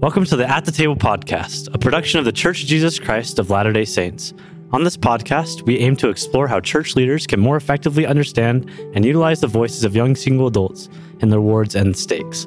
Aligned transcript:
Welcome 0.00 0.24
to 0.24 0.36
the 0.36 0.48
At 0.48 0.64
the 0.64 0.72
Table 0.72 0.96
podcast, 0.96 1.68
a 1.74 1.78
production 1.78 2.18
of 2.18 2.24
the 2.24 2.32
Church 2.32 2.62
of 2.62 2.68
Jesus 2.70 2.98
Christ 2.98 3.38
of 3.38 3.50
Latter 3.50 3.70
day 3.70 3.84
Saints. 3.84 4.32
On 4.72 4.82
this 4.82 4.96
podcast, 4.96 5.66
we 5.66 5.78
aim 5.78 5.94
to 5.96 6.08
explore 6.08 6.48
how 6.48 6.58
church 6.58 6.96
leaders 6.96 7.26
can 7.26 7.38
more 7.38 7.58
effectively 7.58 8.06
understand 8.06 8.70
and 8.94 9.04
utilize 9.04 9.42
the 9.42 9.46
voices 9.46 9.84
of 9.84 9.94
young 9.94 10.16
single 10.16 10.46
adults 10.46 10.88
in 11.20 11.28
their 11.28 11.42
wards 11.42 11.74
and 11.74 11.94
stakes. 11.94 12.46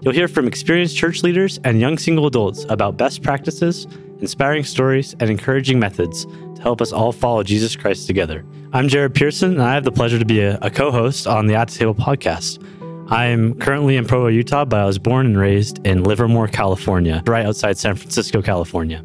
You'll 0.00 0.14
hear 0.14 0.28
from 0.28 0.46
experienced 0.46 0.96
church 0.96 1.24
leaders 1.24 1.58
and 1.64 1.80
young 1.80 1.98
single 1.98 2.28
adults 2.28 2.66
about 2.68 2.98
best 2.98 3.20
practices, 3.20 3.88
inspiring 4.20 4.62
stories, 4.62 5.16
and 5.18 5.28
encouraging 5.28 5.80
methods 5.80 6.24
to 6.24 6.62
help 6.62 6.80
us 6.80 6.92
all 6.92 7.10
follow 7.10 7.42
Jesus 7.42 7.74
Christ 7.74 8.06
together. 8.06 8.44
I'm 8.72 8.86
Jared 8.86 9.16
Pearson, 9.16 9.54
and 9.54 9.62
I 9.62 9.74
have 9.74 9.82
the 9.82 9.90
pleasure 9.90 10.20
to 10.20 10.24
be 10.24 10.40
a, 10.40 10.56
a 10.62 10.70
co 10.70 10.92
host 10.92 11.26
on 11.26 11.48
the 11.48 11.56
At 11.56 11.66
the 11.66 11.78
Table 11.78 11.96
podcast. 11.96 12.64
I'm 13.12 13.54
currently 13.56 13.98
in 13.98 14.06
Provo, 14.06 14.28
Utah, 14.28 14.64
but 14.64 14.80
I 14.80 14.86
was 14.86 14.98
born 14.98 15.26
and 15.26 15.38
raised 15.38 15.86
in 15.86 16.02
Livermore, 16.02 16.48
California, 16.48 17.22
right 17.26 17.44
outside 17.44 17.76
San 17.76 17.94
Francisco, 17.94 18.40
California. 18.40 19.04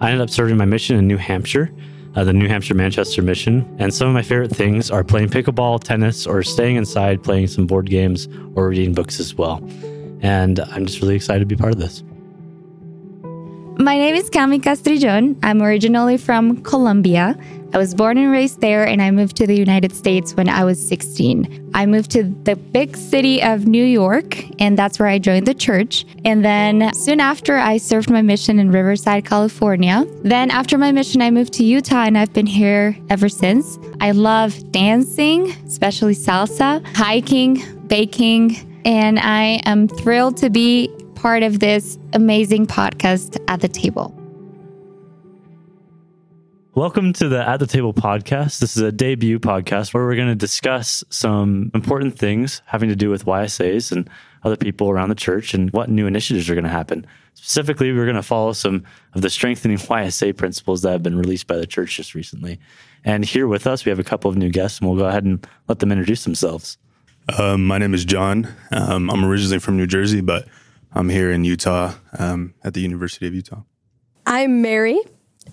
I 0.00 0.12
ended 0.12 0.22
up 0.22 0.30
serving 0.30 0.56
my 0.56 0.64
mission 0.64 0.96
in 0.96 1.06
New 1.06 1.18
Hampshire, 1.18 1.70
uh, 2.14 2.24
the 2.24 2.32
New 2.32 2.48
Hampshire 2.48 2.72
Manchester 2.72 3.20
mission, 3.20 3.76
and 3.78 3.92
some 3.92 4.08
of 4.08 4.14
my 4.14 4.22
favorite 4.22 4.50
things 4.50 4.90
are 4.90 5.04
playing 5.04 5.28
pickleball, 5.28 5.84
tennis, 5.84 6.26
or 6.26 6.42
staying 6.42 6.76
inside 6.76 7.22
playing 7.22 7.48
some 7.48 7.66
board 7.66 7.90
games 7.90 8.28
or 8.54 8.70
reading 8.70 8.94
books 8.94 9.20
as 9.20 9.34
well. 9.34 9.62
And 10.22 10.60
I'm 10.60 10.86
just 10.86 11.02
really 11.02 11.14
excited 11.14 11.40
to 11.40 11.46
be 11.46 11.54
part 11.54 11.74
of 11.74 11.78
this. 11.78 12.02
My 13.78 13.98
name 13.98 14.14
is 14.14 14.30
Cami 14.30 14.62
Castrillon. 14.62 15.36
I'm 15.42 15.60
originally 15.60 16.16
from 16.16 16.62
Colombia. 16.62 17.36
I 17.72 17.78
was 17.78 17.92
born 17.92 18.18
and 18.18 18.30
raised 18.30 18.60
there, 18.60 18.86
and 18.86 19.02
I 19.02 19.10
moved 19.10 19.36
to 19.38 19.48
the 19.48 19.56
United 19.56 19.92
States 19.92 20.32
when 20.34 20.48
I 20.48 20.62
was 20.62 20.78
16. 20.88 21.72
I 21.74 21.84
moved 21.84 22.12
to 22.12 22.22
the 22.44 22.54
big 22.54 22.96
city 22.96 23.42
of 23.42 23.66
New 23.66 23.84
York, 23.84 24.44
and 24.60 24.78
that's 24.78 25.00
where 25.00 25.08
I 25.08 25.18
joined 25.18 25.48
the 25.48 25.54
church. 25.54 26.06
And 26.24 26.44
then 26.44 26.94
soon 26.94 27.18
after, 27.18 27.56
I 27.56 27.78
served 27.78 28.10
my 28.10 28.22
mission 28.22 28.60
in 28.60 28.70
Riverside, 28.70 29.24
California. 29.24 30.04
Then, 30.22 30.52
after 30.52 30.78
my 30.78 30.92
mission, 30.92 31.20
I 31.20 31.32
moved 31.32 31.52
to 31.54 31.64
Utah, 31.64 32.04
and 32.04 32.16
I've 32.16 32.32
been 32.32 32.46
here 32.46 32.96
ever 33.10 33.28
since. 33.28 33.76
I 34.00 34.12
love 34.12 34.70
dancing, 34.70 35.50
especially 35.66 36.14
salsa, 36.14 36.86
hiking, 36.94 37.60
baking, 37.88 38.82
and 38.84 39.18
I 39.18 39.60
am 39.64 39.88
thrilled 39.88 40.36
to 40.38 40.48
be 40.50 40.94
part 41.24 41.42
of 41.42 41.58
this 41.58 41.98
amazing 42.12 42.66
podcast 42.66 43.42
at 43.48 43.62
the 43.62 43.66
table. 43.66 44.14
Welcome 46.74 47.14
to 47.14 47.30
the 47.30 47.48
At 47.48 47.60
the 47.60 47.66
Table 47.66 47.94
podcast. 47.94 48.58
This 48.58 48.76
is 48.76 48.82
a 48.82 48.92
debut 48.92 49.38
podcast 49.38 49.94
where 49.94 50.04
we're 50.04 50.16
going 50.16 50.28
to 50.28 50.34
discuss 50.34 51.02
some 51.08 51.70
important 51.72 52.18
things 52.18 52.60
having 52.66 52.90
to 52.90 52.94
do 52.94 53.08
with 53.08 53.24
YSAs 53.24 53.90
and 53.90 54.10
other 54.42 54.58
people 54.58 54.90
around 54.90 55.08
the 55.08 55.14
church 55.14 55.54
and 55.54 55.70
what 55.70 55.88
new 55.88 56.06
initiatives 56.06 56.50
are 56.50 56.54
going 56.54 56.64
to 56.64 56.68
happen. 56.68 57.06
Specifically, 57.32 57.90
we're 57.90 58.04
going 58.04 58.16
to 58.16 58.22
follow 58.22 58.52
some 58.52 58.84
of 59.14 59.22
the 59.22 59.30
strengthening 59.30 59.78
YSA 59.78 60.36
principles 60.36 60.82
that 60.82 60.92
have 60.92 61.02
been 61.02 61.16
released 61.16 61.46
by 61.46 61.56
the 61.56 61.66
church 61.66 61.96
just 61.96 62.14
recently. 62.14 62.60
And 63.02 63.24
here 63.24 63.48
with 63.48 63.66
us, 63.66 63.86
we 63.86 63.88
have 63.88 63.98
a 63.98 64.04
couple 64.04 64.30
of 64.30 64.36
new 64.36 64.50
guests, 64.50 64.78
and 64.78 64.90
we'll 64.90 64.98
go 64.98 65.06
ahead 65.06 65.24
and 65.24 65.46
let 65.68 65.78
them 65.78 65.90
introduce 65.90 66.24
themselves. 66.24 66.76
Um, 67.38 67.66
my 67.66 67.78
name 67.78 67.94
is 67.94 68.04
John. 68.04 68.46
Um, 68.72 69.08
I'm 69.08 69.24
originally 69.24 69.58
from 69.58 69.78
New 69.78 69.86
Jersey, 69.86 70.20
but 70.20 70.46
I'm 70.96 71.08
here 71.08 71.32
in 71.32 71.44
Utah 71.44 71.94
um, 72.18 72.54
at 72.62 72.72
the 72.72 72.80
University 72.80 73.26
of 73.26 73.34
Utah. 73.34 73.62
I'm 74.26 74.62
Mary, 74.62 75.00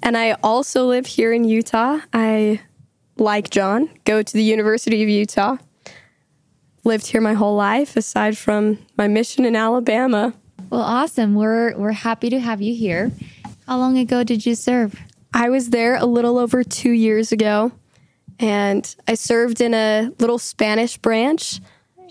and 0.04 0.16
I 0.16 0.34
also 0.44 0.86
live 0.86 1.08
here 1.08 1.34
in 1.34 1.46
Utah. 1.46 2.00
I, 2.14 2.62
like 3.18 3.50
John, 3.50 3.90
go 4.06 4.22
to 4.22 4.34
the 4.34 4.44
University 4.44 5.02
of 5.02 5.10
Utah. 5.10 5.58
Lived 6.84 7.08
here 7.08 7.22
my 7.22 7.34
whole 7.34 7.56
life, 7.56 7.98
aside 7.98 8.38
from 8.38 8.78
my 8.98 9.08
mission 9.08 9.44
in 9.44 9.56
Alabama. 9.56 10.36
Well, 10.70 10.82
awesome. 10.82 11.34
We're 11.34 11.76
we're 11.76 11.92
happy 11.92 12.30
to 12.30 12.40
have 12.40 12.62
you 12.62 12.76
here. 12.76 13.12
How 13.66 13.78
long 13.78 13.98
ago 13.98 14.24
did 14.24 14.46
you 14.46 14.54
serve? 14.54 14.96
I 15.34 15.50
was 15.50 15.72
there 15.72 15.96
a 15.96 16.06
little 16.06 16.38
over 16.38 16.64
two 16.64 16.92
years 16.92 17.32
ago, 17.32 17.72
and 18.40 18.96
I 19.08 19.16
served 19.16 19.60
in 19.60 19.74
a 19.74 20.12
little 20.20 20.38
Spanish 20.38 20.98
branch. 20.98 21.60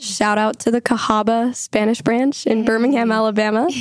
Shout 0.01 0.39
out 0.39 0.59
to 0.61 0.71
the 0.71 0.81
Cahaba 0.81 1.55
Spanish 1.55 2.01
branch 2.01 2.47
in 2.47 2.65
Birmingham, 2.65 3.13
Alabama. 3.13 3.69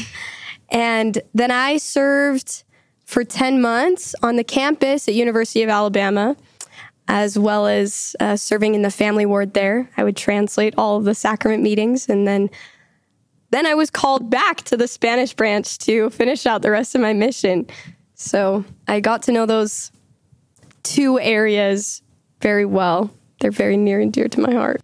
And 0.72 1.22
then 1.34 1.52
I 1.52 1.78
served 1.78 2.64
for 3.06 3.24
10 3.24 3.62
months 3.62 4.14
on 4.22 4.36
the 4.36 4.44
campus 4.44 5.08
at 5.08 5.16
University 5.16 5.64
of 5.64 5.70
Alabama, 5.70 6.38
as 7.08 7.40
well 7.40 7.66
as 7.66 8.16
uh, 8.20 8.36
serving 8.36 8.76
in 8.76 8.84
the 8.84 8.92
family 8.92 9.26
ward 9.26 9.56
there. 9.56 9.90
I 9.98 10.04
would 10.04 10.16
translate 10.16 10.76
all 10.78 10.98
of 10.98 11.06
the 11.06 11.16
sacrament 11.16 11.64
meetings, 11.64 12.08
and 12.08 12.28
then 12.28 12.50
then 13.52 13.66
I 13.66 13.74
was 13.74 13.90
called 13.90 14.30
back 14.30 14.58
to 14.66 14.78
the 14.78 14.88
Spanish 14.88 15.34
branch 15.34 15.80
to 15.80 16.12
finish 16.12 16.46
out 16.46 16.62
the 16.62 16.70
rest 16.70 16.94
of 16.94 17.02
my 17.02 17.14
mission. 17.14 17.66
So 18.14 18.64
I 18.88 19.00
got 19.00 19.24
to 19.24 19.32
know 19.32 19.48
those 19.48 19.92
two 20.84 21.20
areas 21.20 22.04
very 22.42 22.66
well. 22.66 23.10
They're 23.42 23.50
very 23.50 23.76
near 23.76 24.00
and 24.00 24.14
dear 24.14 24.28
to 24.28 24.40
my 24.40 24.54
heart. 24.54 24.82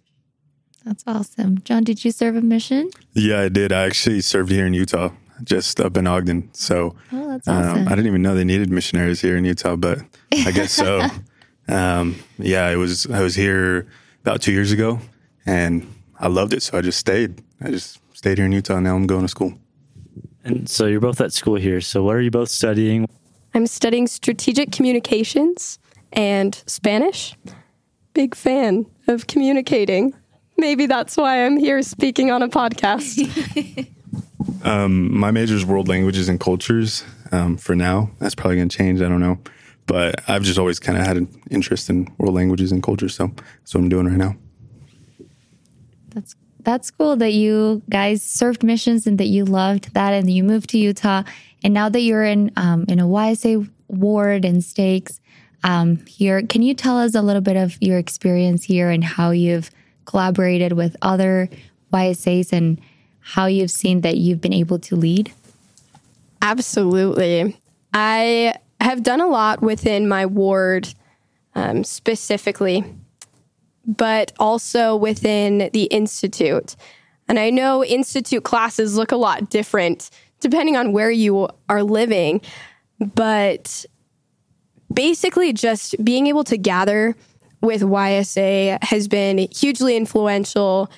That's 0.86 1.02
awesome. 1.04 1.58
John, 1.64 1.82
did 1.82 2.04
you 2.04 2.12
serve 2.12 2.36
a 2.36 2.40
mission? 2.40 2.90
Yeah, 3.12 3.40
I 3.40 3.48
did. 3.48 3.72
I 3.72 3.84
actually 3.86 4.20
served 4.20 4.52
here 4.52 4.64
in 4.64 4.72
Utah, 4.72 5.10
just 5.42 5.80
up 5.80 5.96
in 5.96 6.06
Ogden. 6.06 6.48
So 6.54 6.94
Oh, 7.12 7.28
that's 7.32 7.48
um. 7.48 7.88
I 7.88 7.90
didn't 7.90 8.06
even 8.06 8.22
know 8.22 8.36
they 8.36 8.44
needed 8.44 8.70
missionaries 8.70 9.20
here 9.20 9.36
in 9.36 9.44
Utah, 9.44 9.74
but 9.74 9.98
I 10.32 10.52
guess 10.52 10.70
so. 10.70 11.04
um, 11.68 12.14
yeah, 12.38 12.70
it 12.70 12.76
was. 12.76 13.06
I 13.10 13.20
was 13.20 13.34
here 13.34 13.88
about 14.22 14.40
two 14.42 14.52
years 14.52 14.70
ago, 14.70 15.00
and 15.44 15.92
I 16.20 16.28
loved 16.28 16.52
it. 16.52 16.62
So 16.62 16.78
I 16.78 16.82
just 16.82 16.98
stayed. 17.00 17.42
I 17.60 17.72
just 17.72 17.98
stayed 18.14 18.38
here 18.38 18.46
in 18.46 18.52
Utah. 18.52 18.78
Now 18.78 18.94
I'm 18.94 19.08
going 19.08 19.22
to 19.22 19.28
school. 19.28 19.58
And 20.44 20.68
so 20.68 20.86
you're 20.86 21.00
both 21.00 21.20
at 21.20 21.32
school 21.32 21.56
here. 21.56 21.80
So 21.80 22.04
what 22.04 22.14
are 22.14 22.20
you 22.20 22.30
both 22.30 22.48
studying? 22.48 23.08
I'm 23.54 23.66
studying 23.66 24.06
strategic 24.06 24.70
communications 24.70 25.80
and 26.12 26.62
Spanish. 26.66 27.34
Big 28.14 28.36
fan 28.36 28.86
of 29.08 29.26
communicating. 29.26 30.14
Maybe 30.58 30.86
that's 30.86 31.16
why 31.16 31.44
I'm 31.44 31.56
here 31.56 31.82
speaking 31.82 32.30
on 32.30 32.42
a 32.42 32.48
podcast. 32.48 33.92
Um, 34.62 35.16
my 35.16 35.30
major 35.30 35.54
is 35.54 35.64
world 35.64 35.88
languages 35.88 36.28
and 36.28 36.40
cultures. 36.40 37.04
Um, 37.30 37.56
for 37.56 37.76
now, 37.76 38.10
that's 38.18 38.34
probably 38.34 38.56
going 38.56 38.68
to 38.68 38.76
change. 38.76 39.00
I 39.00 39.08
don't 39.08 39.20
know, 39.20 39.38
but 39.86 40.28
I've 40.28 40.42
just 40.42 40.58
always 40.58 40.78
kind 40.78 40.98
of 40.98 41.04
had 41.04 41.16
an 41.16 41.28
interest 41.50 41.88
in 41.88 42.08
world 42.18 42.34
languages 42.34 42.72
and 42.72 42.82
cultures. 42.82 43.14
So 43.14 43.28
that's 43.28 43.74
what 43.74 43.80
I'm 43.80 43.88
doing 43.88 44.06
right 44.06 44.16
now. 44.16 44.36
That's 46.08 46.34
that's 46.60 46.90
cool 46.90 47.16
that 47.16 47.32
you 47.32 47.82
guys 47.90 48.22
served 48.22 48.64
missions 48.64 49.06
and 49.06 49.18
that 49.18 49.26
you 49.26 49.44
loved 49.44 49.94
that 49.94 50.12
and 50.12 50.28
you 50.28 50.42
moved 50.42 50.70
to 50.70 50.78
Utah 50.78 51.22
and 51.62 51.72
now 51.74 51.88
that 51.88 52.00
you're 52.00 52.24
in 52.24 52.50
um, 52.56 52.84
in 52.88 52.98
a 52.98 53.06
YSA 53.06 53.68
ward 53.88 54.44
and 54.44 54.64
stakes 54.64 55.20
um, 55.64 56.04
here, 56.06 56.42
can 56.42 56.62
you 56.62 56.74
tell 56.74 56.98
us 56.98 57.14
a 57.14 57.22
little 57.22 57.42
bit 57.42 57.56
of 57.56 57.76
your 57.80 57.98
experience 57.98 58.64
here 58.64 58.90
and 58.90 59.02
how 59.02 59.30
you've 59.30 59.70
collaborated 60.06 60.72
with 60.72 60.96
other 61.02 61.48
YSAs 61.92 62.52
and 62.52 62.80
how 63.20 63.46
you've 63.46 63.70
seen 63.70 64.00
that 64.02 64.16
you've 64.16 64.40
been 64.40 64.52
able 64.52 64.78
to 64.78 64.96
lead? 64.96 65.32
Absolutely. 66.40 67.56
I 67.92 68.54
have 68.80 69.02
done 69.02 69.20
a 69.20 69.26
lot 69.26 69.62
within 69.62 70.08
my 70.08 70.26
ward 70.26 70.88
um, 71.54 71.82
specifically, 71.82 72.84
but 73.84 74.32
also 74.38 74.94
within 74.94 75.70
the 75.72 75.84
Institute. 75.84 76.76
And 77.28 77.38
I 77.38 77.50
know 77.50 77.84
Institute 77.84 78.44
classes 78.44 78.96
look 78.96 79.12
a 79.12 79.16
lot 79.16 79.50
different 79.50 80.10
depending 80.40 80.76
on 80.76 80.92
where 80.92 81.10
you 81.10 81.48
are 81.68 81.82
living, 81.82 82.40
but 83.00 83.86
basically 84.92 85.52
just 85.52 86.02
being 86.04 86.26
able 86.26 86.44
to 86.44 86.56
gather 86.56 87.16
with 87.60 87.82
YSA 87.82 88.82
has 88.82 89.08
been 89.08 89.48
hugely 89.50 89.96
influential 89.96 90.90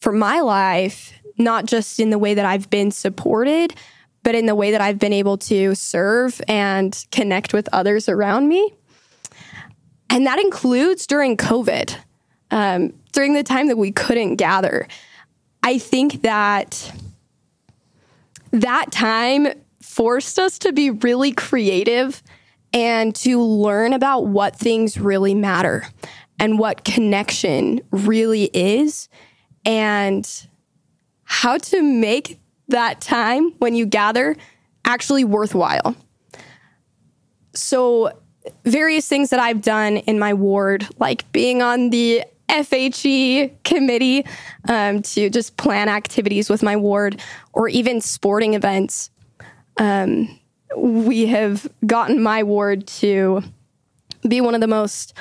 for 0.00 0.12
my 0.12 0.40
life, 0.40 1.12
not 1.38 1.66
just 1.66 1.98
in 1.98 2.10
the 2.10 2.18
way 2.18 2.34
that 2.34 2.44
I've 2.44 2.70
been 2.70 2.90
supported, 2.90 3.74
but 4.22 4.34
in 4.34 4.46
the 4.46 4.54
way 4.54 4.70
that 4.70 4.80
I've 4.80 4.98
been 4.98 5.12
able 5.12 5.38
to 5.38 5.74
serve 5.74 6.40
and 6.48 7.04
connect 7.10 7.52
with 7.52 7.68
others 7.72 8.08
around 8.08 8.48
me. 8.48 8.72
And 10.10 10.26
that 10.26 10.38
includes 10.38 11.06
during 11.06 11.36
COVID, 11.36 11.96
um, 12.50 12.92
during 13.12 13.34
the 13.34 13.42
time 13.42 13.68
that 13.68 13.78
we 13.78 13.92
couldn't 13.92 14.36
gather. 14.36 14.88
I 15.62 15.78
think 15.78 16.22
that 16.22 16.92
that 18.50 18.90
time 18.92 19.48
forced 19.80 20.38
us 20.38 20.58
to 20.60 20.72
be 20.72 20.90
really 20.90 21.32
creative 21.32 22.22
and 22.76 23.14
to 23.14 23.40
learn 23.40 23.94
about 23.94 24.26
what 24.26 24.54
things 24.54 24.98
really 24.98 25.32
matter 25.32 25.88
and 26.38 26.58
what 26.58 26.84
connection 26.84 27.80
really 27.90 28.50
is 28.52 29.08
and 29.64 30.46
how 31.24 31.56
to 31.56 31.82
make 31.82 32.38
that 32.68 33.00
time 33.00 33.50
when 33.60 33.74
you 33.74 33.86
gather 33.86 34.36
actually 34.84 35.24
worthwhile. 35.24 35.96
So, 37.54 38.12
various 38.64 39.08
things 39.08 39.30
that 39.30 39.40
I've 39.40 39.62
done 39.62 39.96
in 39.96 40.18
my 40.18 40.34
ward, 40.34 40.86
like 40.98 41.32
being 41.32 41.62
on 41.62 41.88
the 41.88 42.24
FHE 42.50 43.52
committee 43.64 44.26
um, 44.68 45.00
to 45.00 45.30
just 45.30 45.56
plan 45.56 45.88
activities 45.88 46.50
with 46.50 46.62
my 46.62 46.76
ward 46.76 47.22
or 47.54 47.70
even 47.70 48.02
sporting 48.02 48.52
events. 48.52 49.10
um, 49.78 50.38
we 50.76 51.26
have 51.26 51.68
gotten 51.86 52.22
my 52.22 52.42
ward 52.42 52.86
to 52.86 53.42
be 54.26 54.40
one 54.40 54.54
of 54.54 54.60
the 54.60 54.66
most 54.66 55.14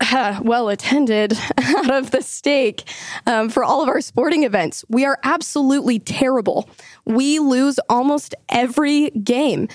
uh, 0.00 0.40
well 0.42 0.68
attended 0.68 1.32
out 1.58 1.90
of 1.90 2.10
the 2.10 2.22
stake 2.22 2.84
um, 3.26 3.48
for 3.48 3.64
all 3.64 3.82
of 3.82 3.88
our 3.88 4.00
sporting 4.00 4.44
events. 4.44 4.84
We 4.88 5.04
are 5.04 5.18
absolutely 5.22 5.98
terrible. 5.98 6.68
We 7.04 7.38
lose 7.38 7.78
almost 7.88 8.34
every 8.48 9.10
game 9.10 9.68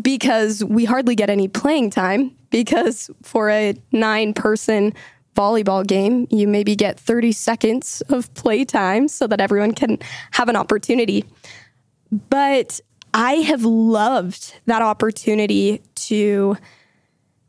because 0.00 0.64
we 0.64 0.84
hardly 0.84 1.14
get 1.14 1.30
any 1.30 1.48
playing 1.48 1.90
time. 1.90 2.36
Because 2.50 3.10
for 3.22 3.50
a 3.50 3.74
nine 3.92 4.32
person 4.32 4.94
volleyball 5.36 5.86
game, 5.86 6.26
you 6.30 6.48
maybe 6.48 6.74
get 6.74 6.98
30 6.98 7.32
seconds 7.32 8.02
of 8.08 8.32
play 8.34 8.64
time 8.64 9.06
so 9.06 9.26
that 9.26 9.40
everyone 9.40 9.72
can 9.72 9.98
have 10.32 10.48
an 10.48 10.56
opportunity. 10.56 11.24
But 12.10 12.80
I 13.14 13.34
have 13.34 13.64
loved 13.64 14.54
that 14.66 14.82
opportunity 14.82 15.82
to 15.94 16.56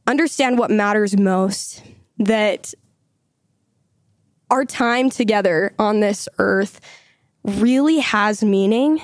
understand 0.08 0.58
what 0.58 0.72
matters 0.72 1.18
most, 1.18 1.84
that 2.18 2.74
our 4.50 4.66
time 4.66 5.10
together 5.10 5.74
on 5.78 6.00
this 6.00 6.28
earth 6.40 6.82
really 7.44 8.00
has 8.00 8.44
meaning. 8.44 9.02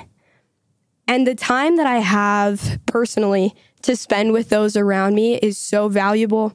And 1.06 1.26
the 1.26 1.34
time 1.34 1.76
that 1.76 1.86
I 1.86 1.98
have 1.98 2.80
personally 2.86 3.54
to 3.82 3.94
spend 3.94 4.32
with 4.32 4.48
those 4.48 4.76
around 4.76 5.14
me 5.14 5.36
is 5.36 5.56
so 5.56 5.88
valuable, 5.88 6.52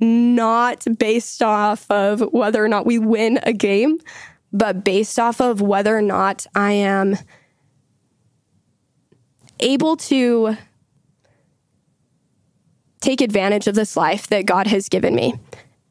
not 0.00 0.84
based 0.98 1.42
off 1.42 1.90
of 1.90 2.20
whether 2.32 2.64
or 2.64 2.68
not 2.68 2.86
we 2.86 2.98
win 2.98 3.40
a 3.42 3.52
game, 3.52 3.98
but 4.52 4.84
based 4.84 5.18
off 5.18 5.40
of 5.40 5.60
whether 5.60 5.96
or 5.96 6.02
not 6.02 6.46
I 6.54 6.72
am 6.72 7.16
able 9.60 9.96
to 9.96 10.56
take 13.00 13.20
advantage 13.20 13.66
of 13.66 13.74
this 13.74 13.96
life 13.96 14.26
that 14.28 14.46
God 14.46 14.66
has 14.66 14.88
given 14.88 15.14
me 15.14 15.34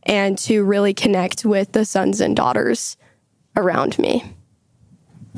and 0.04 0.38
to 0.40 0.64
really 0.64 0.94
connect 0.94 1.46
with 1.46 1.72
the 1.72 1.86
sons 1.86 2.20
and 2.20 2.36
daughters 2.36 2.98
around 3.56 3.98
me. 4.00 4.24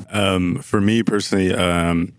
Um, 0.09 0.57
for 0.57 0.81
me 0.81 1.03
personally, 1.03 1.53
um, 1.53 2.13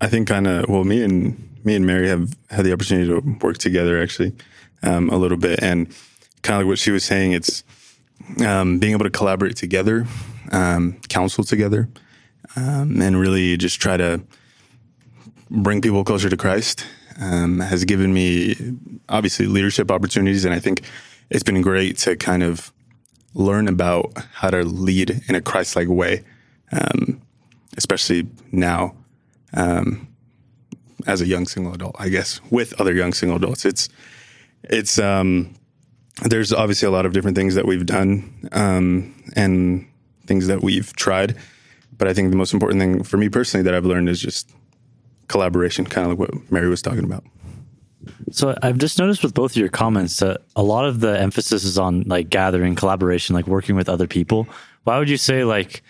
I 0.00 0.08
think 0.08 0.28
kind 0.28 0.46
of 0.46 0.68
well, 0.68 0.84
me 0.84 1.02
and 1.02 1.48
me 1.64 1.74
and 1.74 1.86
Mary 1.86 2.08
have 2.08 2.36
had 2.50 2.64
the 2.64 2.72
opportunity 2.72 3.08
to 3.08 3.20
work 3.40 3.58
together 3.58 4.00
actually 4.00 4.34
um, 4.82 5.08
a 5.10 5.16
little 5.16 5.38
bit, 5.38 5.62
and 5.62 5.88
kind 6.42 6.60
of 6.60 6.66
like 6.66 6.70
what 6.70 6.78
she 6.78 6.90
was 6.90 7.04
saying, 7.04 7.32
it's 7.32 7.64
um, 8.44 8.78
being 8.78 8.92
able 8.92 9.04
to 9.04 9.10
collaborate 9.10 9.56
together, 9.56 10.06
um, 10.52 10.98
counsel 11.08 11.44
together, 11.44 11.88
um, 12.56 13.00
and 13.00 13.18
really 13.18 13.56
just 13.56 13.80
try 13.80 13.96
to 13.96 14.22
bring 15.50 15.80
people 15.80 16.04
closer 16.04 16.28
to 16.28 16.36
Christ. 16.36 16.86
Um, 17.20 17.58
has 17.58 17.84
given 17.84 18.14
me 18.14 18.54
obviously 19.08 19.46
leadership 19.46 19.90
opportunities, 19.90 20.44
and 20.44 20.54
I 20.54 20.60
think 20.60 20.82
it's 21.30 21.42
been 21.42 21.62
great 21.62 21.98
to 21.98 22.14
kind 22.14 22.44
of 22.44 22.72
learn 23.34 23.66
about 23.66 24.12
how 24.34 24.50
to 24.50 24.62
lead 24.62 25.22
in 25.28 25.34
a 25.34 25.40
Christ-like 25.40 25.88
way, 25.88 26.24
um, 26.70 27.20
especially 27.76 28.28
now 28.52 28.94
um, 29.52 30.06
as 31.08 31.20
a 31.20 31.26
young 31.26 31.48
single 31.48 31.74
adult. 31.74 31.96
I 31.98 32.08
guess 32.08 32.40
with 32.50 32.80
other 32.80 32.94
young 32.94 33.12
single 33.12 33.36
adults, 33.36 33.64
it's 33.64 33.88
it's 34.62 34.96
um, 35.00 35.54
there's 36.22 36.52
obviously 36.52 36.86
a 36.86 36.92
lot 36.92 37.04
of 37.04 37.12
different 37.12 37.36
things 37.36 37.56
that 37.56 37.66
we've 37.66 37.86
done 37.86 38.48
um, 38.52 39.12
and 39.34 39.88
things 40.26 40.46
that 40.46 40.62
we've 40.62 40.94
tried, 40.94 41.36
but 41.96 42.06
I 42.06 42.14
think 42.14 42.30
the 42.30 42.36
most 42.36 42.52
important 42.52 42.80
thing 42.80 43.02
for 43.02 43.16
me 43.16 43.28
personally 43.28 43.64
that 43.64 43.74
I've 43.74 43.86
learned 43.86 44.08
is 44.08 44.20
just 44.20 44.52
collaboration, 45.28 45.84
kind 45.84 46.10
of 46.10 46.18
like 46.18 46.28
what 46.28 46.50
Mary 46.50 46.68
was 46.68 46.82
talking 46.82 47.04
about. 47.04 47.24
So 48.30 48.56
I've 48.62 48.78
just 48.78 48.98
noticed 48.98 49.22
with 49.22 49.34
both 49.34 49.52
of 49.52 49.56
your 49.56 49.68
comments 49.68 50.18
that 50.18 50.42
a 50.56 50.62
lot 50.62 50.84
of 50.84 51.00
the 51.00 51.18
emphasis 51.18 51.64
is 51.64 51.78
on 51.78 52.02
like 52.02 52.30
gathering, 52.30 52.74
collaboration, 52.74 53.34
like 53.34 53.46
working 53.46 53.76
with 53.76 53.88
other 53.88 54.06
people. 54.06 54.48
Why 54.84 54.98
would 54.98 55.10
you 55.10 55.16
say 55.16 55.44
like, 55.44 55.82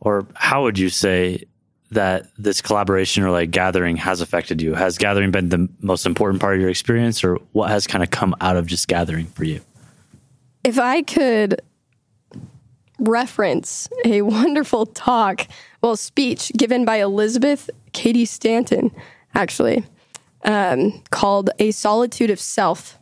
or 0.00 0.26
how 0.34 0.62
would 0.62 0.78
you 0.78 0.88
say 0.88 1.44
that 1.90 2.26
this 2.36 2.60
collaboration 2.60 3.22
or 3.22 3.30
like 3.30 3.50
gathering 3.50 3.96
has 3.96 4.20
affected 4.20 4.60
you? 4.60 4.74
Has 4.74 4.98
gathering 4.98 5.30
been 5.30 5.48
the 5.48 5.68
most 5.80 6.06
important 6.06 6.40
part 6.40 6.54
of 6.54 6.60
your 6.60 6.70
experience, 6.70 7.24
or 7.24 7.36
what 7.52 7.70
has 7.70 7.86
kind 7.86 8.02
of 8.02 8.10
come 8.10 8.34
out 8.40 8.56
of 8.56 8.66
just 8.66 8.88
gathering 8.88 9.26
for 9.26 9.44
you? 9.44 9.60
If 10.64 10.78
I 10.78 11.02
could 11.02 11.60
reference 12.98 13.88
a 14.04 14.22
wonderful 14.22 14.86
talk, 14.86 15.46
well, 15.82 15.96
speech 15.96 16.52
given 16.56 16.84
by 16.84 16.96
Elizabeth 16.96 17.70
Cady 17.94 18.26
Stanton, 18.26 18.90
actually, 19.34 19.84
um, 20.44 21.02
called 21.10 21.48
A 21.58 21.70
Solitude 21.70 22.28
of 22.28 22.38
Self. 22.38 22.98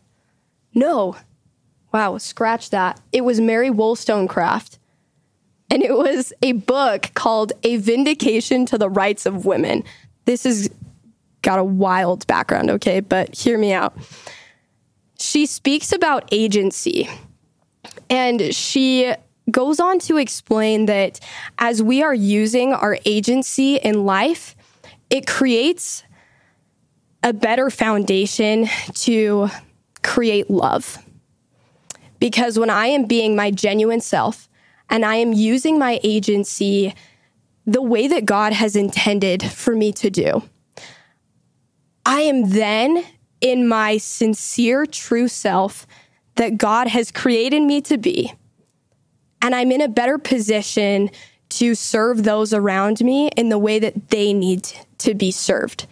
No, 0.74 1.16
wow, 1.92 2.18
scratch 2.18 2.70
that. 2.70 3.00
It 3.10 3.24
was 3.24 3.40
Mary 3.40 3.70
Wollstonecraft. 3.70 4.78
And 5.68 5.82
it 5.82 5.96
was 5.96 6.32
a 6.42 6.52
book 6.52 7.10
called 7.14 7.52
A 7.64 7.76
Vindication 7.76 8.66
to 8.66 8.78
the 8.78 8.90
Rights 8.90 9.26
of 9.26 9.46
Women. 9.46 9.84
This 10.26 10.44
has 10.44 10.70
got 11.40 11.58
a 11.58 11.64
wild 11.64 12.26
background, 12.26 12.70
okay, 12.70 13.00
but 13.00 13.34
hear 13.34 13.58
me 13.58 13.72
out. 13.72 13.96
She 15.18 15.46
speaks 15.46 15.92
about 15.92 16.28
agency 16.30 17.08
and 18.10 18.54
she 18.54 19.14
goes 19.50 19.80
on 19.80 19.98
to 20.00 20.18
explain 20.18 20.86
that 20.86 21.20
as 21.58 21.82
we 21.82 22.02
are 22.02 22.14
using 22.14 22.72
our 22.72 22.98
agency 23.04 23.76
in 23.76 24.04
life, 24.04 24.54
it 25.12 25.26
creates 25.26 26.04
a 27.22 27.34
better 27.34 27.68
foundation 27.68 28.66
to 28.94 29.50
create 30.02 30.48
love. 30.48 30.98
Because 32.18 32.58
when 32.58 32.70
I 32.70 32.86
am 32.86 33.04
being 33.04 33.36
my 33.36 33.50
genuine 33.50 34.00
self 34.00 34.48
and 34.88 35.04
I 35.04 35.16
am 35.16 35.34
using 35.34 35.78
my 35.78 36.00
agency 36.02 36.94
the 37.66 37.82
way 37.82 38.08
that 38.08 38.24
God 38.24 38.54
has 38.54 38.74
intended 38.74 39.42
for 39.42 39.76
me 39.76 39.92
to 39.92 40.08
do, 40.08 40.42
I 42.06 42.22
am 42.22 42.48
then 42.48 43.04
in 43.42 43.68
my 43.68 43.98
sincere, 43.98 44.86
true 44.86 45.28
self 45.28 45.86
that 46.36 46.56
God 46.56 46.88
has 46.88 47.12
created 47.12 47.62
me 47.62 47.82
to 47.82 47.98
be 47.98 48.32
and 49.42 49.54
I'm 49.54 49.72
in 49.72 49.80
a 49.80 49.88
better 49.88 50.16
position 50.16 51.10
to 51.58 51.74
serve 51.74 52.24
those 52.24 52.52
around 52.52 53.00
me 53.00 53.28
in 53.36 53.48
the 53.48 53.58
way 53.58 53.78
that 53.78 54.10
they 54.10 54.32
need 54.32 54.68
to 54.98 55.14
be 55.14 55.30
served. 55.30 55.86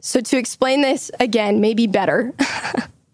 So, 0.00 0.20
to 0.20 0.38
explain 0.38 0.80
this 0.80 1.10
again, 1.20 1.60
maybe 1.60 1.86
better, 1.86 2.32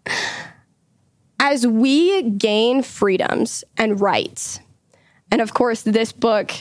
as 1.39 1.67
we 1.67 2.23
gain 2.23 2.81
freedoms 2.81 3.63
and 3.77 3.99
rights, 3.99 4.59
and 5.29 5.41
of 5.41 5.53
course, 5.53 5.81
this 5.81 6.13
book 6.13 6.51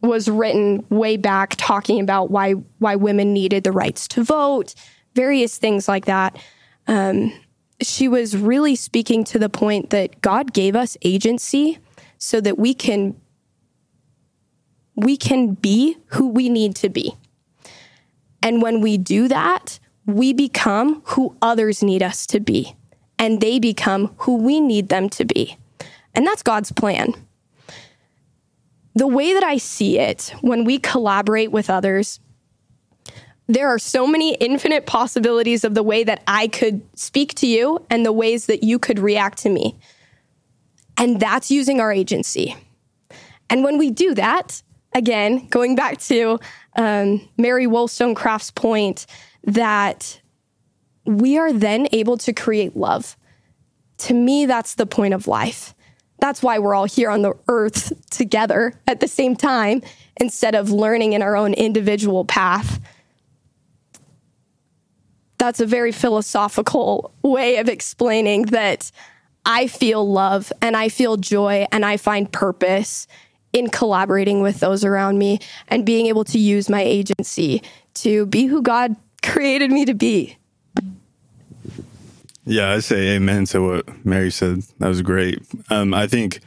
was 0.00 0.28
written 0.28 0.84
way 0.90 1.16
back 1.16 1.54
talking 1.56 2.00
about 2.00 2.30
why 2.30 2.52
why 2.78 2.96
women 2.96 3.32
needed 3.32 3.62
the 3.62 3.72
rights 3.72 4.08
to 4.08 4.24
vote, 4.24 4.74
various 5.14 5.56
things 5.56 5.86
like 5.86 6.06
that. 6.06 6.36
Um, 6.88 7.32
she 7.80 8.08
was 8.08 8.36
really 8.36 8.74
speaking 8.74 9.24
to 9.24 9.38
the 9.38 9.48
point 9.48 9.90
that 9.90 10.20
God 10.20 10.52
gave 10.52 10.74
us 10.74 10.96
agency 11.02 11.78
so 12.24 12.40
that 12.40 12.58
we 12.58 12.72
can 12.72 13.14
we 14.96 15.16
can 15.16 15.52
be 15.54 15.98
who 16.06 16.28
we 16.28 16.48
need 16.48 16.74
to 16.76 16.88
be. 16.88 17.14
And 18.42 18.62
when 18.62 18.80
we 18.80 18.96
do 18.96 19.28
that, 19.28 19.78
we 20.06 20.32
become 20.32 21.02
who 21.06 21.36
others 21.42 21.82
need 21.82 22.02
us 22.02 22.26
to 22.28 22.40
be, 22.40 22.76
and 23.18 23.40
they 23.40 23.58
become 23.58 24.14
who 24.18 24.36
we 24.36 24.60
need 24.60 24.88
them 24.88 25.10
to 25.10 25.24
be. 25.24 25.58
And 26.14 26.26
that's 26.26 26.42
God's 26.42 26.72
plan. 26.72 27.12
The 28.94 29.08
way 29.08 29.34
that 29.34 29.42
I 29.42 29.56
see 29.58 29.98
it, 29.98 30.32
when 30.40 30.64
we 30.64 30.78
collaborate 30.78 31.50
with 31.50 31.68
others, 31.68 32.20
there 33.48 33.68
are 33.68 33.78
so 33.78 34.06
many 34.06 34.34
infinite 34.36 34.86
possibilities 34.86 35.64
of 35.64 35.74
the 35.74 35.82
way 35.82 36.04
that 36.04 36.22
I 36.26 36.46
could 36.48 36.80
speak 36.98 37.34
to 37.34 37.46
you 37.46 37.84
and 37.90 38.06
the 38.06 38.12
ways 38.12 38.46
that 38.46 38.62
you 38.62 38.78
could 38.78 38.98
react 38.98 39.38
to 39.38 39.50
me. 39.50 39.76
And 40.96 41.20
that's 41.20 41.50
using 41.50 41.80
our 41.80 41.92
agency. 41.92 42.56
And 43.50 43.64
when 43.64 43.78
we 43.78 43.90
do 43.90 44.14
that, 44.14 44.62
again, 44.94 45.46
going 45.48 45.74
back 45.74 45.98
to 46.02 46.38
um, 46.76 47.28
Mary 47.36 47.66
Wollstonecraft's 47.66 48.50
point 48.50 49.06
that 49.44 50.20
we 51.04 51.36
are 51.36 51.52
then 51.52 51.88
able 51.92 52.16
to 52.18 52.32
create 52.32 52.76
love. 52.76 53.16
To 53.98 54.14
me, 54.14 54.46
that's 54.46 54.74
the 54.74 54.86
point 54.86 55.14
of 55.14 55.28
life. 55.28 55.74
That's 56.20 56.42
why 56.42 56.58
we're 56.58 56.74
all 56.74 56.86
here 56.86 57.10
on 57.10 57.22
the 57.22 57.34
earth 57.48 57.92
together 58.10 58.80
at 58.86 59.00
the 59.00 59.08
same 59.08 59.36
time 59.36 59.82
instead 60.18 60.54
of 60.54 60.70
learning 60.70 61.12
in 61.12 61.22
our 61.22 61.36
own 61.36 61.52
individual 61.54 62.24
path 62.24 62.80
that's 65.44 65.60
a 65.60 65.66
very 65.66 65.92
philosophical 65.92 67.12
way 67.22 67.58
of 67.58 67.68
explaining 67.68 68.46
that 68.46 68.90
I 69.46 69.66
feel 69.66 70.10
love 70.10 70.52
and 70.60 70.76
I 70.76 70.88
feel 70.88 71.16
joy 71.16 71.66
and 71.70 71.84
I 71.84 71.96
find 71.96 72.30
purpose 72.30 73.06
in 73.52 73.68
collaborating 73.70 74.42
with 74.42 74.60
those 74.60 74.84
around 74.84 75.18
me 75.18 75.38
and 75.68 75.86
being 75.86 76.06
able 76.06 76.24
to 76.24 76.38
use 76.38 76.68
my 76.68 76.82
agency 76.82 77.62
to 77.94 78.26
be 78.26 78.46
who 78.46 78.62
God 78.62 78.96
created 79.22 79.70
me 79.70 79.84
to 79.84 79.94
be. 79.94 80.36
Yeah, 82.46 82.72
I 82.72 82.80
say 82.80 83.16
amen 83.16 83.46
to 83.46 83.60
what 83.60 84.04
Mary 84.04 84.30
said. 84.30 84.62
That 84.78 84.88
was 84.88 85.00
great. 85.00 85.42
Um, 85.70 85.94
I 85.94 86.06
think 86.06 86.40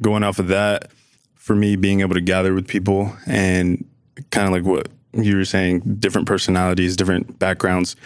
going 0.00 0.24
off 0.24 0.40
of 0.40 0.48
that, 0.48 0.90
for 1.36 1.54
me, 1.54 1.76
being 1.76 2.00
able 2.00 2.14
to 2.14 2.20
gather 2.20 2.52
with 2.52 2.66
people 2.66 3.14
and 3.26 3.84
kind 4.30 4.46
of 4.46 4.52
like 4.52 4.64
what 4.64 4.88
you 5.12 5.36
were 5.36 5.44
saying, 5.44 5.80
different 5.98 6.26
personalities, 6.26 6.96
different 6.96 7.38
backgrounds. 7.38 7.96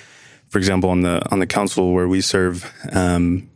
For 0.48 0.58
example, 0.58 0.90
on 0.90 1.00
the 1.00 1.26
on 1.30 1.38
the 1.38 1.46
council 1.46 1.92
where 1.92 2.08
we 2.08 2.20
serve, 2.20 2.70
um, 2.92 3.48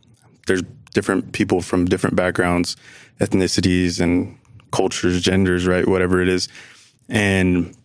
there's 0.49 0.63
different 0.93 1.31
people 1.31 1.61
from 1.61 1.85
different 1.85 2.17
backgrounds, 2.17 2.75
ethnicities, 3.21 4.01
and 4.01 4.37
cultures, 4.71 5.21
genders, 5.21 5.65
right, 5.65 5.87
whatever 5.87 6.21
it 6.21 6.27
is, 6.27 6.49
and 7.07 7.75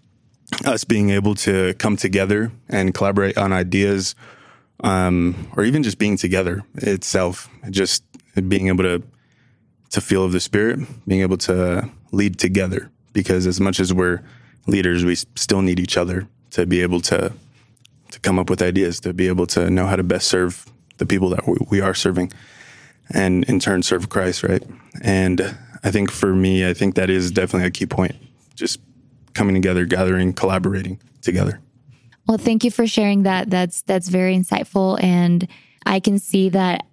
us 0.65 0.85
being 0.85 1.11
able 1.11 1.35
to 1.35 1.75
come 1.75 1.97
together 1.97 2.51
and 2.69 2.95
collaborate 2.95 3.39
on 3.39 3.53
ideas, 3.53 4.15
um, 4.83 5.51
or 5.57 5.65
even 5.65 5.83
just 5.83 5.99
being 5.99 6.17
together 6.17 6.63
itself, 6.75 7.49
just 7.71 8.03
being 8.49 8.69
able 8.69 8.85
to 8.85 9.03
to 9.91 10.01
feel 10.01 10.25
of 10.25 10.33
the 10.33 10.41
spirit, 10.41 10.81
being 11.07 11.21
able 11.21 11.37
to 11.37 11.89
lead 12.11 12.37
together. 12.37 12.91
Because 13.13 13.47
as 13.47 13.61
much 13.61 13.79
as 13.79 13.95
we're 13.95 14.23
leaders, 14.67 15.05
we 15.05 15.15
still 15.15 15.63
need 15.63 15.79
each 15.79 15.97
other 15.97 16.27
to 16.51 16.67
be 16.67 16.83
able 16.83 17.01
to 17.03 17.33
to 18.11 18.21
come 18.21 18.39
up 18.39 18.51
with 18.51 18.63
ideas, 18.63 19.01
to 19.01 19.13
be 19.13 19.29
able 19.29 19.47
to 19.47 19.71
know 19.71 19.87
how 19.87 19.97
to 19.97 20.03
best 20.03 20.29
serve 20.29 20.67
the 20.99 21.07
people 21.07 21.29
that 21.31 21.69
we, 21.71 21.81
are 21.81 21.95
serving, 21.95 22.33
and 23.11 23.45
in 23.45 23.61
turn 23.61 23.83
serve 23.83 24.09
Christ, 24.09 24.43
right? 24.43 24.63
And 25.03 25.57
I 25.83 25.91
think 25.91 26.11
for 26.11 26.35
me, 26.35 26.69
I 26.69 26.75
think 26.75 26.95
that 26.95 27.11
is 27.11 27.31
definitely 27.31 27.69
a 27.69 27.71
key 27.71 27.87
point. 27.87 28.15
Just 28.55 28.81
coming 29.35 29.55
together, 29.55 29.85
gathering, 29.85 30.33
collaborating 30.33 31.01
together. 31.23 31.61
Well, 32.27 32.39
thank 32.39 32.65
you 32.65 32.71
for 32.71 32.87
sharing 32.87 33.25
that. 33.25 33.51
That's 33.51 33.83
that's 33.83 34.09
very 34.09 34.37
insightful 34.37 35.03
and 35.03 35.47
I 35.87 36.01
can 36.01 36.19
see 36.19 36.49
that 36.51 36.87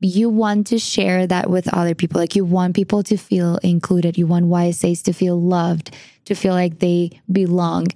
you 0.00 0.30
want 0.30 0.68
to 0.68 0.78
share 0.78 1.26
that 1.26 1.50
with 1.50 1.72
other 1.74 1.94
people. 1.94 2.20
Like 2.20 2.36
you 2.36 2.44
want 2.44 2.76
people 2.76 3.02
to 3.04 3.16
feel 3.16 3.56
included. 3.58 4.16
You 4.16 4.26
want 4.26 4.46
YSAs 4.46 5.02
to 5.04 5.12
feel 5.12 5.40
loved, 5.40 5.96
to 6.26 6.34
feel 6.34 6.54
like 6.54 6.78
they 6.78 7.20
belong. 7.30 7.88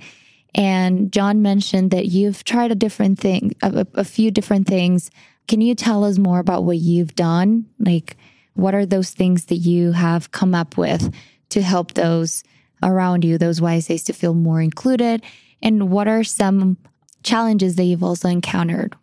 And 0.54 1.12
John 1.12 1.42
mentioned 1.42 1.92
that 1.92 2.06
you've 2.06 2.44
tried 2.44 2.72
a 2.72 2.74
different 2.74 3.18
thing, 3.18 3.54
a, 3.62 3.86
a 3.94 4.04
few 4.04 4.30
different 4.30 4.66
things. 4.66 5.10
Can 5.48 5.60
you 5.60 5.74
tell 5.74 6.04
us 6.04 6.18
more 6.18 6.38
about 6.38 6.64
what 6.64 6.78
you've 6.78 7.14
done? 7.14 7.66
Like, 7.78 8.16
what 8.54 8.74
are 8.74 8.86
those 8.86 9.10
things 9.10 9.46
that 9.46 9.56
you 9.56 9.92
have 9.92 10.30
come 10.30 10.54
up 10.54 10.76
with 10.76 11.12
to 11.50 11.62
help 11.62 11.94
those 11.94 12.44
around 12.82 13.24
you, 13.24 13.38
those 13.38 13.60
YSAs, 13.60 14.04
to 14.06 14.12
feel 14.12 14.34
more 14.34 14.60
included? 14.60 15.22
And 15.62 15.90
what 15.90 16.08
are 16.08 16.24
some 16.24 16.76
challenges 17.22 17.76
that 17.76 17.84
you've 17.84 18.02
also 18.02 18.28
encountered? 18.28 18.96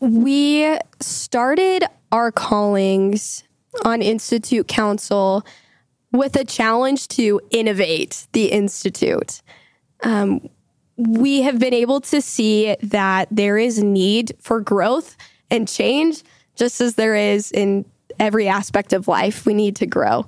We 0.00 0.78
started 1.00 1.84
our 2.10 2.32
callings 2.32 3.44
on 3.84 4.02
Institute 4.02 4.68
Council 4.68 5.44
with 6.12 6.36
a 6.36 6.44
challenge 6.44 7.08
to 7.08 7.40
innovate 7.50 8.26
the 8.32 8.46
Institute. 8.46 9.42
Um, 10.02 10.48
we 10.96 11.42
have 11.42 11.58
been 11.58 11.72
able 11.72 12.00
to 12.02 12.20
see 12.20 12.76
that 12.82 13.28
there 13.30 13.56
is 13.56 13.82
need 13.82 14.32
for 14.40 14.60
growth 14.60 15.16
and 15.52 15.68
change, 15.68 16.24
just 16.56 16.80
as 16.80 16.94
there 16.96 17.14
is 17.14 17.52
in 17.52 17.84
every 18.18 18.48
aspect 18.48 18.92
of 18.92 19.06
life. 19.06 19.46
We 19.46 19.54
need 19.54 19.76
to 19.76 19.86
grow. 19.86 20.26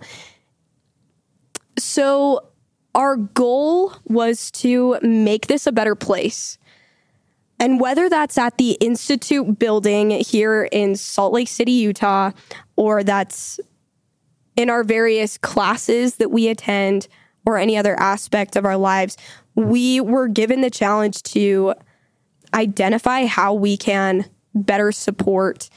So, 1.77 2.47
our 2.95 3.17
goal 3.17 3.93
was 4.05 4.53
to 4.53 5.01
make 5.03 5.49
this 5.49 5.67
a 5.67 5.73
better 5.73 5.97
place. 5.97 6.59
And 7.59 7.81
whether 7.81 8.09
that's 8.09 8.39
at 8.39 8.59
the 8.59 8.73
Institute 8.73 9.59
building 9.59 10.11
here 10.11 10.69
in 10.71 10.95
Salt 10.95 11.33
Lake 11.33 11.49
City, 11.49 11.73
Utah, 11.73 12.31
or 12.77 13.03
that's 13.03 13.59
in 14.57 14.71
our 14.71 14.85
various 14.85 15.39
classes 15.39 16.17
that 16.17 16.31
we 16.31 16.49
attend 16.49 17.09
or 17.47 17.59
any 17.59 17.77
other 17.77 17.99
aspect 17.99 18.55
of 18.55 18.65
our 18.65 18.77
lives, 18.77 19.17
we 19.57 20.01
were 20.01 20.29
given 20.29 20.61
the 20.61 20.71
challenge 20.71 21.23
to 21.23 21.75
identify 22.55 23.27
how 23.27 23.55
we 23.55 23.77
can 23.77 24.25
better 24.55 24.93
support 24.93 25.69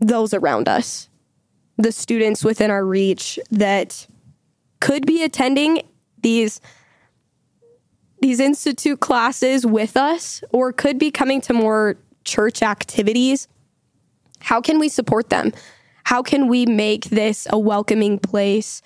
those 0.00 0.32
around 0.32 0.68
us, 0.68 1.08
the 1.76 1.92
students 1.92 2.44
within 2.44 2.70
our 2.70 2.84
reach 2.84 3.38
that 3.50 4.06
could 4.80 5.06
be 5.06 5.22
attending 5.22 5.82
these 6.22 6.60
these 8.20 8.40
institute 8.40 8.98
classes 8.98 9.64
with 9.64 9.96
us 9.96 10.42
or 10.50 10.72
could 10.72 10.98
be 10.98 11.08
coming 11.08 11.40
to 11.40 11.52
more 11.52 11.96
church 12.24 12.62
activities. 12.62 13.46
How 14.40 14.60
can 14.60 14.80
we 14.80 14.88
support 14.88 15.30
them? 15.30 15.52
How 16.02 16.22
can 16.22 16.48
we 16.48 16.66
make 16.66 17.04
this 17.10 17.46
a 17.50 17.58
welcoming 17.58 18.18
place 18.18 18.82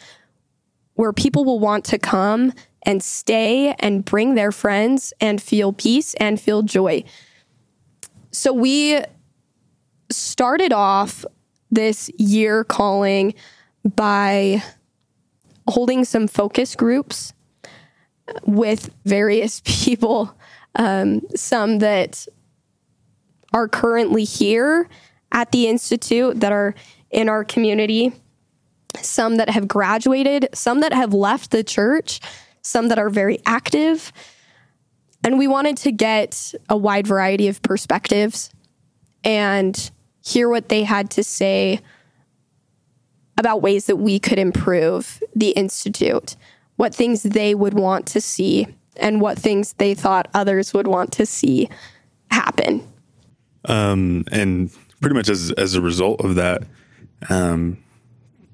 where 0.95 1.15
people 1.15 1.47
will 1.47 1.61
want 1.61 1.87
to 1.87 1.99
come 1.99 2.53
and 2.83 3.03
stay 3.03 3.75
and 3.79 4.05
bring 4.05 4.35
their 4.35 4.53
friends 4.53 5.15
and 5.19 5.41
feel 5.41 5.73
peace 5.73 6.13
and 6.15 6.39
feel 6.39 6.61
joy 6.61 7.03
so 8.33 8.53
we 8.53 9.01
started 10.11 10.73
off 10.73 11.25
this 11.71 12.11
year 12.19 12.65
calling 12.65 13.35
by 13.85 14.63
holding 15.69 16.05
some 16.05 16.27
focus 16.27 16.75
groups 16.75 17.33
with 18.45 18.91
various 19.05 19.63
people, 19.65 20.37
um, 20.77 21.21
some 21.35 21.79
that 21.79 22.27
are 23.53 23.69
currently 23.69 24.25
here 24.25 24.89
at 25.31 25.53
the 25.53 25.69
Institute 25.69 26.41
that 26.41 26.53
are 26.53 26.75
in 27.11 27.29
our 27.29 27.45
community, 27.45 28.13
some 29.01 29.37
that 29.37 29.51
have 29.51 29.69
graduated, 29.69 30.49
some 30.55 30.81
that 30.81 30.93
have 30.93 31.13
left 31.13 31.51
the 31.51 31.63
church, 31.63 32.21
some 32.63 32.89
that 32.89 32.99
are 32.99 33.11
very 33.11 33.39
active. 33.45 34.13
And 35.25 35.39
we 35.39 35.47
wanted 35.47 35.77
to 35.79 35.93
get 35.93 36.55
a 36.69 36.77
wide 36.77 37.07
variety 37.07 37.49
of 37.49 37.63
perspectives 37.63 38.51
and 39.25 39.91
hear 40.25 40.49
what 40.49 40.69
they 40.69 40.83
had 40.83 41.11
to 41.13 41.25
say 41.25 41.81
about 43.39 43.63
ways 43.63 43.87
that 43.87 43.97
we 43.97 44.19
could 44.19 44.39
improve 44.39 45.23
the 45.35 45.51
Institute, 45.51 46.37
what 46.77 46.95
things 46.95 47.23
they 47.23 47.55
would 47.55 47.75
want 47.75 48.07
to 48.07 48.21
see, 48.21 48.67
and 48.97 49.21
what 49.21 49.39
things 49.39 49.75
they 49.75 49.95
thought 49.95 50.29
others 50.35 50.75
would 50.75 50.87
want 50.87 51.13
to 51.13 51.27
see 51.27 51.69
happen. 52.31 52.87
Um, 53.65 54.25
and 54.33 54.71
pretty 55.01 55.15
much 55.15 55.29
as, 55.29 55.51
as 55.53 55.75
a 55.75 55.81
result 55.81 56.25
of 56.25 56.35
that, 56.35 56.65
um, 57.31 57.79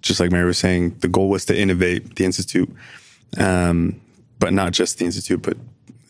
just 0.00 0.20
like 0.20 0.30
Mary 0.30 0.46
was 0.46 0.58
saying, 0.58 0.96
the 1.00 1.08
goal 1.08 1.28
was 1.28 1.44
to 1.46 1.58
innovate 1.58 2.16
the 2.16 2.24
Institute, 2.24 2.70
um, 3.38 4.00
but 4.38 4.52
not 4.52 4.72
just 4.72 4.98
the 4.98 5.04
Institute, 5.04 5.42
but 5.42 5.56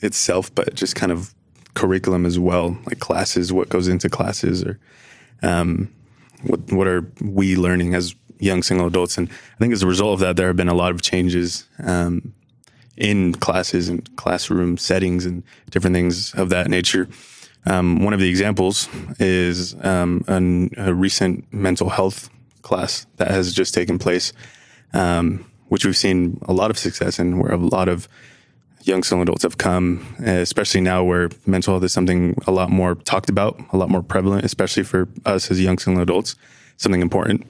itself, 0.00 0.54
but 0.54 0.74
just 0.74 0.94
kind 0.94 1.12
of 1.12 1.34
curriculum 1.74 2.26
as 2.26 2.38
well, 2.38 2.76
like 2.86 2.98
classes, 2.98 3.52
what 3.52 3.68
goes 3.68 3.88
into 3.88 4.08
classes, 4.08 4.64
or 4.64 4.78
um, 5.42 5.92
what 6.42 6.60
what 6.72 6.86
are 6.86 7.10
we 7.20 7.56
learning 7.56 7.94
as 7.94 8.14
young 8.40 8.62
single 8.62 8.86
adults. 8.86 9.18
And 9.18 9.28
I 9.28 9.58
think 9.58 9.72
as 9.72 9.82
a 9.82 9.86
result 9.86 10.14
of 10.14 10.20
that, 10.20 10.36
there 10.36 10.46
have 10.46 10.56
been 10.56 10.68
a 10.68 10.74
lot 10.74 10.92
of 10.92 11.02
changes 11.02 11.68
um, 11.84 12.34
in 12.96 13.34
classes 13.34 13.88
and 13.88 14.16
classroom 14.16 14.76
settings 14.76 15.24
and 15.24 15.42
different 15.70 15.94
things 15.94 16.34
of 16.34 16.48
that 16.50 16.68
nature. 16.68 17.08
Um, 17.66 18.04
one 18.04 18.14
of 18.14 18.20
the 18.20 18.28
examples 18.28 18.88
is 19.18 19.74
um, 19.84 20.24
an, 20.26 20.70
a 20.76 20.94
recent 20.94 21.52
mental 21.52 21.90
health 21.90 22.30
class 22.62 23.06
that 23.16 23.30
has 23.30 23.52
just 23.52 23.74
taken 23.74 23.98
place, 23.98 24.32
um, 24.94 25.44
which 25.68 25.84
we've 25.84 25.96
seen 25.96 26.38
a 26.48 26.52
lot 26.52 26.70
of 26.70 26.78
success 26.78 27.18
in, 27.18 27.38
where 27.38 27.52
a 27.52 27.56
lot 27.56 27.88
of 27.88 28.08
young 28.88 29.02
single 29.02 29.22
adults 29.22 29.42
have 29.42 29.58
come, 29.58 30.16
especially 30.24 30.80
now 30.80 31.04
where 31.04 31.30
mental 31.46 31.74
health 31.74 31.84
is 31.84 31.92
something 31.92 32.34
a 32.46 32.50
lot 32.50 32.70
more 32.70 32.94
talked 32.94 33.28
about, 33.28 33.60
a 33.72 33.76
lot 33.76 33.90
more 33.90 34.02
prevalent, 34.02 34.44
especially 34.44 34.82
for 34.82 35.06
us 35.26 35.50
as 35.50 35.60
young 35.60 35.78
single 35.78 36.02
adults, 36.02 36.34
something 36.78 37.02
important 37.02 37.46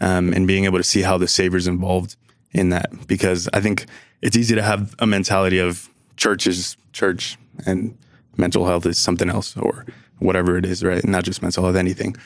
um, 0.00 0.32
and 0.32 0.46
being 0.46 0.64
able 0.64 0.78
to 0.78 0.84
see 0.84 1.02
how 1.02 1.18
the 1.18 1.28
Savior's 1.28 1.66
involved 1.66 2.16
in 2.52 2.70
that. 2.70 3.06
Because 3.06 3.48
I 3.52 3.60
think 3.60 3.86
it's 4.22 4.36
easy 4.36 4.54
to 4.54 4.62
have 4.62 4.94
a 4.98 5.06
mentality 5.06 5.58
of 5.58 5.88
church 6.16 6.46
is 6.46 6.76
church 6.92 7.36
and 7.66 7.96
mental 8.36 8.66
health 8.66 8.86
is 8.86 8.98
something 8.98 9.28
else 9.28 9.56
or 9.56 9.84
whatever 10.18 10.56
it 10.56 10.64
is, 10.64 10.82
right? 10.82 11.04
Not 11.04 11.24
just 11.24 11.42
mental 11.42 11.64
health, 11.64 11.76
anything. 11.76 12.16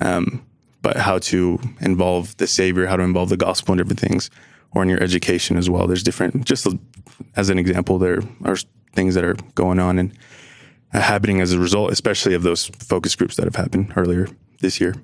Um, 0.00 0.44
but 0.82 0.96
how 0.96 1.18
to 1.18 1.60
involve 1.80 2.36
the 2.38 2.46
Savior, 2.46 2.86
how 2.86 2.96
to 2.96 3.02
involve 3.02 3.28
the 3.28 3.36
gospel 3.36 3.72
in 3.72 3.78
different 3.78 4.00
things, 4.00 4.30
or 4.74 4.82
in 4.82 4.88
your 4.88 5.02
education 5.02 5.56
as 5.56 5.68
well. 5.68 5.86
There's 5.86 6.02
different, 6.02 6.44
just 6.44 6.66
as 7.36 7.50
an 7.50 7.58
example, 7.58 7.98
there 7.98 8.20
are 8.44 8.56
things 8.94 9.14
that 9.14 9.24
are 9.24 9.36
going 9.54 9.78
on 9.78 9.98
and 9.98 10.12
happening 10.92 11.40
as 11.40 11.52
a 11.52 11.58
result, 11.58 11.90
especially 11.90 12.34
of 12.34 12.42
those 12.42 12.66
focus 12.66 13.16
groups 13.16 13.36
that 13.36 13.44
have 13.44 13.56
happened 13.56 13.92
earlier 13.96 14.28
this 14.60 14.80
year. 14.80 14.94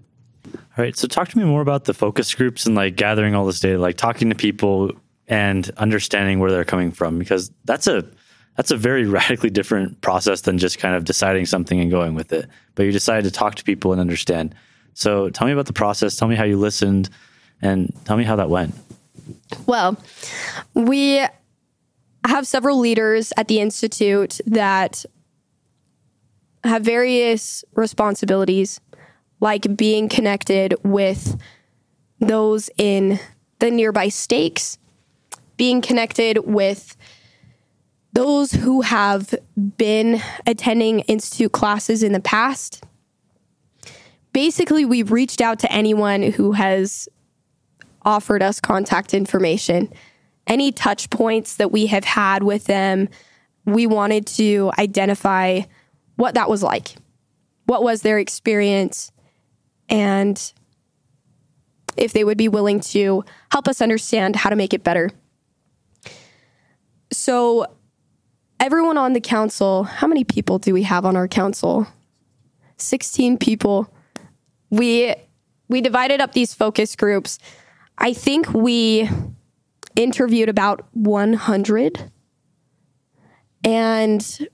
All 0.54 0.84
right. 0.84 0.96
So 0.96 1.08
talk 1.08 1.28
to 1.28 1.38
me 1.38 1.44
more 1.44 1.60
about 1.60 1.84
the 1.84 1.94
focus 1.94 2.34
groups 2.34 2.66
and 2.66 2.74
like 2.74 2.96
gathering 2.96 3.34
all 3.34 3.46
this 3.46 3.60
data, 3.60 3.78
like 3.78 3.96
talking 3.96 4.28
to 4.30 4.34
people 4.34 4.92
and 5.26 5.70
understanding 5.76 6.38
where 6.38 6.50
they're 6.50 6.64
coming 6.64 6.90
from 6.90 7.18
because 7.18 7.50
that's 7.64 7.86
a 7.86 8.04
that's 8.56 8.70
a 8.70 8.76
very 8.76 9.04
radically 9.06 9.50
different 9.50 10.00
process 10.00 10.42
than 10.42 10.58
just 10.58 10.78
kind 10.78 10.94
of 10.94 11.04
deciding 11.04 11.46
something 11.46 11.80
and 11.80 11.90
going 11.90 12.14
with 12.14 12.32
it. 12.32 12.48
But 12.74 12.84
you 12.84 12.92
decided 12.92 13.24
to 13.24 13.30
talk 13.30 13.54
to 13.56 13.64
people 13.64 13.92
and 13.92 14.00
understand. 14.00 14.54
So 14.94 15.30
tell 15.30 15.46
me 15.46 15.52
about 15.52 15.66
the 15.66 15.72
process. 15.72 16.16
Tell 16.16 16.28
me 16.28 16.34
how 16.34 16.44
you 16.44 16.56
listened, 16.56 17.08
and 17.62 17.94
tell 18.04 18.16
me 18.16 18.24
how 18.24 18.36
that 18.36 18.50
went. 18.50 18.74
Well, 19.66 19.96
we 20.74 21.24
have 22.26 22.46
several 22.46 22.78
leaders 22.78 23.32
at 23.36 23.48
the 23.48 23.60
institute 23.60 24.40
that 24.46 25.04
have 26.64 26.82
various 26.82 27.64
responsibilities, 27.74 28.80
like 29.40 29.76
being 29.76 30.08
connected 30.08 30.74
with 30.84 31.40
those 32.20 32.68
in 32.76 33.18
the 33.60 33.70
nearby 33.70 34.08
stakes, 34.08 34.78
being 35.56 35.80
connected 35.80 36.38
with 36.44 36.96
those 38.12 38.52
who 38.52 38.80
have 38.80 39.34
been 39.76 40.20
attending 40.46 41.00
institute 41.00 41.52
classes 41.52 42.02
in 42.02 42.12
the 42.12 42.20
past. 42.20 42.84
Basically, 44.32 44.84
we've 44.84 45.12
reached 45.12 45.40
out 45.40 45.60
to 45.60 45.72
anyone 45.72 46.22
who 46.22 46.52
has 46.52 47.08
offered 48.08 48.42
us 48.42 48.58
contact 48.58 49.12
information. 49.12 49.92
Any 50.46 50.72
touch 50.72 51.10
points 51.10 51.56
that 51.56 51.70
we 51.70 51.86
have 51.86 52.04
had 52.04 52.42
with 52.42 52.64
them, 52.64 53.10
we 53.66 53.86
wanted 53.86 54.26
to 54.28 54.72
identify 54.78 55.60
what 56.16 56.34
that 56.34 56.48
was 56.48 56.62
like. 56.62 56.94
What 57.66 57.82
was 57.82 58.00
their 58.00 58.18
experience? 58.18 59.12
And 59.90 60.40
if 61.98 62.14
they 62.14 62.24
would 62.24 62.38
be 62.38 62.48
willing 62.48 62.80
to 62.80 63.24
help 63.52 63.68
us 63.68 63.82
understand 63.82 64.36
how 64.36 64.48
to 64.48 64.56
make 64.56 64.72
it 64.72 64.82
better. 64.82 65.10
So, 67.12 67.66
everyone 68.58 68.96
on 68.96 69.12
the 69.12 69.20
council, 69.20 69.84
how 69.84 70.06
many 70.06 70.24
people 70.24 70.58
do 70.58 70.72
we 70.72 70.84
have 70.84 71.04
on 71.04 71.14
our 71.14 71.28
council? 71.28 71.86
16 72.78 73.36
people. 73.36 73.92
We 74.70 75.14
we 75.68 75.82
divided 75.82 76.22
up 76.22 76.32
these 76.32 76.54
focus 76.54 76.96
groups. 76.96 77.38
I 77.98 78.12
think 78.12 78.52
we 78.54 79.08
interviewed 79.96 80.48
about 80.48 80.86
100 80.92 82.12
and 83.64 84.48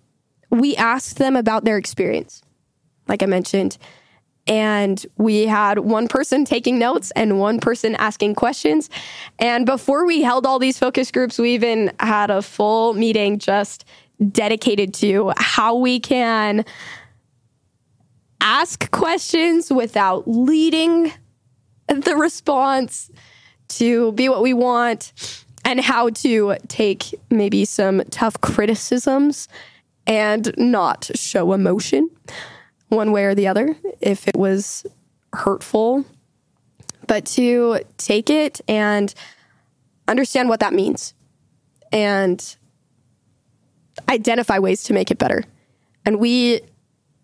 we 0.51 0.77
asked 0.77 1.19
them 1.19 1.37
about 1.37 1.65
their 1.65 1.77
experience. 1.77 2.43
Like 3.07 3.23
I 3.23 3.27
mentioned, 3.27 3.77
and 4.47 5.05
we 5.17 5.47
had 5.47 5.79
one 5.79 6.09
person 6.09 6.45
taking 6.45 6.79
notes 6.79 7.11
and 7.17 7.39
one 7.39 7.61
person 7.61 7.95
asking 7.97 8.35
questions. 8.35 8.91
And 9.39 9.65
before 9.67 10.07
we 10.07 10.23
held 10.23 10.47
all 10.47 10.59
these 10.59 10.79
focus 10.79 11.11
groups, 11.11 11.39
we 11.39 11.55
even 11.55 11.93
had 12.01 12.31
a 12.31 12.43
full 12.43 12.95
meeting 12.95 13.39
just 13.39 13.85
dedicated 14.31 14.95
to 14.95 15.33
how 15.37 15.77
we 15.77 15.99
can 16.01 16.65
ask 18.41 18.91
questions 18.91 19.71
without 19.71 20.29
leading 20.29 21.13
the 21.89 22.17
response 22.17 23.11
to 23.69 24.13
be 24.13 24.29
what 24.29 24.43
we 24.43 24.53
want 24.53 25.13
and 25.65 25.81
how 25.81 26.11
to 26.11 26.57
take 26.69 27.15
maybe 27.31 27.65
some 27.65 28.03
tough 28.11 28.41
criticisms 28.41 29.49
and 30.07 30.53
not 30.57 31.11
show 31.15 31.53
emotion 31.53 32.11
one 32.89 33.13
way 33.13 33.25
or 33.25 33.35
the 33.35 33.47
other 33.47 33.77
if 34.01 34.29
it 34.29 34.37
was 34.37 34.87
hurtful, 35.33 36.05
but 37.07 37.27
to 37.27 37.81
take 37.97 38.31
it 38.31 38.61
and 38.69 39.15
understand 40.07 40.49
what 40.49 40.61
that 40.61 40.73
means 40.73 41.15
and 41.93 42.57
identify 44.09 44.59
ways 44.59 44.85
to 44.85 44.93
make 44.93 45.11
it 45.11 45.19
better. 45.19 45.43
And 46.05 46.19
we 46.19 46.61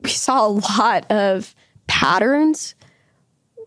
we 0.03 0.09
saw 0.09 0.47
a 0.47 0.49
lot 0.49 1.11
of 1.11 1.55
patterns 1.87 2.75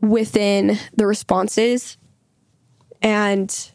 within 0.01 0.79
the 0.95 1.05
responses 1.05 1.97
and 3.03 3.71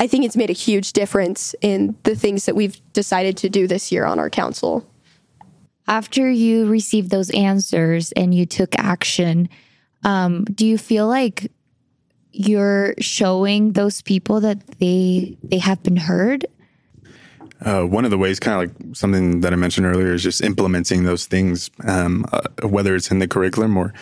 I 0.00 0.06
think 0.06 0.24
it's 0.24 0.36
made 0.36 0.50
a 0.50 0.54
huge 0.54 0.92
difference 0.92 1.54
in 1.60 1.96
the 2.04 2.16
things 2.16 2.46
that 2.46 2.56
we've 2.56 2.80
decided 2.92 3.36
to 3.38 3.48
do 3.48 3.66
this 3.66 3.92
year 3.92 4.04
on 4.04 4.18
our 4.18 4.30
council. 4.30 4.88
After 5.86 6.30
you 6.30 6.66
received 6.66 7.10
those 7.10 7.30
answers 7.30 8.12
and 8.12 8.34
you 8.34 8.46
took 8.46 8.78
action, 8.78 9.48
um, 10.04 10.44
do 10.44 10.66
you 10.66 10.78
feel 10.78 11.08
like 11.08 11.50
you're 12.30 12.94
showing 13.00 13.72
those 13.72 14.02
people 14.02 14.40
that 14.40 14.64
they 14.78 15.36
they 15.42 15.58
have 15.58 15.82
been 15.82 15.96
heard? 15.96 16.46
Uh, 17.60 17.82
one 17.82 18.04
of 18.04 18.12
the 18.12 18.18
ways, 18.18 18.38
kind 18.38 18.70
of 18.70 18.76
like 18.86 18.96
something 18.96 19.40
that 19.40 19.52
I 19.52 19.56
mentioned 19.56 19.86
earlier, 19.86 20.12
is 20.12 20.22
just 20.22 20.42
implementing 20.42 21.02
those 21.02 21.26
things, 21.26 21.70
um, 21.84 22.24
uh, 22.32 22.42
whether 22.62 22.94
it's 22.94 23.10
in 23.10 23.18
the 23.18 23.26
curriculum 23.26 23.76
or 23.76 23.92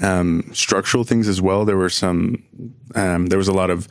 um, 0.00 0.50
structural 0.52 1.04
things 1.04 1.28
as 1.28 1.40
well. 1.40 1.64
There 1.64 1.76
were 1.76 1.90
some, 1.90 2.42
um, 2.94 3.26
there 3.26 3.38
was 3.38 3.48
a 3.48 3.52
lot 3.52 3.70
of 3.70 3.88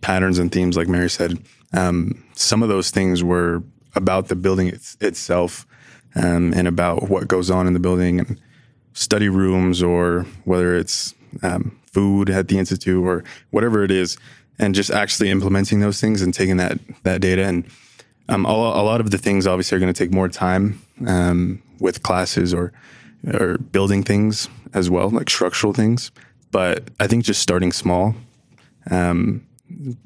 patterns 0.00 0.38
and 0.38 0.50
themes, 0.50 0.76
like 0.76 0.88
Mary 0.88 1.10
said. 1.10 1.38
Um, 1.72 2.24
some 2.34 2.62
of 2.62 2.68
those 2.68 2.90
things 2.90 3.22
were 3.22 3.62
about 3.94 4.28
the 4.28 4.36
building 4.36 4.68
it's, 4.68 4.96
itself 5.00 5.66
um, 6.14 6.52
and 6.54 6.68
about 6.68 7.08
what 7.08 7.28
goes 7.28 7.50
on 7.50 7.66
in 7.66 7.72
the 7.72 7.80
building 7.80 8.20
and 8.20 8.40
study 8.94 9.28
rooms 9.28 9.82
or 9.82 10.26
whether 10.44 10.76
it's 10.76 11.14
um, 11.42 11.78
food 11.86 12.30
at 12.30 12.48
the 12.48 12.58
institute 12.58 13.04
or 13.04 13.24
whatever 13.50 13.84
it 13.84 13.90
is, 13.90 14.16
and 14.58 14.74
just 14.74 14.90
actually 14.90 15.30
implementing 15.30 15.80
those 15.80 16.00
things 16.00 16.22
and 16.22 16.34
taking 16.34 16.58
that 16.58 16.78
that 17.04 17.20
data 17.20 17.44
and 17.44 17.64
um, 18.28 18.46
a, 18.46 18.50
a, 18.50 18.84
lot 18.84 19.00
of 19.00 19.10
the 19.10 19.18
things 19.18 19.46
obviously 19.46 19.76
are 19.76 19.80
going 19.80 19.92
to 19.92 19.98
take 19.98 20.12
more 20.12 20.28
time 20.28 20.80
um, 21.06 21.62
with 21.80 22.02
classes 22.02 22.54
or 22.54 22.72
or 23.34 23.58
building 23.58 24.02
things 24.02 24.48
as 24.74 24.90
well, 24.90 25.10
like 25.10 25.28
structural 25.30 25.72
things. 25.72 26.10
But 26.50 26.88
I 27.00 27.06
think 27.06 27.24
just 27.24 27.40
starting 27.40 27.72
small 27.72 28.14
um, 28.90 29.46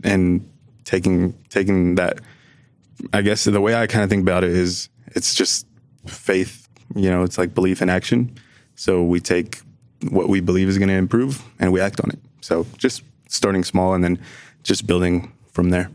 and 0.04 0.48
taking 0.84 1.32
taking 1.48 1.96
that, 1.96 2.20
I 3.12 3.22
guess 3.22 3.44
the 3.44 3.60
way 3.60 3.74
I 3.74 3.86
kind 3.86 4.04
of 4.04 4.10
think 4.10 4.22
about 4.22 4.44
it 4.44 4.50
is 4.50 4.88
it's 5.08 5.34
just 5.34 5.66
faith. 6.06 6.68
You 6.94 7.10
know, 7.10 7.22
it's 7.22 7.38
like 7.38 7.54
belief 7.54 7.82
in 7.82 7.90
action. 7.90 8.36
So 8.76 9.02
we 9.02 9.20
take 9.20 9.60
what 10.10 10.28
we 10.28 10.40
believe 10.40 10.68
is 10.68 10.78
going 10.78 10.88
to 10.88 10.94
improve 10.94 11.42
and 11.58 11.72
we 11.72 11.80
act 11.80 12.00
on 12.00 12.10
it. 12.10 12.18
So 12.40 12.66
just 12.76 13.02
starting 13.28 13.64
small 13.64 13.94
and 13.94 14.04
then 14.04 14.18
just 14.62 14.86
building 14.86 15.32
from 15.52 15.70
there. 15.70 15.90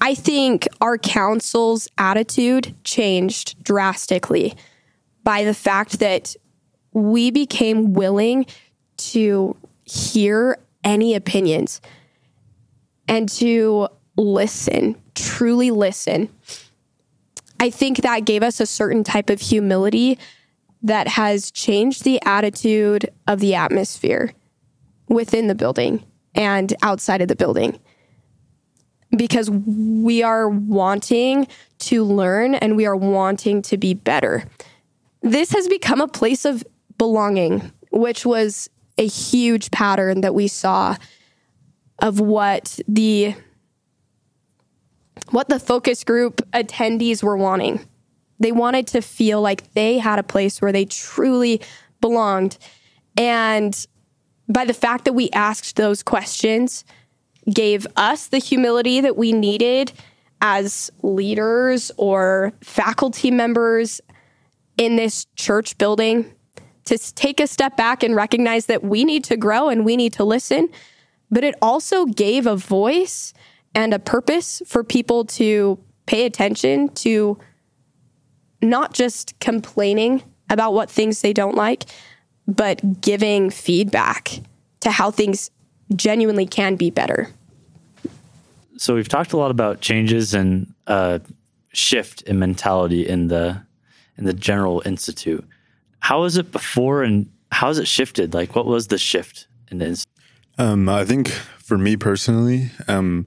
I 0.00 0.14
think 0.14 0.66
our 0.80 0.96
council's 0.96 1.88
attitude 1.98 2.74
changed 2.84 3.62
drastically 3.62 4.54
by 5.24 5.44
the 5.44 5.54
fact 5.54 5.98
that 5.98 6.34
we 6.98 7.30
became 7.30 7.92
willing 7.92 8.46
to 8.96 9.56
hear 9.84 10.58
any 10.84 11.14
opinions 11.14 11.80
and 13.06 13.28
to 13.28 13.88
listen, 14.16 14.96
truly 15.14 15.70
listen. 15.70 16.28
I 17.60 17.70
think 17.70 17.98
that 17.98 18.24
gave 18.24 18.42
us 18.42 18.60
a 18.60 18.66
certain 18.66 19.02
type 19.02 19.30
of 19.30 19.40
humility 19.40 20.18
that 20.82 21.08
has 21.08 21.50
changed 21.50 22.04
the 22.04 22.20
attitude 22.24 23.10
of 23.26 23.40
the 23.40 23.54
atmosphere 23.54 24.32
within 25.08 25.48
the 25.48 25.54
building 25.54 26.04
and 26.34 26.72
outside 26.82 27.20
of 27.20 27.28
the 27.28 27.36
building 27.36 27.78
because 29.16 29.50
we 29.50 30.22
are 30.22 30.48
wanting 30.48 31.46
to 31.78 32.04
learn 32.04 32.54
and 32.54 32.76
we 32.76 32.86
are 32.86 32.96
wanting 32.96 33.62
to 33.62 33.76
be 33.76 33.94
better. 33.94 34.44
This 35.22 35.50
has 35.52 35.66
become 35.66 36.00
a 36.00 36.08
place 36.08 36.44
of 36.44 36.62
belonging, 36.98 37.72
which 37.90 38.26
was 38.26 38.68
a 38.98 39.06
huge 39.06 39.70
pattern 39.70 40.20
that 40.20 40.34
we 40.34 40.48
saw 40.48 40.96
of 42.00 42.20
what 42.20 42.78
the 42.86 43.34
what 45.30 45.48
the 45.48 45.58
focus 45.58 46.04
group 46.04 46.36
attendees 46.52 47.22
were 47.22 47.36
wanting. 47.36 47.80
They 48.40 48.52
wanted 48.52 48.86
to 48.88 49.02
feel 49.02 49.40
like 49.42 49.72
they 49.72 49.98
had 49.98 50.18
a 50.18 50.22
place 50.22 50.62
where 50.62 50.72
they 50.72 50.84
truly 50.84 51.60
belonged. 52.00 52.56
And 53.16 53.86
by 54.48 54.64
the 54.64 54.74
fact 54.74 55.04
that 55.04 55.12
we 55.12 55.28
asked 55.30 55.76
those 55.76 56.02
questions, 56.02 56.84
gave 57.52 57.86
us 57.96 58.28
the 58.28 58.38
humility 58.38 59.00
that 59.00 59.16
we 59.16 59.32
needed 59.32 59.92
as 60.40 60.90
leaders 61.02 61.90
or 61.96 62.52
faculty 62.62 63.30
members 63.30 64.00
in 64.76 64.96
this 64.96 65.26
church 65.34 65.76
building 65.78 66.32
to 66.88 67.14
take 67.14 67.40
a 67.40 67.46
step 67.46 67.76
back 67.76 68.02
and 68.02 68.16
recognize 68.16 68.66
that 68.66 68.82
we 68.82 69.04
need 69.04 69.24
to 69.24 69.36
grow 69.36 69.68
and 69.68 69.84
we 69.84 69.96
need 69.96 70.12
to 70.14 70.24
listen. 70.24 70.68
But 71.30 71.44
it 71.44 71.54
also 71.60 72.06
gave 72.06 72.46
a 72.46 72.56
voice 72.56 73.34
and 73.74 73.92
a 73.92 73.98
purpose 73.98 74.62
for 74.66 74.82
people 74.82 75.24
to 75.26 75.78
pay 76.06 76.24
attention 76.24 76.88
to 76.88 77.38
not 78.62 78.94
just 78.94 79.38
complaining 79.40 80.22
about 80.50 80.72
what 80.72 80.90
things 80.90 81.20
they 81.20 81.32
don't 81.32 81.54
like, 81.54 81.84
but 82.46 83.02
giving 83.02 83.50
feedback 83.50 84.40
to 84.80 84.90
how 84.90 85.10
things 85.10 85.50
genuinely 85.94 86.46
can 86.46 86.76
be 86.76 86.90
better. 86.90 87.28
So 88.78 88.94
we've 88.94 89.08
talked 89.08 89.32
a 89.32 89.36
lot 89.36 89.50
about 89.50 89.80
changes 89.80 90.32
and 90.32 90.72
uh, 90.86 91.18
shift 91.72 92.22
in 92.22 92.38
mentality 92.38 93.06
in 93.06 93.28
the 93.28 93.60
in 94.16 94.24
the 94.24 94.32
general 94.32 94.82
institute. 94.84 95.44
How 96.00 96.22
was 96.22 96.36
it 96.36 96.52
before, 96.52 97.02
and 97.02 97.30
how 97.52 97.68
has 97.68 97.78
it 97.78 97.88
shifted? 97.88 98.34
Like, 98.34 98.54
what 98.54 98.66
was 98.66 98.88
the 98.88 98.98
shift 98.98 99.46
in 99.70 99.78
this? 99.78 100.04
Um, 100.58 100.88
I 100.88 101.04
think 101.04 101.28
for 101.28 101.78
me 101.78 101.96
personally, 101.96 102.70
um, 102.88 103.26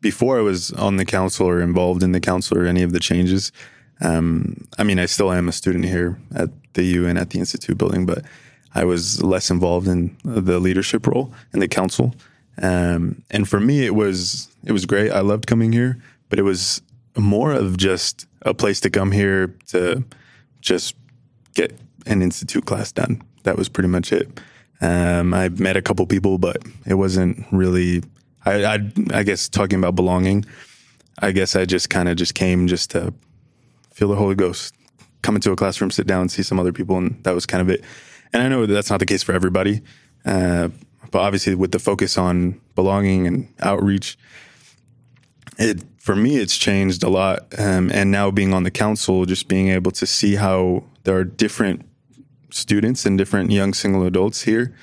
before 0.00 0.38
I 0.38 0.42
was 0.42 0.72
on 0.72 0.96
the 0.96 1.04
council 1.04 1.48
or 1.48 1.60
involved 1.60 2.02
in 2.02 2.12
the 2.12 2.20
council 2.20 2.58
or 2.58 2.66
any 2.66 2.82
of 2.82 2.92
the 2.92 3.00
changes, 3.00 3.52
um, 4.00 4.66
I 4.78 4.82
mean, 4.82 4.98
I 4.98 5.06
still 5.06 5.32
am 5.32 5.48
a 5.48 5.52
student 5.52 5.84
here 5.84 6.18
at 6.34 6.50
the 6.74 6.84
U 6.84 7.06
and 7.06 7.18
at 7.18 7.30
the 7.30 7.38
Institute 7.38 7.78
building, 7.78 8.04
but 8.04 8.24
I 8.74 8.84
was 8.84 9.22
less 9.22 9.50
involved 9.50 9.88
in 9.88 10.16
the 10.24 10.58
leadership 10.58 11.06
role 11.06 11.32
in 11.52 11.60
the 11.60 11.68
council. 11.68 12.14
Um, 12.60 13.22
and 13.30 13.48
for 13.48 13.60
me, 13.60 13.86
it 13.86 13.94
was 13.94 14.48
it 14.64 14.72
was 14.72 14.86
great. 14.86 15.10
I 15.10 15.20
loved 15.20 15.46
coming 15.46 15.72
here, 15.72 15.98
but 16.28 16.38
it 16.38 16.42
was 16.42 16.82
more 17.16 17.52
of 17.52 17.76
just 17.76 18.26
a 18.42 18.52
place 18.52 18.80
to 18.80 18.90
come 18.90 19.12
here 19.12 19.54
to 19.68 20.04
just 20.60 20.94
get 21.54 21.78
an 22.06 22.22
institute 22.22 22.66
class 22.66 22.92
done. 22.92 23.22
That 23.42 23.56
was 23.56 23.68
pretty 23.68 23.88
much 23.88 24.12
it. 24.12 24.40
Um, 24.80 25.32
I 25.32 25.48
met 25.48 25.76
a 25.76 25.82
couple 25.82 26.06
people, 26.06 26.38
but 26.38 26.58
it 26.86 26.94
wasn't 26.94 27.44
really. 27.50 28.02
I, 28.44 28.64
I, 28.64 28.92
I 29.12 29.22
guess 29.22 29.48
talking 29.48 29.78
about 29.78 29.94
belonging. 29.94 30.44
I 31.18 31.32
guess 31.32 31.56
I 31.56 31.64
just 31.64 31.88
kind 31.90 32.08
of 32.08 32.16
just 32.16 32.34
came 32.34 32.66
just 32.66 32.90
to 32.90 33.12
feel 33.92 34.08
the 34.08 34.16
Holy 34.16 34.34
Ghost, 34.34 34.74
come 35.22 35.36
into 35.36 35.50
a 35.50 35.56
classroom, 35.56 35.90
sit 35.90 36.06
down, 36.06 36.28
see 36.28 36.42
some 36.42 36.60
other 36.60 36.72
people, 36.72 36.98
and 36.98 37.22
that 37.24 37.34
was 37.34 37.46
kind 37.46 37.62
of 37.62 37.70
it. 37.70 37.82
And 38.32 38.42
I 38.42 38.48
know 38.48 38.66
that 38.66 38.72
that's 38.72 38.90
not 38.90 39.00
the 39.00 39.06
case 39.06 39.22
for 39.22 39.32
everybody, 39.32 39.80
uh, 40.26 40.68
but 41.10 41.20
obviously 41.20 41.54
with 41.54 41.72
the 41.72 41.78
focus 41.78 42.18
on 42.18 42.60
belonging 42.74 43.26
and 43.26 43.48
outreach, 43.60 44.18
it 45.58 45.82
for 45.98 46.14
me 46.14 46.36
it's 46.36 46.58
changed 46.58 47.02
a 47.02 47.08
lot. 47.08 47.46
Um, 47.58 47.90
and 47.90 48.10
now 48.10 48.30
being 48.30 48.52
on 48.52 48.64
the 48.64 48.70
council, 48.70 49.24
just 49.24 49.48
being 49.48 49.68
able 49.68 49.90
to 49.92 50.06
see 50.06 50.34
how 50.34 50.84
there 51.04 51.16
are 51.16 51.24
different 51.24 51.86
students 52.56 53.04
and 53.06 53.18
different 53.18 53.50
young 53.50 53.74
single 53.74 54.04
adults 54.06 54.42
here 54.42 54.74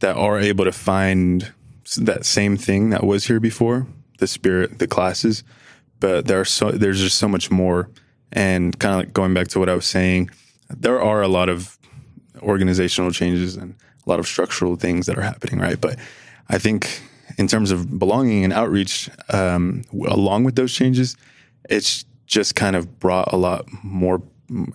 that 0.00 0.16
are 0.16 0.38
able 0.38 0.64
to 0.64 0.72
find 0.72 1.52
that 1.96 2.26
same 2.26 2.56
thing 2.56 2.90
that 2.90 3.04
was 3.04 3.26
here 3.26 3.40
before 3.40 3.86
the 4.18 4.26
spirit, 4.26 4.78
the 4.78 4.86
classes. 4.86 5.44
But 6.00 6.26
there 6.26 6.40
are 6.40 6.44
so 6.44 6.70
there's 6.70 7.00
just 7.00 7.18
so 7.18 7.28
much 7.28 7.50
more 7.50 7.88
and 8.32 8.78
kind 8.78 8.94
of 8.94 9.00
like 9.00 9.12
going 9.12 9.34
back 9.34 9.48
to 9.48 9.58
what 9.58 9.68
I 9.68 9.74
was 9.74 9.86
saying, 9.86 10.30
there 10.68 11.00
are 11.00 11.22
a 11.22 11.28
lot 11.28 11.48
of 11.48 11.78
organizational 12.42 13.10
changes 13.12 13.56
and 13.56 13.74
a 14.06 14.10
lot 14.10 14.18
of 14.18 14.26
structural 14.26 14.76
things 14.76 15.06
that 15.06 15.16
are 15.16 15.22
happening, 15.22 15.58
right? 15.58 15.80
But 15.80 15.98
I 16.48 16.58
think 16.58 17.00
in 17.38 17.48
terms 17.48 17.70
of 17.70 17.98
belonging 17.98 18.44
and 18.44 18.52
outreach, 18.52 19.10
um, 19.30 19.84
along 19.92 20.44
with 20.44 20.56
those 20.56 20.72
changes, 20.72 21.16
it's 21.68 22.04
just 22.26 22.54
kind 22.54 22.76
of 22.76 22.98
brought 22.98 23.32
a 23.32 23.36
lot 23.36 23.66
more. 23.82 24.22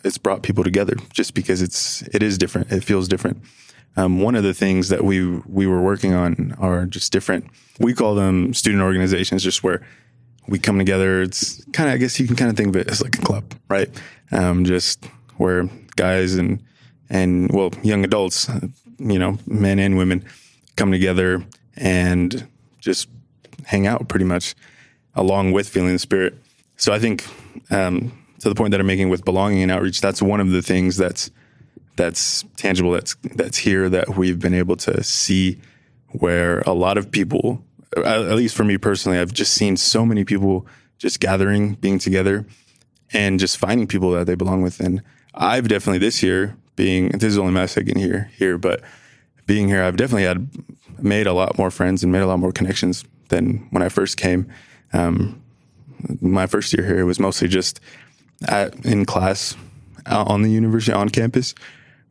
It's 0.04 0.18
brought 0.18 0.44
people 0.44 0.64
together 0.64 0.96
just 1.14 1.34
because 1.34 1.62
it's 1.62 2.02
it 2.14 2.22
is 2.22 2.38
different. 2.38 2.72
It 2.72 2.84
feels 2.84 3.08
different. 3.08 3.42
Um, 3.98 4.22
one 4.22 4.36
of 4.36 4.44
the 4.44 4.54
things 4.54 4.90
that 4.90 5.04
we 5.04 5.26
we 5.46 5.68
were 5.68 5.82
working 5.82 6.14
on 6.14 6.56
are 6.60 6.86
just 6.86 7.12
different. 7.12 7.46
We 7.80 7.94
call 7.94 8.16
them 8.16 8.54
student 8.54 8.82
organizations, 8.84 9.44
just 9.44 9.64
where 9.64 9.82
we 10.48 10.60
come 10.60 10.78
together. 10.78 11.22
It's 11.22 11.64
kind 11.74 11.90
of, 11.90 11.96
I 11.96 11.98
guess 11.98 12.20
you 12.20 12.28
can 12.28 12.36
kind 12.36 12.52
of 12.52 12.58
think 12.58 12.70
of 12.70 12.76
it 12.76 12.90
as 12.90 13.02
like 13.02 13.18
a 13.18 13.22
club, 13.22 13.44
right? 13.70 13.90
Um, 14.32 14.66
just 14.66 15.06
where 15.38 15.70
guys 15.96 16.36
and, 16.36 16.62
and 17.10 17.52
well, 17.52 17.72
young 17.84 18.04
adults, 18.04 18.50
you 19.00 19.20
know, 19.20 19.38
men 19.46 19.80
and 19.80 19.98
women 19.98 20.26
come 20.76 20.92
together 20.92 21.44
and 21.76 22.48
just 22.80 23.08
hang 23.66 23.88
out 23.88 24.08
pretty 24.08 24.26
much 24.26 24.56
along 25.16 25.52
with 25.52 25.70
feeling 25.70 25.94
the 25.94 26.00
spirit. 26.00 26.36
So 26.78 26.94
I 26.94 27.00
think, 27.00 27.26
um, 27.70 28.12
to 28.42 28.50
the 28.50 28.56
point 28.56 28.72
that 28.72 28.80
I'm 28.80 28.88
making 28.88 29.10
with 29.10 29.26
belonging 29.26 29.64
and 29.64 29.72
outreach, 29.72 30.02
that's 30.02 30.22
one 30.22 30.40
of 30.40 30.52
the 30.52 30.62
things 30.62 30.98
that's, 30.98 31.32
that's 31.96 32.44
tangible, 32.58 32.92
that's, 32.92 33.16
that's 33.36 33.58
here 33.58 33.90
that 33.90 34.18
we've 34.18 34.40
been 34.40 34.54
able 34.54 34.76
to 34.78 35.04
see 35.04 35.60
where 36.10 36.60
a 36.62 36.74
lot 36.74 36.98
of 36.98 37.12
people 37.12 37.64
at 37.98 38.36
least 38.36 38.56
for 38.56 38.64
me 38.64 38.78
personally, 38.78 39.18
I've 39.18 39.34
just 39.34 39.54
seen 39.54 39.78
so 39.78 40.06
many 40.06 40.24
people 40.24 40.66
just 40.98 41.20
gathering, 41.20 41.74
being 41.76 42.00
together, 42.00 42.46
and 43.14 43.40
just 43.40 43.58
finding 43.58 43.88
people 43.88 44.12
that 44.12 44.28
they 44.28 44.36
belong 44.36 44.62
with. 44.62 44.80
And 44.80 45.02
I've 45.34 45.68
definitely 45.68 46.00
this 46.00 46.24
year 46.24 46.56
being 46.76 47.10
this 47.10 47.24
is 47.24 47.38
only 47.38 47.54
my 47.54 47.66
second 47.66 48.00
year 48.00 48.32
here, 48.38 48.58
but 48.58 48.82
being 49.46 49.68
here, 49.68 49.84
I've 49.84 49.98
definitely 49.98 50.24
had 50.24 50.48
made 51.00 51.28
a 51.28 51.34
lot 51.34 51.58
more 51.58 51.72
friends 51.72 52.04
and 52.04 52.12
made 52.12 52.22
a 52.22 52.28
lot 52.28 52.40
more 52.40 52.52
connections 52.52 53.04
than 53.30 53.68
when 53.72 53.84
I 53.84 53.90
first 53.90 54.18
came. 54.18 54.48
Um, 54.94 55.42
my 56.22 56.48
first 56.48 56.74
year 56.74 56.86
here 56.86 57.06
was 57.06 57.20
mostly 57.20 57.48
just 57.48 57.80
at, 58.48 58.76
in 58.86 59.06
class 59.06 59.56
uh, 60.06 60.24
on 60.28 60.42
the 60.42 60.52
university 60.52 60.94
on 60.94 61.10
campus 61.10 61.54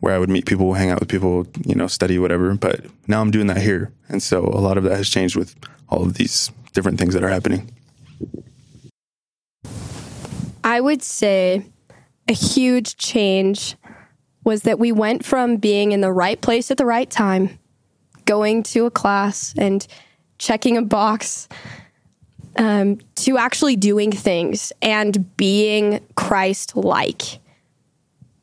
where 0.01 0.15
I 0.15 0.19
would 0.19 0.31
meet 0.31 0.47
people, 0.47 0.75
hang 0.75 0.91
out 0.91 1.01
with 1.01 1.09
people, 1.09 1.47
you 1.65 1.75
know, 1.75 1.87
study 1.87 2.19
whatever. 2.19 2.55
But 2.55 2.87
now 3.07 3.21
I'm 3.21 3.31
doing 3.31 3.47
that 3.49 3.59
here. 3.59 3.93
And 4.09 4.23
so 4.23 4.45
a 4.45 4.61
lot 4.61 4.79
of 4.79 4.85
that 4.85 4.97
has 4.97 5.09
changed 5.09 5.37
with 5.37 5.55
all 5.89 6.03
of 6.03 6.15
these 6.15 6.51
different 6.73 6.99
things 6.99 7.15
that 7.15 7.23
are 7.23 7.29
happening. 7.29 7.71
I 10.65 10.81
would 10.81 11.03
say 11.03 11.65
a 12.29 12.33
huge 12.33 12.97
change 12.97 13.77
was 14.45 14.63
that 14.63 14.79
we 14.79 14.93
went 14.93 15.25
from 15.25 15.57
being 15.57 15.93
in 15.93 16.01
the 16.01 16.13
right 16.13 16.41
place 16.41 16.71
at 16.71 16.79
the 16.79 16.87
right 16.87 17.11
time, 17.11 17.59
going 18.25 18.63
to 18.63 18.87
a 18.87 18.91
class 18.91 19.55
and 19.59 19.87
checking 20.39 20.77
a 20.77 20.83
box, 20.83 21.49
um, 22.57 22.99
to 23.17 23.39
actually 23.39 23.77
doing 23.77 24.13
things 24.13 24.73
and 24.83 25.37
being 25.37 26.01
Christ 26.17 26.77
like 26.77 27.41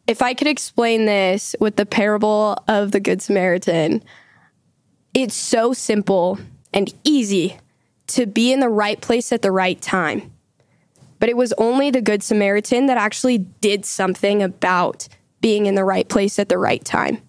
if 0.07 0.21
I 0.21 0.33
could 0.33 0.47
explain 0.47 1.05
this 1.05 1.55
with 1.59 1.75
the 1.75 1.85
parable 1.85 2.57
of 2.67 2.91
the 2.91 3.01
Good 3.01 3.21
Samaritan, 3.21 4.01
it's 5.13 5.35
so 5.35 5.73
simple 5.73 6.39
and 6.73 6.93
easy 7.03 7.57
to 8.07 8.25
be 8.25 8.53
in 8.53 8.61
the 8.61 8.69
right 8.69 8.99
place 8.99 9.33
at 9.33 9.41
the 9.41 9.51
right 9.51 9.79
time. 9.81 10.31
But 11.19 11.29
it 11.29 11.35
was 11.35 11.53
only 11.57 11.91
the 11.91 12.01
Good 12.01 12.23
Samaritan 12.23 12.85
that 12.85 12.97
actually 12.97 13.39
did 13.39 13.85
something 13.85 14.41
about 14.41 15.09
being 15.41 15.65
in 15.65 15.75
the 15.75 15.83
right 15.83 16.07
place 16.07 16.39
at 16.39 16.47
the 16.47 16.57
right 16.57 16.83
time. 16.83 17.21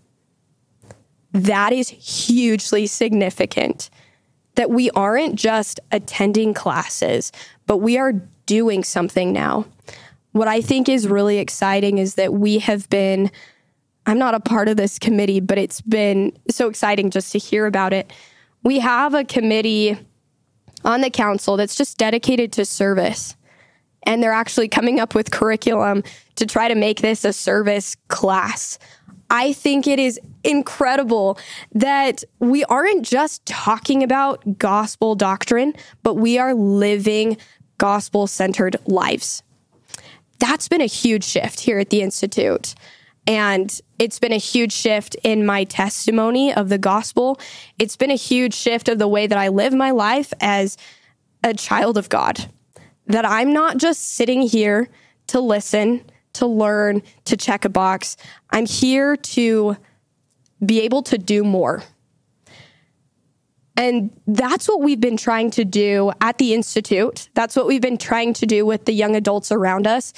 That 1.32 1.72
is 1.72 1.88
hugely 1.88 2.86
significant. 2.86 3.90
That 4.58 4.70
we 4.70 4.90
aren't 4.90 5.36
just 5.36 5.80
attending 5.90 6.52
classes, 6.52 7.32
but 7.66 7.78
we 7.78 7.96
are 7.96 8.12
doing 8.44 8.84
something 8.84 9.32
now 9.32 9.64
what 10.32 10.48
I 10.48 10.60
think 10.60 10.88
is 10.88 11.08
really 11.08 11.38
exciting 11.38 11.98
is 11.98 12.14
that 12.14 12.32
we 12.32 12.58
have 12.60 12.88
been, 12.90 13.30
I'm 14.06 14.18
not 14.18 14.34
a 14.34 14.40
part 14.40 14.68
of 14.68 14.76
this 14.76 14.98
committee, 14.98 15.40
but 15.40 15.58
it's 15.58 15.80
been 15.80 16.32
so 16.50 16.68
exciting 16.68 17.10
just 17.10 17.32
to 17.32 17.38
hear 17.38 17.66
about 17.66 17.92
it. 17.92 18.12
We 18.62 18.78
have 18.78 19.14
a 19.14 19.24
committee 19.24 19.98
on 20.84 21.00
the 21.00 21.10
council 21.10 21.56
that's 21.56 21.74
just 21.74 21.98
dedicated 21.98 22.52
to 22.52 22.64
service. 22.64 23.34
And 24.04 24.22
they're 24.22 24.32
actually 24.32 24.68
coming 24.68 25.00
up 25.00 25.14
with 25.14 25.30
curriculum 25.30 26.04
to 26.36 26.46
try 26.46 26.68
to 26.68 26.74
make 26.74 27.00
this 27.00 27.24
a 27.24 27.32
service 27.32 27.96
class. 28.06 28.78
I 29.30 29.52
think 29.52 29.86
it 29.86 29.98
is 29.98 30.18
incredible 30.42 31.38
that 31.72 32.24
we 32.38 32.64
aren't 32.64 33.04
just 33.04 33.44
talking 33.44 34.02
about 34.02 34.58
gospel 34.58 35.14
doctrine, 35.14 35.74
but 36.02 36.14
we 36.14 36.38
are 36.38 36.54
living 36.54 37.36
gospel 37.76 38.26
centered 38.26 38.76
lives 38.86 39.42
that's 40.38 40.68
been 40.68 40.80
a 40.80 40.86
huge 40.86 41.24
shift 41.24 41.60
here 41.60 41.78
at 41.78 41.90
the 41.90 42.02
Institute. 42.02 42.74
And 43.26 43.78
it's 43.98 44.18
been 44.18 44.32
a 44.32 44.38
huge 44.38 44.72
shift 44.72 45.16
in 45.22 45.44
my 45.44 45.64
testimony 45.64 46.52
of 46.52 46.70
the 46.70 46.78
gospel. 46.78 47.38
It's 47.78 47.96
been 47.96 48.10
a 48.10 48.16
huge 48.16 48.54
shift 48.54 48.88
of 48.88 48.98
the 48.98 49.08
way 49.08 49.26
that 49.26 49.36
I 49.36 49.48
live 49.48 49.74
my 49.74 49.90
life 49.90 50.32
as 50.40 50.78
a 51.44 51.52
child 51.52 51.98
of 51.98 52.08
God. 52.08 52.50
That 53.06 53.26
I'm 53.26 53.52
not 53.52 53.76
just 53.76 54.14
sitting 54.14 54.42
here 54.42 54.88
to 55.28 55.40
listen, 55.40 56.04
to 56.34 56.46
learn, 56.46 57.02
to 57.24 57.36
check 57.36 57.64
a 57.64 57.68
box. 57.68 58.16
I'm 58.50 58.66
here 58.66 59.16
to 59.16 59.76
be 60.64 60.80
able 60.80 61.02
to 61.04 61.18
do 61.18 61.44
more. 61.44 61.82
And 63.76 64.10
that's 64.26 64.68
what 64.68 64.80
we've 64.82 65.00
been 65.00 65.16
trying 65.16 65.52
to 65.52 65.64
do 65.64 66.10
at 66.20 66.38
the 66.38 66.52
Institute. 66.52 67.28
That's 67.34 67.54
what 67.54 67.68
we've 67.68 67.80
been 67.80 67.96
trying 67.96 68.32
to 68.34 68.46
do 68.46 68.66
with 68.66 68.86
the 68.86 68.92
young 68.92 69.14
adults 69.14 69.52
around 69.52 69.86
us 69.86 70.12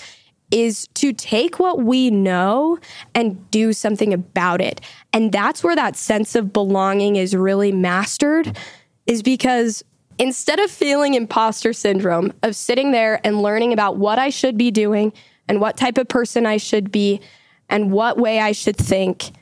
is 0.51 0.89
to 0.95 1.13
take 1.13 1.59
what 1.59 1.83
we 1.83 2.11
know 2.11 2.79
and 3.15 3.51
do 3.51 3.73
something 3.73 4.13
about 4.13 4.61
it. 4.61 4.81
And 5.13 5.31
that's 5.31 5.63
where 5.63 5.77
that 5.77 5.95
sense 5.95 6.35
of 6.35 6.53
belonging 6.53 7.17
is 7.17 7.37
really 7.37 7.71
mastered 7.71 8.59
is 9.07 9.23
because 9.23 9.85
instead 10.19 10.59
of 10.59 10.71
feeling 10.71 11.15
imposter 11.15 11.73
syndrome 11.73 12.33
of 12.43 12.57
sitting 12.57 12.93
there 12.93 13.21
and 13.25 13.43
learning 13.43 13.73
about 13.73 13.97
what 13.97 14.19
I 14.19 14.31
should 14.31 14.57
be 14.57 14.71
doing 14.71 15.13
and 15.51 15.61
what 15.61 15.77
type 15.77 15.99
of 15.99 16.07
person 16.07 16.47
I 16.47 16.59
should 16.59 16.93
be 16.93 17.21
and 17.69 17.91
what 17.91 18.17
way 18.17 18.39
I 18.39 18.53
should 18.53 18.77
think, 18.77 19.33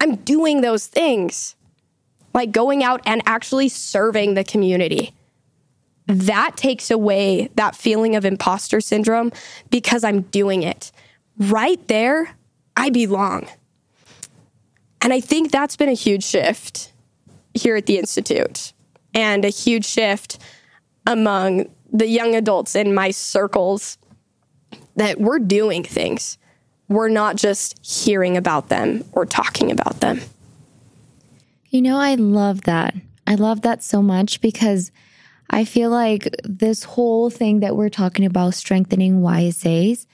I'm 0.00 0.16
doing 0.16 0.62
those 0.62 0.86
things 0.86 1.54
like 2.32 2.50
going 2.50 2.82
out 2.82 3.02
and 3.04 3.20
actually 3.26 3.68
serving 3.68 4.32
the 4.32 4.42
community. 4.42 5.12
That 6.06 6.56
takes 6.56 6.90
away 6.90 7.50
that 7.56 7.76
feeling 7.76 8.16
of 8.16 8.24
imposter 8.24 8.80
syndrome 8.80 9.32
because 9.68 10.02
I'm 10.02 10.22
doing 10.22 10.62
it. 10.62 10.90
Right 11.36 11.86
there, 11.88 12.36
I 12.74 12.88
belong. 12.88 13.46
And 15.02 15.12
I 15.12 15.20
think 15.20 15.50
that's 15.50 15.76
been 15.76 15.90
a 15.90 15.92
huge 15.92 16.24
shift 16.24 16.90
here 17.52 17.76
at 17.76 17.84
the 17.84 17.98
Institute 17.98 18.72
and 19.12 19.44
a 19.44 19.50
huge 19.50 19.84
shift 19.84 20.38
among 21.06 21.66
the 21.92 22.08
young 22.08 22.34
adults 22.34 22.74
in 22.74 22.94
my 22.94 23.10
circles 23.10 23.98
that 24.96 25.20
we're 25.20 25.38
doing 25.38 25.82
things. 25.82 26.38
We're 26.88 27.08
not 27.08 27.36
just 27.36 27.78
hearing 27.84 28.36
about 28.36 28.68
them 28.68 29.04
or 29.12 29.26
talking 29.26 29.70
about 29.70 30.00
them. 30.00 30.20
You 31.70 31.82
know, 31.82 31.98
I 31.98 32.14
love 32.14 32.62
that. 32.62 32.94
I 33.26 33.34
love 33.34 33.62
that 33.62 33.82
so 33.82 34.02
much 34.02 34.40
because 34.40 34.92
I 35.50 35.64
feel 35.64 35.90
like 35.90 36.28
this 36.44 36.84
whole 36.84 37.30
thing 37.30 37.60
that 37.60 37.76
we're 37.76 37.88
talking 37.88 38.24
about, 38.24 38.54
strengthening 38.54 39.20
YSAs, 39.20 40.06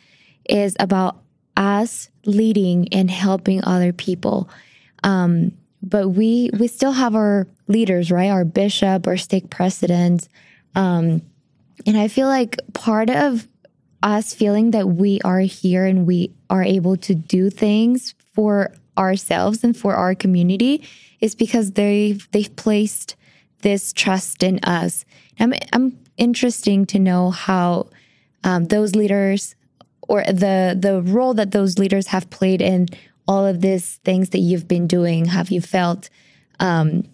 is 0.48 0.76
about 0.80 1.20
us 1.56 2.08
leading 2.24 2.88
and 2.92 3.10
helping 3.10 3.62
other 3.64 3.92
people. 3.92 4.48
Um, 5.02 5.52
but 5.82 6.08
we 6.08 6.50
we 6.58 6.68
still 6.68 6.92
have 6.92 7.14
our 7.14 7.46
leaders, 7.68 8.10
right? 8.10 8.30
Our 8.30 8.44
bishop, 8.44 9.06
our 9.06 9.16
stake 9.16 9.50
presidents, 9.50 10.28
um, 10.74 11.22
and 11.86 11.96
I 11.96 12.08
feel 12.08 12.28
like 12.28 12.58
part 12.74 13.08
of 13.08 13.48
us 14.02 14.34
feeling 14.34 14.70
that 14.70 14.88
we 14.88 15.20
are 15.24 15.40
here 15.40 15.84
and 15.84 16.06
we 16.06 16.32
are 16.48 16.62
able 16.62 16.96
to 16.96 17.14
do 17.14 17.50
things 17.50 18.14
for 18.32 18.72
ourselves 18.96 19.64
and 19.64 19.76
for 19.76 19.94
our 19.94 20.14
community 20.14 20.86
is 21.20 21.34
because 21.34 21.72
they've 21.72 22.28
they've 22.32 22.54
placed 22.56 23.16
this 23.62 23.92
trust 23.92 24.42
in 24.42 24.58
us. 24.60 25.04
I'm 25.38 25.54
I'm 25.72 25.98
interesting 26.16 26.86
to 26.86 26.98
know 26.98 27.30
how 27.30 27.88
um, 28.44 28.66
those 28.66 28.94
leaders 28.94 29.54
or 30.02 30.22
the 30.24 30.76
the 30.78 31.02
role 31.02 31.34
that 31.34 31.52
those 31.52 31.78
leaders 31.78 32.08
have 32.08 32.30
played 32.30 32.62
in 32.62 32.88
all 33.28 33.46
of 33.46 33.60
these 33.60 33.96
things 34.04 34.30
that 34.30 34.38
you've 34.38 34.66
been 34.66 34.86
doing. 34.86 35.26
Have 35.26 35.50
you 35.50 35.60
felt 35.60 36.10
um, 36.58 37.04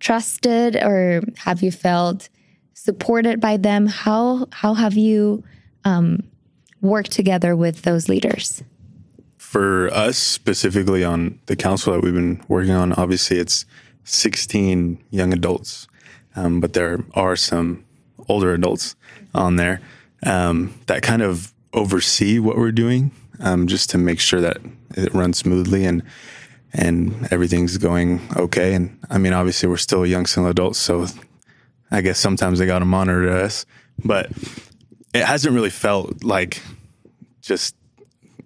trusted 0.00 0.76
or 0.76 1.22
have 1.38 1.62
you 1.62 1.70
felt 1.70 2.28
supported 2.74 3.40
by 3.40 3.56
them? 3.56 3.86
How 3.86 4.46
how 4.52 4.74
have 4.74 4.94
you 4.94 5.44
um, 5.84 6.22
worked 6.80 7.12
together 7.12 7.54
with 7.56 7.82
those 7.82 8.08
leaders? 8.08 8.62
For 9.36 9.92
us 9.92 10.16
specifically 10.16 11.04
on 11.04 11.38
the 11.46 11.56
council 11.56 11.92
that 11.92 12.02
we've 12.02 12.14
been 12.14 12.42
working 12.48 12.72
on, 12.72 12.92
obviously 12.94 13.38
it's 13.38 13.66
16 14.04 15.02
young 15.10 15.32
adults, 15.32 15.88
um, 16.34 16.60
but 16.60 16.72
there 16.72 17.04
are 17.14 17.36
some 17.36 17.84
older 18.28 18.54
adults 18.54 18.96
on 19.34 19.56
there 19.56 19.80
um, 20.24 20.74
that 20.86 21.02
kind 21.02 21.22
of 21.22 21.52
oversee 21.72 22.38
what 22.38 22.56
we're 22.56 22.72
doing, 22.72 23.10
um, 23.40 23.66
just 23.66 23.90
to 23.90 23.98
make 23.98 24.20
sure 24.20 24.40
that 24.40 24.58
it 24.94 25.12
runs 25.14 25.38
smoothly 25.38 25.84
and 25.84 26.02
and 26.74 27.28
everything's 27.30 27.76
going 27.76 28.20
okay. 28.36 28.74
And 28.74 28.98
I 29.10 29.18
mean, 29.18 29.34
obviously, 29.34 29.68
we're 29.68 29.76
still 29.76 30.06
young 30.06 30.26
single 30.26 30.50
adults, 30.50 30.78
so 30.78 31.06
I 31.90 32.00
guess 32.00 32.18
sometimes 32.18 32.58
they 32.58 32.66
got 32.66 32.78
to 32.78 32.86
monitor 32.86 33.28
us, 33.30 33.66
but 34.04 34.30
it 35.12 35.24
hasn't 35.24 35.54
really 35.54 35.70
felt 35.70 36.24
like 36.24 36.62
just 37.40 37.74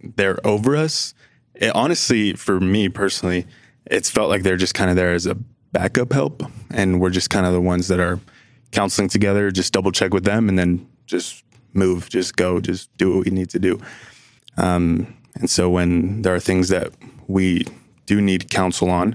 they're 0.02 0.44
over 0.46 0.76
us. 0.76 1.14
It, 1.55 1.74
honestly, 1.74 2.35
for 2.35 2.61
me 2.61 2.88
personally, 2.88 3.46
it's 3.87 4.11
felt 4.11 4.29
like 4.29 4.42
they're 4.42 4.57
just 4.57 4.74
kind 4.74 4.90
of 4.90 4.96
there 4.96 5.12
as 5.12 5.26
a 5.26 5.37
backup 5.72 6.12
help, 6.12 6.42
and 6.70 7.00
we're 7.00 7.11
just 7.11 7.31
kind 7.31 7.46
of 7.46 7.52
the 7.52 7.61
ones 7.61 7.88
that 7.88 8.00
are 8.00 8.20
counseling 8.72 9.09
together. 9.09 9.50
Just 9.50 9.72
double 9.72 9.92
check 9.92 10.12
with 10.12 10.24
them, 10.24 10.48
and 10.48 10.59
then 10.59 10.88
just 11.07 11.44
move, 11.72 12.09
just 12.09 12.37
go, 12.37 12.61
just 12.61 12.94
do 12.96 13.14
what 13.14 13.24
we 13.26 13.31
need 13.31 13.50
to 13.50 13.59
do. 13.59 13.81
Um, 14.57 15.16
and 15.35 15.48
so 15.48 15.68
when 15.68 16.22
there 16.22 16.35
are 16.35 16.40
things 16.40 16.68
that 16.70 16.92
we 17.26 17.66
do 18.07 18.20
need 18.20 18.50
counsel 18.50 18.90
on, 18.90 19.14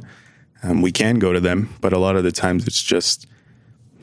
um, 0.64 0.82
we 0.82 0.92
can 0.92 1.18
go 1.18 1.34
to 1.34 1.40
them. 1.40 1.74
But 1.82 1.94
a 1.94 1.98
lot 1.98 2.16
of 2.16 2.24
the 2.24 2.32
times, 2.32 2.68
it's 2.68 2.82
just 2.82 3.28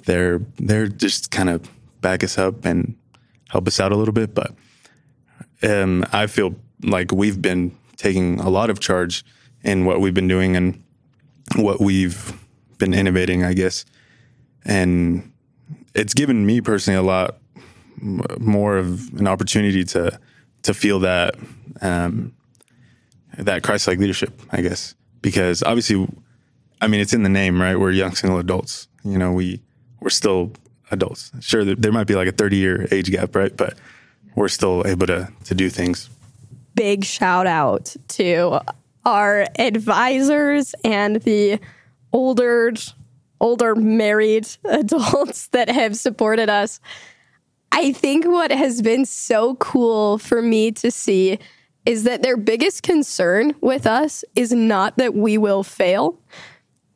they're 0.04 0.40
they're 0.58 0.88
just 0.88 1.30
kind 1.30 1.48
of 1.48 1.70
back 2.00 2.22
us 2.22 2.38
up 2.38 2.64
and 2.64 2.96
help 3.48 3.66
us 3.66 3.80
out 3.80 3.92
a 3.92 3.96
little 3.96 4.14
bit. 4.14 4.34
But 4.34 4.54
um, 5.62 6.04
I 6.12 6.26
feel 6.26 6.54
like 6.82 7.12
we've 7.12 7.40
been 7.40 7.76
taking 7.96 8.40
a 8.40 8.48
lot 8.48 8.70
of 8.70 8.80
charge 8.80 9.24
in 9.62 9.84
what 9.84 10.00
we've 10.00 10.14
been 10.14 10.28
doing 10.28 10.56
and 10.56 10.82
what 11.56 11.80
we've 11.80 12.32
been 12.78 12.94
innovating, 12.94 13.44
I 13.44 13.54
guess. 13.54 13.84
And 14.64 15.32
it's 15.94 16.14
given 16.14 16.46
me 16.46 16.60
personally 16.60 16.98
a 16.98 17.02
lot 17.02 17.38
more 18.00 18.76
of 18.76 19.12
an 19.18 19.26
opportunity 19.26 19.84
to 19.84 20.18
to 20.62 20.74
feel 20.74 21.00
that 21.00 21.34
um, 21.80 22.34
that 23.36 23.62
Christ-like 23.62 23.98
leadership, 23.98 24.40
I 24.50 24.60
guess, 24.60 24.94
because 25.22 25.62
obviously, 25.62 26.06
I 26.80 26.88
mean, 26.88 27.00
it's 27.00 27.12
in 27.12 27.22
the 27.22 27.28
name, 27.28 27.60
right? 27.60 27.78
We're 27.78 27.92
young 27.92 28.14
single 28.14 28.38
adults. 28.38 28.88
You 29.04 29.18
know, 29.18 29.32
we 29.32 29.62
we're 30.00 30.10
still 30.10 30.52
adults. 30.90 31.30
Sure, 31.40 31.64
there, 31.64 31.92
might 31.92 32.06
be 32.06 32.14
like 32.14 32.28
a 32.28 32.32
30 32.32 32.56
year 32.56 32.88
age 32.90 33.10
gap, 33.10 33.34
right? 33.34 33.56
But 33.56 33.76
we're 34.34 34.48
still 34.48 34.86
able 34.86 35.06
to 35.06 35.28
to 35.44 35.54
do 35.54 35.68
things. 35.68 36.10
Big 36.74 37.04
shout 37.04 37.46
out 37.46 37.96
to 38.08 38.60
our 39.04 39.46
advisors 39.58 40.74
and 40.84 41.16
the 41.22 41.58
older 42.12 42.72
older 43.40 43.74
married 43.74 44.48
adults 44.64 45.48
that 45.48 45.68
have 45.68 45.96
supported 45.96 46.48
us. 46.48 46.80
I 47.72 47.92
think 47.92 48.24
what 48.24 48.50
has 48.50 48.82
been 48.82 49.04
so 49.04 49.54
cool 49.56 50.18
for 50.18 50.40
me 50.40 50.72
to 50.72 50.90
see 50.90 51.38
is 51.84 52.04
that 52.04 52.22
their 52.22 52.36
biggest 52.36 52.82
concern 52.82 53.54
with 53.60 53.86
us 53.86 54.24
is 54.34 54.52
not 54.52 54.96
that 54.98 55.14
we 55.14 55.38
will 55.38 55.62
fail 55.62 56.18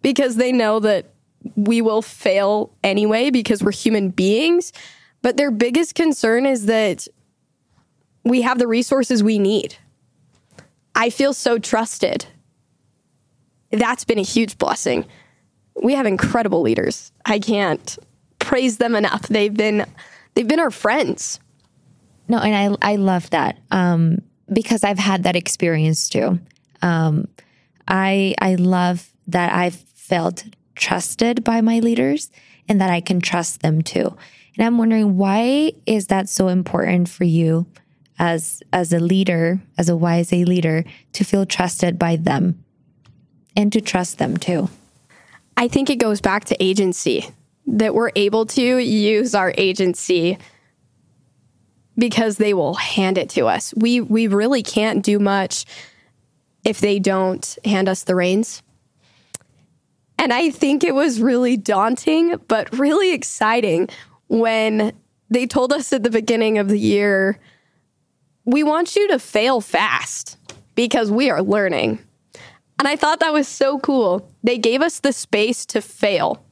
because 0.02 0.36
they 0.36 0.52
know 0.52 0.80
that 0.80 1.11
we 1.56 1.82
will 1.82 2.02
fail 2.02 2.72
anyway 2.82 3.30
because 3.30 3.62
we're 3.62 3.72
human 3.72 4.10
beings. 4.10 4.72
But 5.22 5.36
their 5.36 5.50
biggest 5.50 5.94
concern 5.94 6.46
is 6.46 6.66
that 6.66 7.06
we 8.24 8.42
have 8.42 8.58
the 8.58 8.68
resources 8.68 9.22
we 9.22 9.38
need. 9.38 9.76
I 10.94 11.10
feel 11.10 11.32
so 11.32 11.58
trusted. 11.58 12.26
That's 13.70 14.04
been 14.04 14.18
a 14.18 14.22
huge 14.22 14.58
blessing. 14.58 15.06
We 15.82 15.94
have 15.94 16.06
incredible 16.06 16.60
leaders. 16.60 17.12
I 17.24 17.38
can't 17.38 17.98
praise 18.38 18.76
them 18.76 18.94
enough. 18.94 19.22
They've 19.28 19.54
been 19.54 19.86
they've 20.34 20.46
been 20.46 20.60
our 20.60 20.70
friends. 20.70 21.40
No, 22.28 22.38
and 22.38 22.76
I 22.82 22.92
I 22.92 22.96
love 22.96 23.30
that 23.30 23.58
um, 23.70 24.18
because 24.52 24.84
I've 24.84 24.98
had 24.98 25.22
that 25.22 25.36
experience 25.36 26.08
too. 26.08 26.38
Um, 26.82 27.28
I 27.88 28.34
I 28.40 28.56
love 28.56 29.10
that 29.28 29.52
I've 29.52 29.76
felt 29.94 30.44
trusted 30.74 31.44
by 31.44 31.60
my 31.60 31.78
leaders 31.78 32.30
and 32.68 32.80
that 32.80 32.90
I 32.90 33.00
can 33.00 33.20
trust 33.20 33.62
them 33.62 33.82
too. 33.82 34.16
And 34.56 34.66
I'm 34.66 34.78
wondering 34.78 35.16
why 35.16 35.72
is 35.86 36.08
that 36.08 36.28
so 36.28 36.48
important 36.48 37.08
for 37.08 37.24
you 37.24 37.66
as 38.18 38.62
as 38.72 38.92
a 38.92 39.00
leader, 39.00 39.60
as 39.78 39.88
a 39.88 39.92
YSA 39.92 40.46
leader, 40.46 40.84
to 41.14 41.24
feel 41.24 41.46
trusted 41.46 41.98
by 41.98 42.16
them 42.16 42.62
and 43.56 43.72
to 43.72 43.80
trust 43.80 44.18
them 44.18 44.36
too? 44.36 44.68
I 45.56 45.68
think 45.68 45.90
it 45.90 45.96
goes 45.96 46.20
back 46.20 46.44
to 46.46 46.62
agency 46.62 47.28
that 47.66 47.94
we're 47.94 48.10
able 48.16 48.46
to 48.46 48.78
use 48.78 49.34
our 49.34 49.54
agency 49.56 50.38
because 51.96 52.36
they 52.36 52.54
will 52.54 52.74
hand 52.74 53.18
it 53.18 53.30
to 53.30 53.46
us. 53.46 53.72
We 53.76 54.00
we 54.00 54.26
really 54.26 54.62
can't 54.62 55.04
do 55.04 55.18
much 55.18 55.64
if 56.64 56.80
they 56.80 56.98
don't 56.98 57.58
hand 57.64 57.88
us 57.88 58.04
the 58.04 58.14
reins. 58.14 58.62
And 60.18 60.32
I 60.32 60.50
think 60.50 60.84
it 60.84 60.94
was 60.94 61.20
really 61.20 61.56
daunting, 61.56 62.36
but 62.48 62.78
really 62.78 63.12
exciting 63.12 63.88
when 64.28 64.92
they 65.30 65.46
told 65.46 65.72
us 65.72 65.92
at 65.92 66.02
the 66.02 66.10
beginning 66.10 66.58
of 66.58 66.68
the 66.68 66.78
year, 66.78 67.38
we 68.44 68.62
want 68.62 68.96
you 68.96 69.08
to 69.08 69.18
fail 69.18 69.60
fast 69.60 70.38
because 70.74 71.10
we 71.10 71.30
are 71.30 71.42
learning. 71.42 71.98
And 72.78 72.88
I 72.88 72.96
thought 72.96 73.20
that 73.20 73.32
was 73.32 73.46
so 73.48 73.78
cool. 73.78 74.28
They 74.42 74.58
gave 74.58 74.82
us 74.82 75.00
the 75.00 75.12
space 75.12 75.64
to 75.66 75.80
fail. 75.80 76.44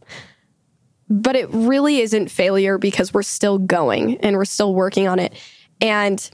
But 1.09 1.35
it 1.35 1.49
really 1.51 2.01
isn't 2.01 2.31
failure 2.31 2.79
because 2.79 3.13
we're 3.13 3.23
still 3.23 3.59
going 3.59 4.19
and 4.19 4.37
we're 4.37 4.45
still 4.45 4.75
working 4.75 5.09
on 5.09 5.19
it. 5.19 5.35
And 5.81 6.31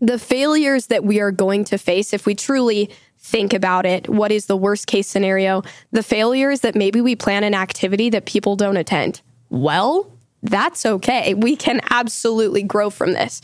the 0.00 0.18
failures 0.18 0.86
that 0.86 1.04
we 1.04 1.20
are 1.20 1.30
going 1.30 1.64
to 1.64 1.78
face, 1.78 2.12
if 2.14 2.24
we 2.24 2.34
truly 2.34 2.90
think 3.22 3.54
about 3.54 3.86
it. 3.86 4.08
What 4.08 4.32
is 4.32 4.46
the 4.46 4.56
worst 4.56 4.86
case 4.86 5.06
scenario? 5.06 5.62
The 5.92 6.02
failure 6.02 6.50
is 6.50 6.60
that 6.60 6.74
maybe 6.74 7.00
we 7.00 7.16
plan 7.16 7.44
an 7.44 7.54
activity 7.54 8.10
that 8.10 8.26
people 8.26 8.56
don't 8.56 8.76
attend. 8.76 9.22
Well, 9.48 10.10
that's 10.42 10.84
okay. 10.84 11.34
We 11.34 11.54
can 11.54 11.80
absolutely 11.90 12.64
grow 12.64 12.90
from 12.90 13.12
this. 13.12 13.40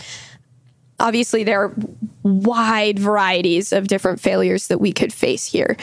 Obviously, 0.99 1.45
there 1.45 1.63
are 1.63 1.75
wide 2.25 2.99
varieties 2.99 3.73
of 3.73 3.87
different 3.87 4.21
failures 4.21 4.67
that 4.67 4.81
we 4.81 4.93
could 4.93 5.13
face 5.13 5.47
here. 5.47 5.77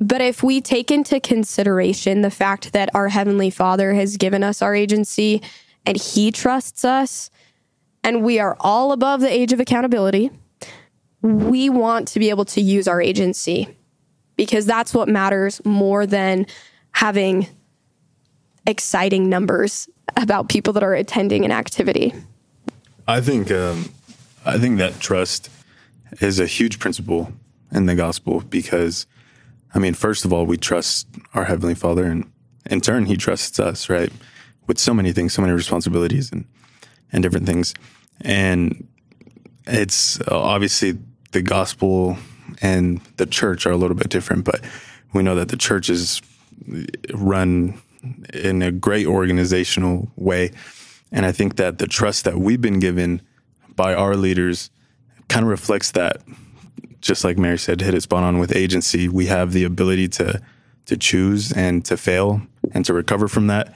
But 0.00 0.20
if 0.20 0.42
we 0.42 0.60
take 0.60 0.92
into 0.92 1.18
consideration 1.18 2.20
the 2.20 2.30
fact 2.30 2.72
that 2.72 2.94
our 2.94 3.08
Heavenly 3.08 3.50
Father 3.50 3.94
has 3.94 4.16
given 4.16 4.44
us 4.44 4.62
our 4.62 4.76
agency 4.76 5.42
and 5.84 5.96
He 5.96 6.30
trusts 6.30 6.84
us, 6.84 7.30
and 8.04 8.22
we 8.22 8.38
are 8.38 8.56
all 8.60 8.92
above 8.92 9.20
the 9.20 9.30
age 9.30 9.52
of 9.52 9.58
accountability, 9.58 10.30
we 11.24 11.70
want 11.70 12.06
to 12.08 12.18
be 12.18 12.28
able 12.28 12.44
to 12.44 12.60
use 12.60 12.86
our 12.86 13.00
agency 13.00 13.66
because 14.36 14.66
that's 14.66 14.92
what 14.92 15.08
matters 15.08 15.64
more 15.64 16.04
than 16.04 16.46
having 16.92 17.46
exciting 18.66 19.30
numbers 19.30 19.88
about 20.18 20.50
people 20.50 20.74
that 20.74 20.82
are 20.82 20.92
attending 20.92 21.46
an 21.46 21.50
activity. 21.50 22.12
I 23.08 23.22
think 23.22 23.50
um, 23.50 23.90
I 24.44 24.58
think 24.58 24.76
that 24.78 25.00
trust 25.00 25.48
is 26.20 26.38
a 26.38 26.46
huge 26.46 26.78
principle 26.78 27.32
in 27.72 27.86
the 27.86 27.94
gospel 27.94 28.40
because, 28.40 29.06
I 29.74 29.78
mean, 29.78 29.94
first 29.94 30.26
of 30.26 30.32
all, 30.32 30.44
we 30.44 30.58
trust 30.58 31.08
our 31.32 31.46
heavenly 31.46 31.74
Father, 31.74 32.04
and 32.04 32.30
in 32.66 32.82
turn, 32.82 33.06
He 33.06 33.16
trusts 33.16 33.58
us, 33.58 33.88
right, 33.88 34.12
with 34.66 34.78
so 34.78 34.92
many 34.92 35.12
things, 35.12 35.32
so 35.32 35.40
many 35.40 35.54
responsibilities, 35.54 36.30
and 36.30 36.44
and 37.12 37.22
different 37.22 37.46
things, 37.46 37.74
and 38.20 38.86
it's 39.66 40.20
obviously 40.28 40.98
the 41.34 41.42
gospel 41.42 42.16
and 42.62 43.00
the 43.18 43.26
church 43.26 43.66
are 43.66 43.70
a 43.70 43.76
little 43.76 43.96
bit 43.96 44.08
different, 44.08 44.44
but 44.44 44.60
we 45.12 45.22
know 45.22 45.34
that 45.34 45.48
the 45.48 45.56
church 45.56 45.90
is 45.90 46.22
run 47.12 47.80
in 48.32 48.62
a 48.62 48.72
great 48.72 49.06
organizational 49.06 50.08
way. 50.16 50.52
And 51.12 51.26
I 51.26 51.32
think 51.32 51.56
that 51.56 51.78
the 51.78 51.86
trust 51.86 52.24
that 52.24 52.38
we've 52.38 52.60
been 52.60 52.80
given 52.80 53.20
by 53.76 53.94
our 53.94 54.16
leaders 54.16 54.70
kind 55.28 55.44
of 55.44 55.50
reflects 55.50 55.90
that. 55.92 56.22
Just 57.00 57.24
like 57.24 57.36
Mary 57.36 57.58
said, 57.58 57.80
hit 57.80 57.94
it 57.94 58.02
spot 58.02 58.24
on 58.24 58.38
with 58.38 58.56
agency. 58.56 59.08
We 59.08 59.26
have 59.26 59.52
the 59.52 59.64
ability 59.64 60.08
to 60.08 60.40
to 60.86 60.96
choose 60.96 61.50
and 61.52 61.84
to 61.84 61.96
fail 61.96 62.42
and 62.72 62.84
to 62.84 62.92
recover 62.92 63.26
from 63.26 63.46
that. 63.46 63.74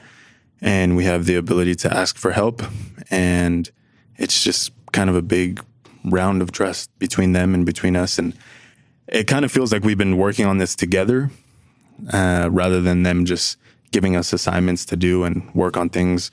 And 0.60 0.96
we 0.96 1.04
have 1.04 1.24
the 1.24 1.36
ability 1.36 1.74
to 1.76 1.94
ask 1.94 2.16
for 2.16 2.32
help. 2.32 2.62
And 3.10 3.70
it's 4.16 4.42
just 4.42 4.72
kind 4.92 5.08
of 5.08 5.16
a 5.16 5.22
big 5.22 5.64
round 6.10 6.42
of 6.42 6.52
trust 6.52 6.96
between 6.98 7.32
them 7.32 7.54
and 7.54 7.64
between 7.64 7.96
us. 7.96 8.18
And 8.18 8.34
it 9.06 9.26
kind 9.26 9.44
of 9.44 9.52
feels 9.52 9.72
like 9.72 9.84
we've 9.84 9.98
been 9.98 10.16
working 10.16 10.46
on 10.46 10.58
this 10.58 10.74
together 10.76 11.30
uh, 12.12 12.48
rather 12.50 12.80
than 12.80 13.02
them 13.02 13.24
just 13.24 13.56
giving 13.90 14.16
us 14.16 14.32
assignments 14.32 14.84
to 14.86 14.96
do 14.96 15.24
and 15.24 15.52
work 15.54 15.76
on 15.76 15.88
things. 15.88 16.30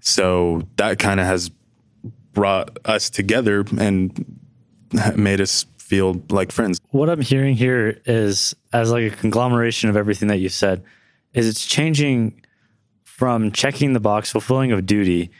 So 0.00 0.62
that 0.76 0.98
kind 0.98 1.20
of 1.20 1.26
has 1.26 1.50
brought 2.32 2.78
us 2.84 3.10
together 3.10 3.64
and 3.78 4.40
made 5.16 5.40
us 5.40 5.66
feel 5.78 6.22
like 6.30 6.52
friends. 6.52 6.80
What 6.90 7.10
I'm 7.10 7.20
hearing 7.20 7.54
here 7.54 8.00
is, 8.06 8.54
as 8.72 8.90
like 8.90 9.12
a 9.12 9.16
conglomeration 9.16 9.90
of 9.90 9.96
everything 9.96 10.28
that 10.28 10.38
you 10.38 10.48
said, 10.48 10.82
is 11.32 11.48
it's 11.48 11.66
changing 11.66 12.40
from 13.02 13.52
checking 13.52 13.92
the 13.92 14.00
box, 14.00 14.30
fulfilling 14.30 14.72
of 14.72 14.86
duty 14.86 15.30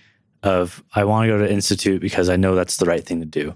of 0.43 0.83
I 0.95 1.05
want 1.05 1.27
to 1.27 1.33
go 1.33 1.39
to 1.39 1.51
institute 1.51 2.01
because 2.01 2.29
I 2.29 2.37
know 2.37 2.55
that's 2.55 2.79
the 2.79 2.87
right 2.87 3.05
thing 3.05 3.21
to 3.21 3.27
do, 3.27 3.55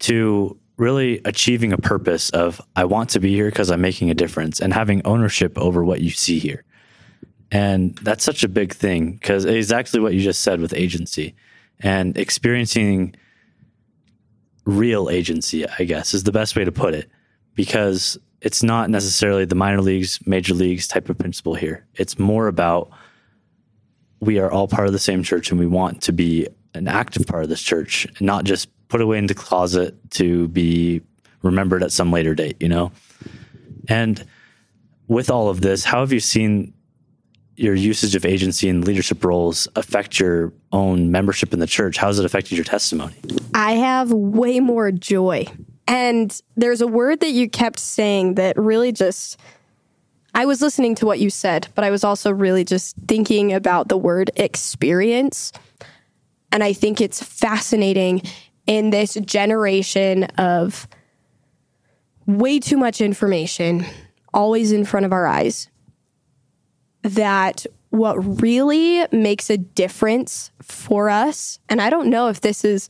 to 0.00 0.58
really 0.76 1.20
achieving 1.24 1.72
a 1.72 1.78
purpose 1.78 2.30
of 2.30 2.60
I 2.74 2.84
want 2.84 3.10
to 3.10 3.20
be 3.20 3.34
here 3.34 3.46
because 3.46 3.70
I'm 3.70 3.80
making 3.80 4.10
a 4.10 4.14
difference 4.14 4.60
and 4.60 4.72
having 4.72 5.02
ownership 5.04 5.56
over 5.58 5.84
what 5.84 6.00
you 6.00 6.10
see 6.10 6.38
here. 6.38 6.64
And 7.52 7.96
that's 7.96 8.24
such 8.24 8.44
a 8.44 8.48
big 8.48 8.72
thing 8.72 9.12
because 9.12 9.44
exactly 9.44 10.00
what 10.00 10.14
you 10.14 10.20
just 10.20 10.40
said 10.40 10.60
with 10.60 10.72
agency 10.72 11.34
and 11.80 12.16
experiencing 12.16 13.14
real 14.64 15.10
agency, 15.10 15.66
I 15.68 15.84
guess, 15.84 16.14
is 16.14 16.24
the 16.24 16.32
best 16.32 16.56
way 16.56 16.64
to 16.64 16.72
put 16.72 16.94
it 16.94 17.10
because 17.54 18.18
it's 18.40 18.62
not 18.62 18.88
necessarily 18.88 19.44
the 19.44 19.54
minor 19.54 19.82
leagues, 19.82 20.18
major 20.26 20.54
leagues 20.54 20.88
type 20.88 21.08
of 21.08 21.18
principle 21.18 21.54
here. 21.54 21.86
It's 21.94 22.18
more 22.18 22.46
about 22.46 22.90
we 24.20 24.38
are 24.38 24.50
all 24.50 24.68
part 24.68 24.86
of 24.86 24.92
the 24.92 24.98
same 24.98 25.22
church 25.22 25.50
and 25.50 25.58
we 25.58 25.66
want 25.66 26.02
to 26.02 26.12
be 26.12 26.46
an 26.74 26.86
active 26.86 27.26
part 27.26 27.42
of 27.42 27.48
this 27.48 27.62
church 27.62 28.06
not 28.20 28.44
just 28.44 28.68
put 28.88 29.00
away 29.00 29.18
into 29.18 29.34
the 29.34 29.40
closet 29.40 29.94
to 30.10 30.48
be 30.48 31.00
remembered 31.42 31.82
at 31.82 31.92
some 31.92 32.12
later 32.12 32.34
date, 32.34 32.56
you 32.60 32.68
know? 32.68 32.92
And 33.88 34.24
with 35.08 35.30
all 35.30 35.48
of 35.48 35.60
this, 35.60 35.84
how 35.84 36.00
have 36.00 36.12
you 36.12 36.20
seen 36.20 36.74
your 37.56 37.74
usage 37.74 38.14
of 38.14 38.24
agency 38.24 38.68
and 38.68 38.84
leadership 38.86 39.24
roles 39.24 39.68
affect 39.76 40.18
your 40.18 40.52
own 40.72 41.10
membership 41.10 41.52
in 41.52 41.60
the 41.60 41.66
church? 41.66 41.96
How 41.96 42.08
has 42.08 42.18
it 42.18 42.24
affected 42.24 42.56
your 42.56 42.64
testimony? 42.64 43.14
I 43.54 43.72
have 43.72 44.12
way 44.12 44.60
more 44.60 44.90
joy. 44.90 45.46
And 45.86 46.40
there's 46.56 46.80
a 46.80 46.86
word 46.86 47.20
that 47.20 47.30
you 47.32 47.48
kept 47.50 47.78
saying 47.78 48.36
that 48.36 48.56
really 48.56 48.92
just, 48.92 49.38
I 50.34 50.46
was 50.46 50.62
listening 50.62 50.94
to 50.96 51.06
what 51.06 51.18
you 51.18 51.30
said, 51.30 51.68
but 51.74 51.84
I 51.84 51.90
was 51.90 52.04
also 52.04 52.30
really 52.30 52.64
just 52.64 52.96
thinking 53.08 53.52
about 53.52 53.88
the 53.88 53.96
word 53.96 54.30
experience. 54.36 55.52
And 56.52 56.62
I 56.62 56.72
think 56.72 57.00
it's 57.00 57.22
fascinating 57.22 58.22
in 58.66 58.90
this 58.90 59.14
generation 59.14 60.24
of 60.38 60.86
way 62.26 62.58
too 62.58 62.76
much 62.76 63.00
information 63.00 63.84
always 64.32 64.70
in 64.70 64.84
front 64.84 65.06
of 65.06 65.12
our 65.12 65.26
eyes 65.26 65.68
that 67.02 67.66
what 67.90 68.14
really 68.40 69.04
makes 69.10 69.50
a 69.50 69.56
difference 69.56 70.52
for 70.62 71.10
us, 71.10 71.58
and 71.68 71.80
I 71.80 71.90
don't 71.90 72.08
know 72.08 72.28
if 72.28 72.40
this 72.40 72.64
is 72.64 72.88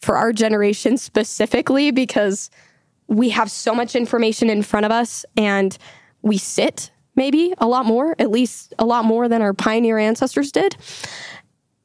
for 0.00 0.16
our 0.16 0.32
generation 0.32 0.96
specifically 0.98 1.90
because 1.90 2.50
we 3.06 3.30
have 3.30 3.50
so 3.50 3.74
much 3.74 3.94
information 3.94 4.50
in 4.50 4.62
front 4.62 4.86
of 4.86 4.92
us 4.92 5.24
and 5.36 5.76
we 6.22 6.38
sit 6.38 6.90
maybe 7.14 7.52
a 7.58 7.66
lot 7.66 7.84
more, 7.84 8.14
at 8.18 8.30
least 8.30 8.72
a 8.78 8.84
lot 8.84 9.04
more 9.04 9.28
than 9.28 9.42
our 9.42 9.52
pioneer 9.52 9.98
ancestors 9.98 10.50
did. 10.50 10.76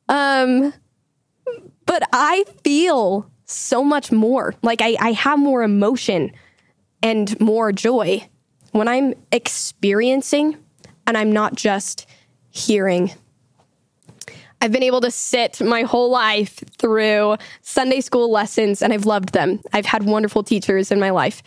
Um, 0.08 0.74
but 1.86 2.04
I 2.14 2.46
feel 2.64 3.30
so 3.46 3.84
much 3.84 4.12
more. 4.12 4.54
Like 4.62 4.82
I, 4.82 4.96
I 5.00 5.12
have 5.14 5.40
more 5.40 5.64
emotion 5.64 6.32
and 7.02 7.40
more 7.40 7.72
joy 7.72 8.28
when 8.72 8.88
I'm 8.88 9.14
experiencing 9.32 10.58
and 11.06 11.18
I'm 11.18 11.32
not 11.32 11.56
just 11.56 12.08
hearing. 12.50 13.12
I've 14.60 14.72
been 14.72 14.84
able 14.84 15.02
to 15.02 15.12
sit 15.12 15.62
my 15.62 15.84
whole 15.84 16.10
life 16.10 16.64
through 16.78 17.38
Sunday 17.62 18.02
school 18.02 18.32
lessons 18.32 18.82
and 18.82 18.92
I've 18.92 19.06
loved 19.06 19.34
them. 19.34 19.62
I've 19.72 19.86
had 19.86 20.04
wonderful 20.04 20.44
teachers 20.44 20.92
in 20.92 21.00
my 21.00 21.12
life. 21.12 21.44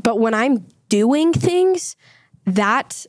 But 0.00 0.20
when 0.20 0.32
I'm 0.32 0.66
doing 0.92 1.32
things, 1.32 1.96
that 2.44 3.06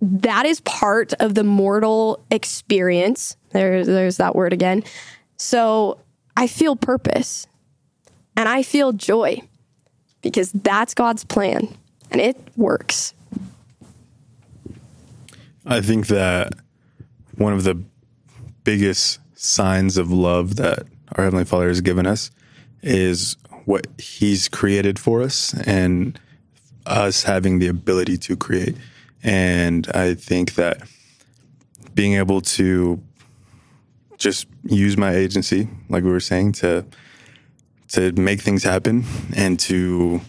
that 0.00 0.46
is 0.46 0.60
part 0.60 1.12
of 1.14 1.34
the 1.34 1.42
mortal 1.42 2.24
experience. 2.30 3.36
There, 3.50 3.84
there's 3.84 4.18
that 4.18 4.36
word 4.36 4.52
again. 4.52 4.84
So 5.36 5.98
I 6.36 6.46
feel 6.46 6.76
purpose 6.76 7.48
and 8.36 8.48
I 8.48 8.62
feel 8.62 8.92
joy 8.92 9.42
because 10.22 10.52
that's 10.52 10.94
God's 10.94 11.24
plan 11.24 11.76
and 12.12 12.20
it 12.20 12.36
works. 12.56 13.12
I 15.66 15.80
think 15.80 16.06
that 16.06 16.52
one 17.34 17.52
of 17.52 17.64
the 17.64 17.82
biggest 18.62 19.18
signs 19.34 19.96
of 19.96 20.12
love 20.12 20.54
that 20.56 20.84
our 21.16 21.24
Heavenly 21.24 21.44
Father 21.44 21.66
has 21.66 21.80
given 21.80 22.06
us 22.06 22.30
is 22.80 23.36
what 23.64 23.86
He's 23.98 24.48
created 24.48 24.98
for 24.98 25.22
us 25.22 25.54
and 25.66 26.18
us 26.86 27.22
having 27.22 27.58
the 27.58 27.68
ability 27.68 28.18
to 28.18 28.36
create. 28.36 28.76
And 29.22 29.88
I 29.94 30.14
think 30.14 30.54
that 30.54 30.82
being 31.94 32.14
able 32.14 32.40
to 32.40 33.00
just 34.18 34.46
use 34.64 34.96
my 34.96 35.14
agency, 35.14 35.68
like 35.88 36.04
we 36.04 36.10
were 36.10 36.20
saying, 36.20 36.52
to 36.52 36.84
to 37.88 38.10
make 38.12 38.40
things 38.40 38.62
happen 38.62 39.04
and 39.36 39.60
to 39.60 40.20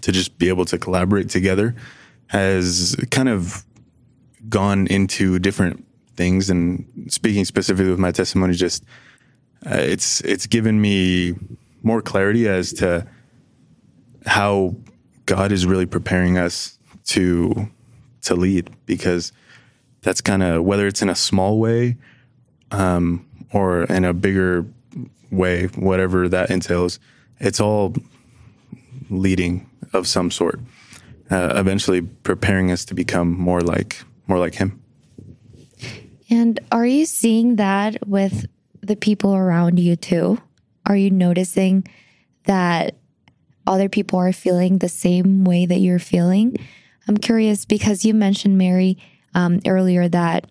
to 0.00 0.12
just 0.12 0.38
be 0.38 0.48
able 0.48 0.64
to 0.64 0.78
collaborate 0.78 1.28
together 1.28 1.74
has 2.28 2.96
kind 3.10 3.28
of 3.28 3.64
gone 4.48 4.86
into 4.86 5.38
different 5.38 5.84
things 6.16 6.50
and 6.50 6.84
speaking 7.08 7.44
specifically 7.44 7.90
with 7.90 7.98
my 7.98 8.10
testimony 8.10 8.54
just 8.54 8.84
uh, 9.66 9.74
it's 9.74 10.20
it's 10.22 10.46
given 10.46 10.80
me 10.80 11.34
more 11.82 12.02
clarity 12.02 12.48
as 12.48 12.72
to 12.74 13.06
how 14.26 14.76
God 15.26 15.52
is 15.52 15.66
really 15.66 15.86
preparing 15.86 16.38
us 16.38 16.78
to 17.06 17.68
to 18.22 18.34
lead 18.34 18.70
because 18.86 19.32
that's 20.02 20.20
kind 20.20 20.42
of 20.42 20.64
whether 20.64 20.86
it's 20.86 21.02
in 21.02 21.08
a 21.08 21.14
small 21.14 21.58
way 21.58 21.96
um, 22.70 23.26
or 23.52 23.84
in 23.84 24.04
a 24.04 24.12
bigger 24.12 24.66
way, 25.30 25.66
whatever 25.66 26.28
that 26.28 26.50
entails, 26.50 26.98
it's 27.38 27.60
all 27.60 27.94
leading 29.10 29.68
of 29.92 30.06
some 30.06 30.30
sort, 30.30 30.60
uh, 31.30 31.52
eventually 31.56 32.02
preparing 32.02 32.70
us 32.70 32.84
to 32.86 32.94
become 32.94 33.38
more 33.38 33.60
like 33.60 34.02
more 34.26 34.38
like 34.38 34.54
Him. 34.54 34.82
And 36.30 36.60
are 36.70 36.86
you 36.86 37.06
seeing 37.06 37.56
that 37.56 38.06
with 38.06 38.46
the 38.82 38.96
people 38.96 39.34
around 39.34 39.78
you 39.78 39.96
too? 39.96 40.38
Are 40.88 40.96
you 40.96 41.10
noticing 41.10 41.86
that 42.44 42.96
other 43.68 43.88
people 43.88 44.18
are 44.18 44.32
feeling 44.32 44.78
the 44.78 44.88
same 44.88 45.44
way 45.44 45.66
that 45.66 45.78
you're 45.78 45.98
feeling. 45.98 46.56
I'm 47.06 47.18
curious 47.18 47.66
because 47.66 48.04
you 48.04 48.14
mentioned, 48.14 48.56
Mary, 48.56 48.98
um, 49.34 49.60
earlier 49.66 50.08
that 50.08 50.46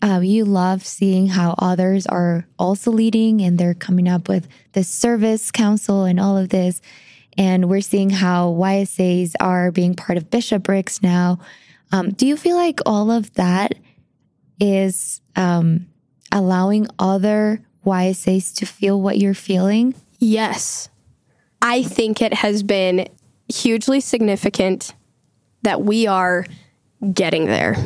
uh, 0.00 0.20
you 0.20 0.44
love 0.44 0.86
seeing 0.86 1.26
how 1.26 1.56
others 1.58 2.06
are 2.06 2.46
also 2.58 2.92
leading 2.92 3.42
and 3.42 3.58
they're 3.58 3.74
coming 3.74 4.08
up 4.08 4.28
with 4.28 4.46
this 4.72 4.88
service 4.88 5.50
council 5.50 6.04
and 6.04 6.20
all 6.20 6.36
of 6.38 6.50
this. 6.50 6.80
And 7.36 7.68
we're 7.68 7.80
seeing 7.80 8.10
how 8.10 8.52
YSAs 8.52 9.32
are 9.40 9.72
being 9.72 9.94
part 9.94 10.16
of 10.16 10.30
bishoprics 10.30 11.02
now. 11.02 11.40
Um, 11.90 12.12
do 12.12 12.26
you 12.26 12.36
feel 12.36 12.56
like 12.56 12.80
all 12.86 13.10
of 13.10 13.32
that 13.34 13.74
is 14.60 15.20
um, 15.34 15.86
allowing 16.30 16.86
other 16.98 17.65
YSAs 17.86 18.54
to 18.56 18.66
feel 18.66 19.00
what 19.00 19.18
you're 19.18 19.34
feeling? 19.34 19.94
Yes. 20.18 20.88
I 21.62 21.82
think 21.82 22.20
it 22.20 22.34
has 22.34 22.62
been 22.62 23.08
hugely 23.48 24.00
significant 24.00 24.94
that 25.62 25.82
we 25.82 26.06
are 26.06 26.44
getting 27.12 27.46
there. 27.46 27.76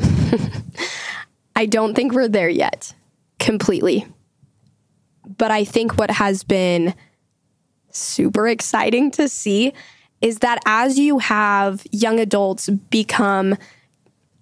I 1.57 1.67
don't 1.67 1.95
think 1.95 2.13
we're 2.13 2.29
there 2.29 2.49
yet 2.49 2.95
completely. 3.39 4.07
But 5.39 5.51
I 5.51 5.65
think 5.65 5.99
what 5.99 6.11
has 6.11 6.43
been 6.43 6.95
super 7.91 8.49
exciting 8.49 9.11
to 9.13 9.29
see 9.29 9.73
is 10.21 10.39
that 10.39 10.59
as 10.67 10.99
you 10.99 11.19
have 11.19 11.85
young 11.91 12.21
adults 12.21 12.69
become 12.69 13.57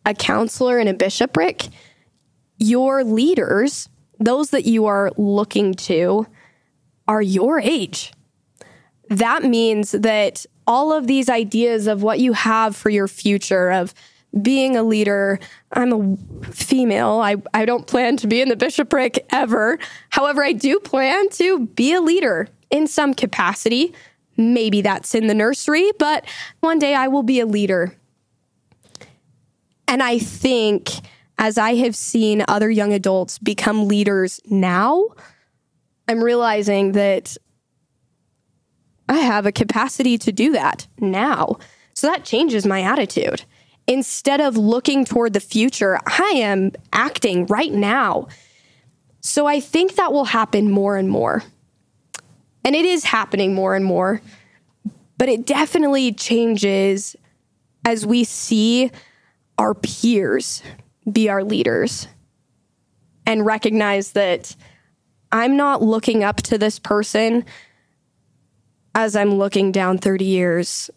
a 0.05 0.15
counselor 0.15 0.79
and 0.79 0.89
a 0.89 0.95
bishopric, 0.95 1.69
your 2.59 3.05
leaders, 3.05 3.89
those 4.19 4.51
that 4.51 4.65
you 4.65 4.87
are 4.87 5.13
looking 5.17 5.75
to, 5.75 6.27
are 7.07 7.23
your 7.23 7.61
age. 7.61 8.13
That 9.09 9.43
means 9.43 9.93
that 9.93 10.45
all 10.67 10.93
of 10.93 11.07
these 11.07 11.29
ideas 11.29 11.87
of 11.87 12.03
what 12.03 12.21
you 12.21 12.35
have 12.35 12.77
for 12.77 12.91
your 12.91 13.09
future, 13.09 13.71
of 13.71 13.95
being 14.43 14.77
a 14.77 14.83
leader, 14.83 15.39
I'm 15.73 15.93
a 15.93 16.17
female. 16.53 17.21
I, 17.21 17.37
I 17.55 17.65
don't 17.65 17.87
plan 17.87 18.19
to 18.19 18.27
be 18.27 18.43
in 18.43 18.51
the 18.51 18.57
bishopric 18.57 19.25
ever. 19.31 19.79
However, 20.11 20.45
I 20.45 20.53
do 20.53 20.79
plan 20.79 21.31
to 21.31 21.67
be 21.69 21.95
a 21.95 22.01
leader 22.01 22.49
in 22.71 22.87
some 22.87 23.15
capacity. 23.15 23.95
Maybe 24.37 24.83
that's 24.83 25.15
in 25.15 25.27
the 25.27 25.35
nursery, 25.35 25.91
but 25.99 26.27
one 26.61 26.79
day 26.79 26.95
I 26.95 27.09
will 27.09 27.23
be 27.23 27.41
a 27.41 27.47
leader. 27.47 27.97
And 29.89 30.03
I 30.03 30.19
think 30.19 30.91
as 31.39 31.57
I 31.57 31.77
have 31.77 31.95
seen 31.95 32.45
other 32.49 32.71
young 32.71 32.93
adults 32.93 33.39
become 33.39 33.87
leaders 33.87 34.41
now, 34.47 35.07
I'm 36.09 36.23
realizing 36.23 36.93
that 36.93 37.37
I 39.09 39.19
have 39.19 39.47
a 39.47 39.53
capacity 39.53 40.19
to 40.19 40.33
do 40.33 40.53
that 40.53 40.87
now. 40.99 41.59
So 41.95 42.09
that 42.09 42.25
changes 42.25 42.67
my 42.67 42.83
attitude. 42.83 43.45
Instead 43.87 44.41
of 44.41 44.57
looking 44.57 45.05
toward 45.05 45.33
the 45.33 45.41
future, 45.41 45.99
I 46.07 46.33
am 46.37 46.73
acting 46.93 47.47
right 47.47 47.73
now. 47.73 48.29
So 49.21 49.47
I 49.47 49.61
think 49.61 49.95
that 49.95 50.13
will 50.13 50.27
happen 50.27 50.71
more 50.71 50.97
and 50.97 51.09
more. 51.09 51.43
And 52.65 52.75
it 52.75 52.85
is 52.85 53.05
happening 53.05 53.55
more 53.55 53.75
and 53.75 53.85
more, 53.85 54.21
but 55.17 55.29
it 55.29 55.47
definitely 55.47 56.13
changes 56.13 57.17
as 57.85 58.05
we 58.05 58.25
see 58.25 58.91
our 59.57 59.75
peers 59.75 60.63
be 61.13 61.29
our 61.29 61.45
leaders 61.45 62.09
and 63.27 63.45
recognize 63.45 64.13
that 64.13 64.57
I'm 65.31 65.57
not 65.57 65.83
looking 65.83 66.25
up 66.25 66.37
to 66.43 66.59
this 66.59 66.79
person 66.79 67.45
as 68.95 69.15
I'm 69.15 69.35
looking 69.35 69.71
down 69.71 69.99
30 69.99 70.25
years 70.25 70.91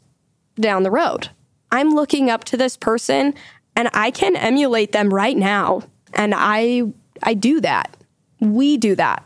down 0.60 0.84
the 0.84 0.92
road. 0.92 1.30
I'm 1.72 1.90
looking 1.92 2.30
up 2.30 2.44
to 2.46 2.58
this 2.58 2.78
person 2.78 3.34
and 3.76 3.90
I 3.94 4.12
can 4.12 4.36
emulate 4.36 4.92
them 4.92 5.14
right 5.14 5.38
now. 5.38 5.84
And 6.14 6.34
I 6.36 6.84
I 7.24 7.34
do 7.34 7.62
that. 7.62 7.96
We 8.40 8.78
do 8.78 8.96
that. 8.96 9.24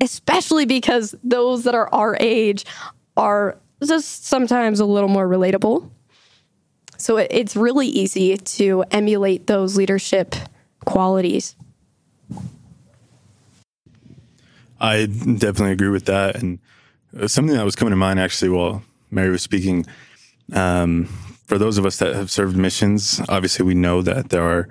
Especially 0.00 0.64
because 0.64 1.14
those 1.22 1.64
that 1.64 1.74
are 1.74 1.92
our 1.92 2.16
age 2.20 2.64
are 3.16 3.58
just 3.84 4.26
sometimes 4.26 4.80
a 4.80 4.86
little 4.86 5.08
more 5.08 5.28
relatable. 5.28 5.90
So 7.00 7.16
it's 7.16 7.56
really 7.56 7.86
easy 7.86 8.36
to 8.36 8.84
emulate 8.90 9.46
those 9.46 9.74
leadership 9.74 10.34
qualities. 10.84 11.56
I 14.78 15.06
definitely 15.06 15.72
agree 15.72 15.88
with 15.88 16.04
that. 16.06 16.36
And 16.36 16.58
uh, 17.18 17.26
something 17.26 17.56
that 17.56 17.64
was 17.64 17.74
coming 17.74 17.90
to 17.92 17.96
mind 17.96 18.20
actually 18.20 18.50
while 18.50 18.82
Mary 19.10 19.30
was 19.30 19.42
speaking, 19.42 19.86
um, 20.52 21.06
for 21.46 21.56
those 21.56 21.78
of 21.78 21.86
us 21.86 21.96
that 21.98 22.14
have 22.14 22.30
served 22.30 22.56
missions, 22.56 23.20
obviously 23.30 23.64
we 23.64 23.74
know 23.74 24.02
that 24.02 24.28
there 24.28 24.42
are 24.42 24.68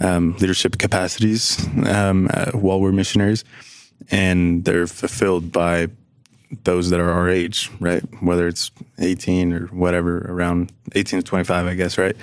um, 0.00 0.34
leadership 0.38 0.78
capacities 0.78 1.66
um, 1.86 2.28
uh, 2.32 2.52
while 2.52 2.80
we're 2.80 2.92
missionaries, 2.92 3.44
and 4.10 4.64
they're 4.64 4.86
fulfilled 4.86 5.52
by 5.52 5.88
those 6.64 6.90
that 6.90 7.00
are 7.00 7.10
our 7.10 7.28
age, 7.28 7.70
right? 7.80 8.02
Whether 8.22 8.46
it's 8.46 8.70
18 8.98 9.52
or 9.52 9.66
whatever, 9.68 10.26
around 10.30 10.72
18 10.94 11.20
to 11.20 11.24
25, 11.24 11.66
I 11.66 11.74
guess, 11.74 11.98
right? 11.98 12.16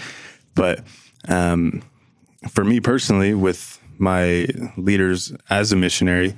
But 0.56 0.84
um, 1.28 1.84
for 2.50 2.64
me 2.64 2.80
personally, 2.80 3.34
with 3.34 3.80
my 3.98 4.48
leaders 4.78 5.34
as 5.50 5.72
a 5.72 5.76
missionary, 5.76 6.36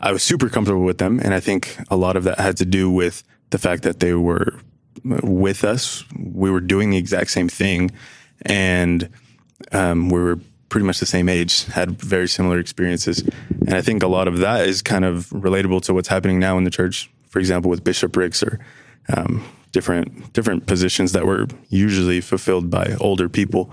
I 0.00 0.12
was 0.12 0.22
super 0.22 0.48
comfortable 0.48 0.84
with 0.84 0.98
them. 0.98 1.20
And 1.20 1.32
I 1.32 1.40
think 1.40 1.76
a 1.90 1.96
lot 1.96 2.16
of 2.16 2.24
that 2.24 2.38
had 2.38 2.56
to 2.58 2.64
do 2.64 2.90
with 2.90 3.22
the 3.50 3.58
fact 3.58 3.82
that 3.84 4.00
they 4.00 4.14
were 4.14 4.58
with 5.04 5.64
us. 5.64 6.04
We 6.16 6.50
were 6.50 6.60
doing 6.60 6.90
the 6.90 6.96
exact 6.96 7.30
same 7.30 7.48
thing. 7.48 7.90
And 8.42 9.08
um, 9.72 10.08
we 10.10 10.20
were 10.20 10.38
pretty 10.68 10.86
much 10.86 11.00
the 11.00 11.06
same 11.06 11.28
age, 11.28 11.64
had 11.66 12.00
very 12.00 12.26
similar 12.26 12.58
experiences. 12.58 13.22
And 13.66 13.74
I 13.74 13.82
think 13.82 14.02
a 14.02 14.08
lot 14.08 14.26
of 14.26 14.38
that 14.38 14.66
is 14.66 14.82
kind 14.82 15.04
of 15.04 15.28
relatable 15.30 15.82
to 15.82 15.94
what's 15.94 16.08
happening 16.08 16.38
now 16.38 16.56
in 16.58 16.64
the 16.64 16.70
church 16.70 17.10
for 17.32 17.38
example, 17.38 17.70
with 17.70 17.82
bishoprics 17.82 18.42
or 18.42 18.60
um, 19.08 19.42
different 19.72 20.32
different 20.34 20.66
positions 20.66 21.12
that 21.12 21.26
were 21.26 21.48
usually 21.68 22.20
fulfilled 22.20 22.70
by 22.70 22.94
older 23.00 23.28
people. 23.28 23.72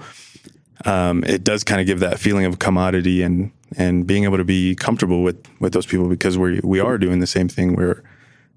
Um, 0.85 1.25
it 1.25 1.43
does 1.43 1.65
kind 1.65 1.81
of 1.81 1.87
give 1.87 1.99
that 1.99 2.19
feeling 2.19 2.45
of 2.45 2.57
commodity 2.57 3.21
and 3.21 3.51
and 3.77 4.07
being 4.07 4.23
able 4.23 4.37
to 4.37 4.45
be 4.45 4.75
comfortable 4.75 5.21
with 5.21 5.45
with 5.59 5.73
those 5.73 5.85
people 5.85 6.07
because 6.07 6.37
we 6.37 6.61
we 6.63 6.79
are 6.79 6.97
doing 6.97 7.19
the 7.19 7.27
same 7.27 7.49
thing. 7.49 7.75
We're 7.75 8.01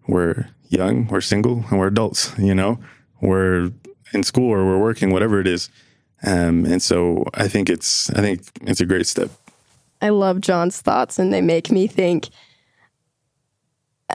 we're 0.06 0.48
young, 0.68 1.08
we're 1.08 1.20
single, 1.20 1.64
and 1.68 1.78
we're 1.80 1.88
adults. 1.88 2.32
You 2.38 2.54
know, 2.54 2.78
we're 3.20 3.72
in 4.14 4.22
school 4.22 4.50
or 4.50 4.64
we're 4.64 4.78
working, 4.78 5.10
whatever 5.10 5.40
it 5.40 5.48
is. 5.48 5.68
Um, 6.24 6.64
and 6.64 6.80
so 6.80 7.24
I 7.34 7.48
think 7.48 7.68
it's 7.68 8.08
I 8.10 8.20
think 8.20 8.42
it's 8.62 8.80
a 8.80 8.86
great 8.86 9.08
step. 9.08 9.30
I 10.00 10.10
love 10.10 10.40
John's 10.40 10.80
thoughts, 10.80 11.18
and 11.18 11.32
they 11.32 11.40
make 11.40 11.70
me 11.70 11.88
think 11.88 12.28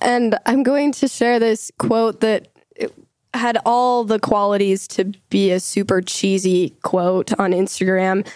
and 0.02 0.38
I'm 0.46 0.64
going 0.64 0.92
to 0.94 1.08
share 1.08 1.40
this 1.40 1.72
quote 1.78 2.20
that 2.22 2.50
had 3.34 3.58
all 3.66 4.04
the 4.04 4.20
qualities 4.20 4.88
to 4.88 5.06
be 5.30 5.52
a 5.52 5.60
super 5.60 6.02
cheesy 6.02 6.72
quote 6.82 7.38
on 7.40 7.52
Instagram. 7.52 8.28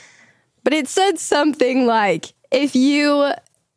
But 0.64 0.74
it 0.74 0.88
said 0.88 1.20
something 1.20 1.86
like 1.86 2.34
if 2.52 2.76
you 2.76 3.32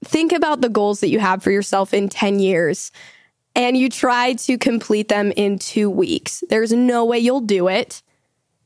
think 0.04 0.32
about 0.32 0.60
the 0.60 0.68
goals 0.68 1.00
that 1.00 1.08
you 1.08 1.18
have 1.18 1.42
for 1.42 1.50
yourself 1.50 1.94
in 1.94 2.08
10 2.08 2.38
years 2.38 2.92
and 3.56 3.76
you 3.76 3.88
try 3.88 4.34
to 4.34 4.58
complete 4.58 5.08
them 5.08 5.32
in 5.36 5.58
two 5.58 5.88
weeks, 5.88 6.44
there's 6.50 6.72
no 6.72 7.04
way 7.04 7.18
you'll 7.18 7.40
do 7.40 7.68
it. 7.68 8.02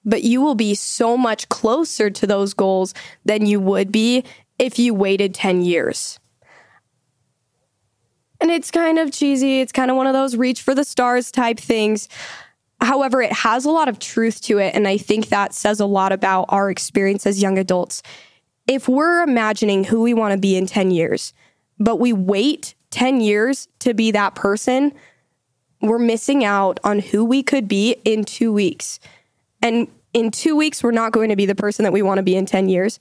But 0.05 0.23
you 0.23 0.41
will 0.41 0.55
be 0.55 0.75
so 0.75 1.17
much 1.17 1.49
closer 1.49 2.09
to 2.09 2.27
those 2.27 2.55
goals 2.55 2.95
than 3.25 3.47
you 3.47 3.61
would 3.61 3.93
be 3.93 4.25
if 4.59 4.79
you 4.79 4.95
waited 4.95 5.35
10 5.35 5.63
years. 5.63 6.18
And 8.41 8.51
it's 8.51 8.71
kind 8.71 8.99
of 8.99 9.13
cheesy. 9.13 9.61
It's 9.61 9.73
kind 9.73 9.91
of 9.91 9.97
one 9.97 10.07
of 10.07 10.13
those 10.13 10.37
reach 10.37 10.63
for 10.63 10.75
the 10.75 10.85
stars 10.85 11.31
type 11.31 11.59
things. 11.59 12.09
However, 12.81 13.21
it 13.21 13.33
has 13.33 13.65
a 13.65 13.71
lot 13.71 13.89
of 13.89 13.99
truth 13.99 14.41
to 14.43 14.59
it. 14.59 14.75
And 14.75 14.87
I 14.87 14.97
think 14.97 15.29
that 15.29 15.53
says 15.53 15.81
a 15.81 15.87
lot 15.87 16.13
about 16.13 16.47
our 16.49 16.71
experience 16.71 17.27
as 17.27 17.43
young 17.43 17.59
adults. 17.59 18.03
If 18.67 18.89
we're 18.89 19.23
imagining 19.23 19.85
who 19.85 20.03
we 20.03 20.15
want 20.15 20.33
to 20.33 20.39
be 20.39 20.57
in 20.57 20.67
10 20.67 20.91
years, 20.91 21.33
but 21.81 21.97
we 21.97 22.13
wait 22.13 22.75
10 22.91 23.21
years 23.21 23.67
to 23.81 23.95
be 23.95 24.11
that 24.13 24.35
person, 24.35 24.93
we're 25.81 25.99
missing 25.99 26.45
out 26.45 26.79
on 26.85 27.01
who 27.01 27.25
we 27.25 27.43
could 27.43 27.67
be 27.67 27.97
in 28.05 28.25
two 28.25 28.53
weeks. 28.53 29.01
And 29.63 29.89
in 30.13 30.31
two 30.31 30.57
weeks, 30.57 30.83
we're 30.83 30.91
not 30.93 31.13
going 31.13 31.31
to 31.31 31.37
be 31.37 31.47
the 31.47 31.55
person 31.55 31.83
that 31.83 31.93
we 31.93 32.03
want 32.03 32.19
to 32.19 32.23
be 32.23 32.37
in 32.37 32.47
10 32.47 32.69
years. 32.69 33.01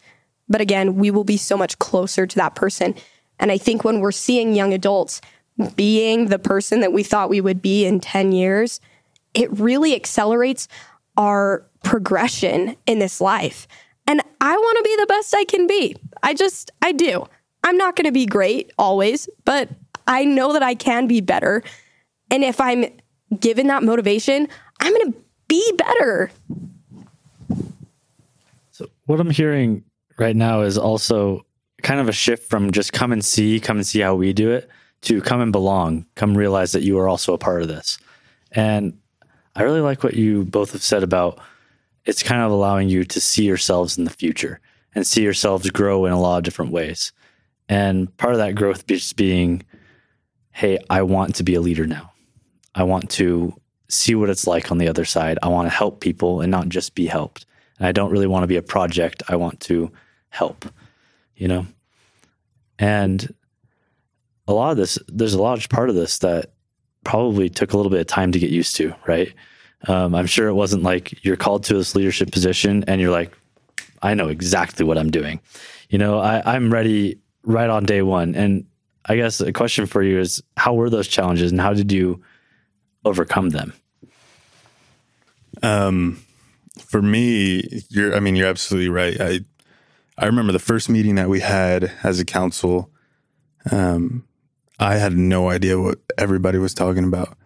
But 0.50 0.62
again, 0.62 0.96
we 0.96 1.12
will 1.12 1.24
be 1.24 1.38
so 1.38 1.58
much 1.58 1.78
closer 1.80 2.26
to 2.26 2.36
that 2.38 2.56
person. 2.56 2.96
And 3.40 3.52
I 3.52 3.58
think 3.58 3.84
when 3.84 4.00
we're 4.00 4.12
seeing 4.12 4.56
young 4.56 4.74
adults 4.74 5.22
being 5.76 6.28
the 6.28 6.40
person 6.40 6.82
that 6.82 6.94
we 6.94 7.04
thought 7.04 7.30
we 7.30 7.42
would 7.42 7.62
be 7.62 7.86
in 7.86 8.00
10 8.00 8.32
years, 8.32 8.80
it 9.34 9.52
really 9.52 9.96
accelerates 9.96 10.68
our 11.16 11.66
progression 11.84 12.76
in 12.86 13.00
this 13.00 13.20
life. 13.22 13.68
And 14.06 14.22
I 14.40 14.56
want 14.56 14.78
to 14.78 14.84
be 14.84 14.96
the 15.00 15.08
best 15.08 15.36
I 15.36 15.44
can 15.44 15.68
be. 15.68 15.96
I 16.24 16.34
just, 16.34 16.72
I 16.82 16.92
do. 16.92 17.26
I'm 17.64 17.78
not 17.78 17.96
going 17.96 18.06
to 18.06 18.12
be 18.12 18.26
great 18.26 18.72
always, 18.78 19.28
but 19.46 19.70
I 20.08 20.24
know 20.24 20.54
that 20.54 20.64
I 20.64 20.76
can 20.76 21.08
be 21.08 21.22
better. 21.22 21.64
And 22.32 22.44
if 22.44 22.62
I'm 22.62 22.86
given 23.40 23.68
that 23.68 23.84
motivation, 23.84 24.48
I'm 24.80 24.94
going 24.94 25.12
to 25.12 25.18
be 25.48 25.74
better. 25.78 26.32
So 28.72 28.88
what 29.06 29.20
I'm 29.20 29.32
hearing 29.32 29.84
right 30.18 30.36
now 30.36 30.62
is 30.62 30.78
also 30.78 31.46
kind 31.84 32.00
of 32.00 32.10
a 32.10 32.14
shift 32.14 32.50
from 32.50 32.72
just 32.72 32.94
come 32.94 33.12
and 33.12 33.24
see, 33.24 33.60
come 33.60 33.78
and 33.78 33.86
see 33.86 34.00
how 34.00 34.16
we 34.16 34.34
do 34.34 34.52
it 34.52 34.70
to 35.02 35.22
come 35.22 35.42
and 35.42 35.52
belong, 35.52 36.06
come 36.16 36.36
realize 36.36 36.72
that 36.72 36.84
you 36.84 36.98
are 37.00 37.08
also 37.08 37.34
a 37.34 37.38
part 37.38 37.62
of 37.62 37.68
this. 37.68 38.00
And 38.52 38.98
I 39.56 39.64
really 39.64 39.82
like 39.82 40.04
what 40.04 40.16
you 40.16 40.46
both 40.46 40.72
have 40.72 40.84
said 40.84 41.04
about 41.04 41.40
it's 42.06 42.24
kind 42.24 42.42
of 42.42 42.52
allowing 42.52 42.88
you 42.88 43.04
to 43.04 43.20
see 43.20 43.44
yourselves 43.44 43.98
in 43.98 44.06
the 44.06 44.10
future 44.10 44.62
and 44.96 45.06
see 45.06 45.22
yourselves 45.22 45.70
grow 45.70 46.06
in 46.06 46.14
a 46.14 46.20
lot 46.20 46.38
of 46.38 46.44
different 46.44 46.72
ways. 46.72 47.12
And 47.68 48.16
part 48.16 48.34
of 48.34 48.40
that 48.40 48.56
growth 48.56 48.88
just 48.88 49.18
being, 49.18 49.64
hey, 50.52 50.80
I 50.90 51.02
want 51.02 51.36
to 51.36 51.44
be 51.44 51.54
a 51.56 51.62
leader 51.62 51.86
now. 51.86 52.14
I 52.74 52.84
want 52.84 53.10
to 53.12 53.54
see 53.90 54.16
what 54.16 54.30
it's 54.30 54.48
like 54.48 54.72
on 54.72 54.78
the 54.78 54.88
other 54.88 55.04
side. 55.04 55.38
I 55.44 55.50
want 55.50 55.66
to 55.66 55.76
help 55.76 56.00
people 56.00 56.40
and 56.40 56.50
not 56.50 56.70
just 56.70 56.96
be 56.96 57.08
helped. 57.08 57.46
And 57.78 57.88
I 57.88 57.92
don't 57.92 58.12
really 58.12 58.26
want 58.26 58.44
to 58.44 58.48
be 58.48 58.56
a 58.56 58.62
project. 58.62 59.22
I 59.28 59.36
want 59.36 59.60
to 59.62 59.92
help, 60.30 60.66
you 61.38 61.48
know? 61.48 61.66
And 62.80 63.34
a 64.48 64.54
lot 64.54 64.72
of 64.72 64.78
this, 64.78 65.00
there's 65.08 65.34
a 65.34 65.42
large 65.42 65.70
part 65.70 65.90
of 65.90 65.96
this 65.96 66.20
that 66.20 66.52
probably 67.04 67.50
took 67.50 67.74
a 67.74 67.78
little 67.78 67.90
bit 67.90 68.02
of 68.02 68.08
time 68.08 68.32
to 68.32 68.40
get 68.40 68.50
used 68.50 68.76
to, 68.78 68.94
right? 69.08 69.34
Um, 69.88 70.16
I'm 70.16 70.26
sure 70.26 70.48
it 70.48 70.54
wasn't 70.54 70.84
like 70.84 71.24
you're 71.24 71.38
called 71.38 71.64
to 71.66 71.74
this 71.74 71.96
leadership 71.96 72.32
position 72.32 72.84
and 72.88 73.00
you're 73.00 73.12
like, 73.12 73.38
I 74.02 74.14
know 74.14 74.28
exactly 74.28 74.86
what 74.86 74.98
I'm 74.98 75.12
doing. 75.12 75.40
You 75.90 75.98
know, 75.98 76.20
I, 76.20 76.42
I'm 76.56 76.72
ready 76.72 77.20
right 77.44 77.70
on 77.70 77.86
day 77.86 78.02
one. 78.02 78.36
And 78.36 78.66
I 79.06 79.16
guess 79.16 79.40
a 79.40 79.54
question 79.54 79.86
for 79.86 80.04
you 80.04 80.20
is 80.20 80.44
how 80.58 80.74
were 80.74 80.90
those 80.90 81.08
challenges 81.08 81.52
and 81.52 81.62
how 81.62 81.74
did 81.74 81.92
you 81.92 82.22
overcome 83.06 83.50
them? 83.50 83.74
Um, 85.64 86.22
for 86.80 87.02
me, 87.02 87.84
you're, 87.90 88.16
I 88.16 88.20
mean, 88.20 88.36
you're 88.36 88.48
absolutely 88.48 88.90
right. 88.90 89.20
I, 89.20 89.40
I 90.18 90.26
remember 90.26 90.52
the 90.52 90.60
first 90.60 90.90
meeting 90.90 91.16
that 91.16 91.30
we 91.30 91.42
had 91.42 91.92
as 92.04 92.20
a 92.20 92.26
council. 92.26 92.90
Um, 93.72 94.28
I 94.80 94.96
had 94.96 95.14
no 95.14 95.50
idea 95.50 95.80
what 95.80 96.00
everybody 96.18 96.58
was 96.58 96.74
talking 96.74 97.04
about. 97.04 97.38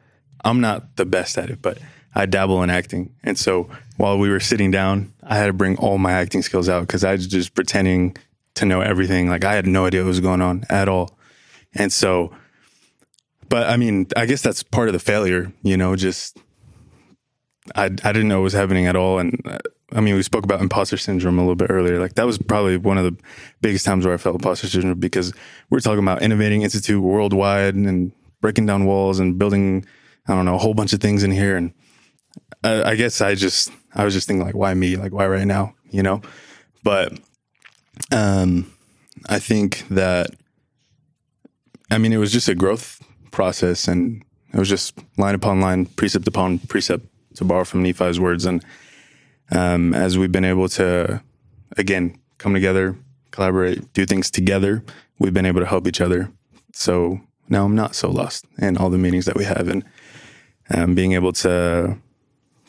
I'm 0.44 0.62
not 0.62 0.96
the 0.96 1.06
best 1.06 1.38
at 1.38 1.50
it, 1.50 1.62
but 1.62 1.78
I 2.16 2.26
dabble 2.26 2.64
in 2.64 2.70
acting. 2.70 3.14
And 3.24 3.38
so 3.38 3.70
while 3.98 4.18
we 4.18 4.30
were 4.30 4.40
sitting 4.40 4.72
down, 4.72 5.14
I 5.24 5.38
had 5.38 5.48
to 5.48 5.54
bring 5.54 5.78
all 5.78 5.98
my 5.98 6.12
acting 6.12 6.42
skills 6.42 6.68
out 6.68 6.82
because 6.88 7.04
I 7.04 7.14
was 7.14 7.28
just 7.28 7.54
pretending 7.54 8.16
to 8.56 8.66
know 8.66 8.82
everything. 8.82 9.30
Like 9.30 9.46
I 9.46 9.54
had 9.54 9.66
no 9.66 9.86
idea 9.86 10.02
what 10.02 10.08
was 10.08 10.20
going 10.20 10.42
on 10.42 10.66
at 10.70 10.90
all. 10.90 11.18
And 11.74 11.92
so, 11.92 12.34
but 13.48 13.68
I 13.68 13.78
mean, 13.78 14.08
I 14.16 14.26
guess 14.26 14.42
that's 14.42 14.64
part 14.64 14.90
of 14.90 14.94
the 14.94 15.00
failure, 15.00 15.54
you 15.62 15.78
know, 15.78 15.96
just 15.96 16.38
I, 17.76 17.86
I 17.86 17.88
didn't 17.88 18.28
know 18.28 18.40
what 18.40 18.46
was 18.46 18.54
happening 18.54 18.88
at 18.88 18.96
all. 18.96 19.20
And 19.20 19.40
uh, 19.46 19.60
I 19.94 20.00
mean, 20.00 20.16
we 20.16 20.24
spoke 20.24 20.44
about 20.44 20.62
imposter 20.62 20.98
syndrome 20.98 21.38
a 21.38 21.42
little 21.42 21.56
bit 21.56 21.70
earlier. 21.70 22.00
Like 22.00 22.16
that 22.16 22.26
was 22.26 22.38
probably 22.38 22.78
one 22.78 22.98
of 22.98 23.04
the 23.04 23.16
biggest 23.62 23.86
times 23.86 24.06
where 24.06 24.14
I 24.14 24.18
felt 24.18 24.36
imposter 24.36 24.68
syndrome 24.68 25.00
because 25.00 25.34
we're 25.70 25.80
talking 25.80 26.04
about 26.04 26.22
innovating 26.22 26.62
institute 26.62 27.02
worldwide 27.02 27.76
and 27.76 28.12
breaking 28.40 28.66
down 28.66 28.86
walls 28.86 29.20
and 29.20 29.38
building, 29.38 29.86
I 30.28 30.36
don't 30.36 30.46
know, 30.46 30.56
a 30.56 30.60
whole 30.60 30.74
bunch 30.74 30.94
of 30.94 31.02
things 31.02 31.24
in 31.24 31.32
here. 31.32 31.58
And 31.58 31.74
I, 32.64 32.92
I 32.92 32.96
guess 32.96 33.22
I 33.22 33.36
just, 33.36 33.72
I 33.94 34.06
was 34.06 34.14
just 34.14 34.28
thinking 34.28 34.46
like, 34.46 34.56
why 34.56 34.74
me? 34.74 34.96
Like, 34.96 35.12
why 35.12 35.28
right 35.28 35.48
now? 35.48 35.76
You 35.90 36.04
know? 36.04 36.22
But, 36.84 37.20
um, 38.12 38.72
I 39.28 39.40
think 39.40 39.86
that, 39.90 40.32
I 41.92 41.98
mean, 41.98 42.14
it 42.14 42.18
was 42.18 42.32
just 42.32 42.48
a 42.48 42.56
growth 42.56 43.02
process 43.32 43.88
and 43.88 44.24
it 44.54 44.60
was 44.60 44.70
just 44.70 44.98
line 45.18 45.36
upon 45.36 45.60
line, 45.60 45.86
precept 45.86 46.28
upon 46.28 46.60
precept 46.60 47.06
to 47.36 47.46
borrow 47.46 47.66
from 47.66 47.84
Nephi's 47.84 48.20
words. 48.20 48.46
And 48.46 48.64
um, 49.52 49.94
as 49.94 50.18
we've 50.18 50.32
been 50.32 50.46
able 50.46 50.70
to, 50.70 51.22
again, 51.78 52.18
come 52.38 52.54
together, 52.54 52.96
collaborate, 53.32 53.94
do 53.94 54.06
things 54.06 54.32
together, 54.32 54.84
we've 55.20 55.34
been 55.34 55.46
able 55.46 55.62
to 55.62 55.68
help 55.68 55.88
each 55.88 56.02
other. 56.02 56.32
So 56.74 57.22
now 57.50 57.66
I'm 57.66 57.76
not 57.76 57.96
so 57.96 58.10
lost 58.10 58.46
in 58.58 58.78
all 58.78 58.90
the 58.90 58.98
meetings 58.98 59.26
that 59.26 59.36
we 59.36 59.46
have 59.46 59.68
and 59.68 59.84
um, 60.74 60.96
being 60.96 61.14
able 61.14 61.34
to 61.34 61.98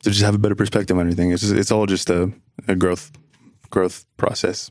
to 0.03 0.11
just 0.11 0.23
have 0.23 0.35
a 0.35 0.39
better 0.39 0.57
perspective 0.57 0.97
on 0.97 1.03
everything. 1.03 1.31
It's 1.31 1.43
just, 1.43 1.55
it's 1.55 1.71
all 1.71 1.87
just 1.87 2.11
a, 2.11 2.33
a 2.67 2.75
growth 2.75 3.13
growth 3.71 4.05
process. 4.17 4.71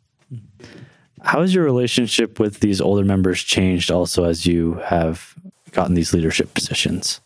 How 1.21 1.41
has 1.41 1.53
your 1.53 1.63
relationship 1.63 2.39
with 2.39 2.59
these 2.59 2.81
older 2.81 3.05
members 3.05 3.41
changed 3.41 3.91
also 3.91 4.25
as 4.25 4.45
you 4.45 4.75
have 4.85 5.35
gotten 5.71 5.95
these 5.95 6.13
leadership 6.13 6.53
positions? 6.53 7.21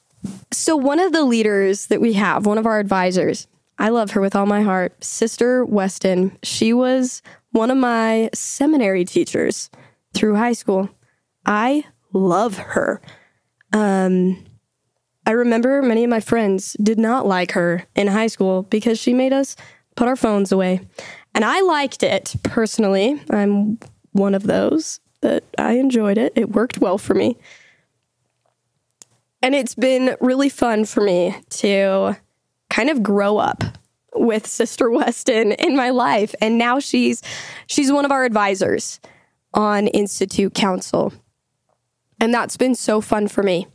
So, 0.51 0.75
one 0.75 0.99
of 0.99 1.11
the 1.11 1.23
leaders 1.23 1.87
that 1.87 2.01
we 2.01 2.13
have, 2.13 2.45
one 2.45 2.57
of 2.57 2.65
our 2.65 2.79
advisors, 2.79 3.47
I 3.77 3.89
love 3.89 4.11
her 4.11 4.21
with 4.21 4.35
all 4.35 4.45
my 4.45 4.61
heart, 4.61 5.03
Sister 5.03 5.65
Weston. 5.65 6.37
She 6.43 6.73
was 6.73 7.21
one 7.51 7.71
of 7.71 7.77
my 7.77 8.29
seminary 8.33 9.05
teachers 9.05 9.69
through 10.13 10.35
high 10.35 10.53
school. 10.53 10.89
I 11.45 11.85
love 12.13 12.57
her. 12.57 13.01
Um, 13.73 14.45
I 15.25 15.31
remember 15.31 15.81
many 15.81 16.03
of 16.03 16.09
my 16.09 16.19
friends 16.19 16.77
did 16.81 16.99
not 16.99 17.25
like 17.25 17.51
her 17.53 17.85
in 17.95 18.07
high 18.07 18.27
school 18.27 18.63
because 18.63 18.99
she 18.99 19.13
made 19.13 19.33
us 19.33 19.55
put 19.95 20.07
our 20.07 20.15
phones 20.15 20.51
away. 20.51 20.81
And 21.33 21.43
I 21.43 21.61
liked 21.61 22.03
it 22.03 22.35
personally. 22.43 23.21
I'm 23.29 23.79
one 24.11 24.35
of 24.35 24.43
those 24.43 24.99
that 25.21 25.43
I 25.57 25.73
enjoyed 25.73 26.17
it. 26.17 26.33
It 26.35 26.51
worked 26.51 26.77
well 26.77 26.97
for 26.97 27.13
me. 27.13 27.37
And 29.41 29.53
it's 29.53 29.75
been 29.75 30.15
really 30.21 30.49
fun 30.49 30.85
for 30.85 31.01
me 31.01 31.35
to 31.51 32.17
kind 32.69 32.89
of 32.89 33.03
grow 33.03 33.37
up 33.37 33.63
with 34.15 34.47
Sister 34.47 34.89
Weston 34.91 35.51
in 35.53 35.75
my 35.75 35.89
life. 35.89 36.33
And 36.41 36.57
now 36.57 36.79
she's 36.79 37.21
she's 37.67 37.91
one 37.91 38.05
of 38.05 38.11
our 38.11 38.25
advisors 38.25 38.99
on 39.53 39.87
Institute 39.87 40.53
Council. 40.53 41.13
And 42.19 42.33
that's 42.33 42.57
been 42.57 42.75
so 42.75 43.01
fun 43.01 43.27
for 43.27 43.43
me. 43.43 43.67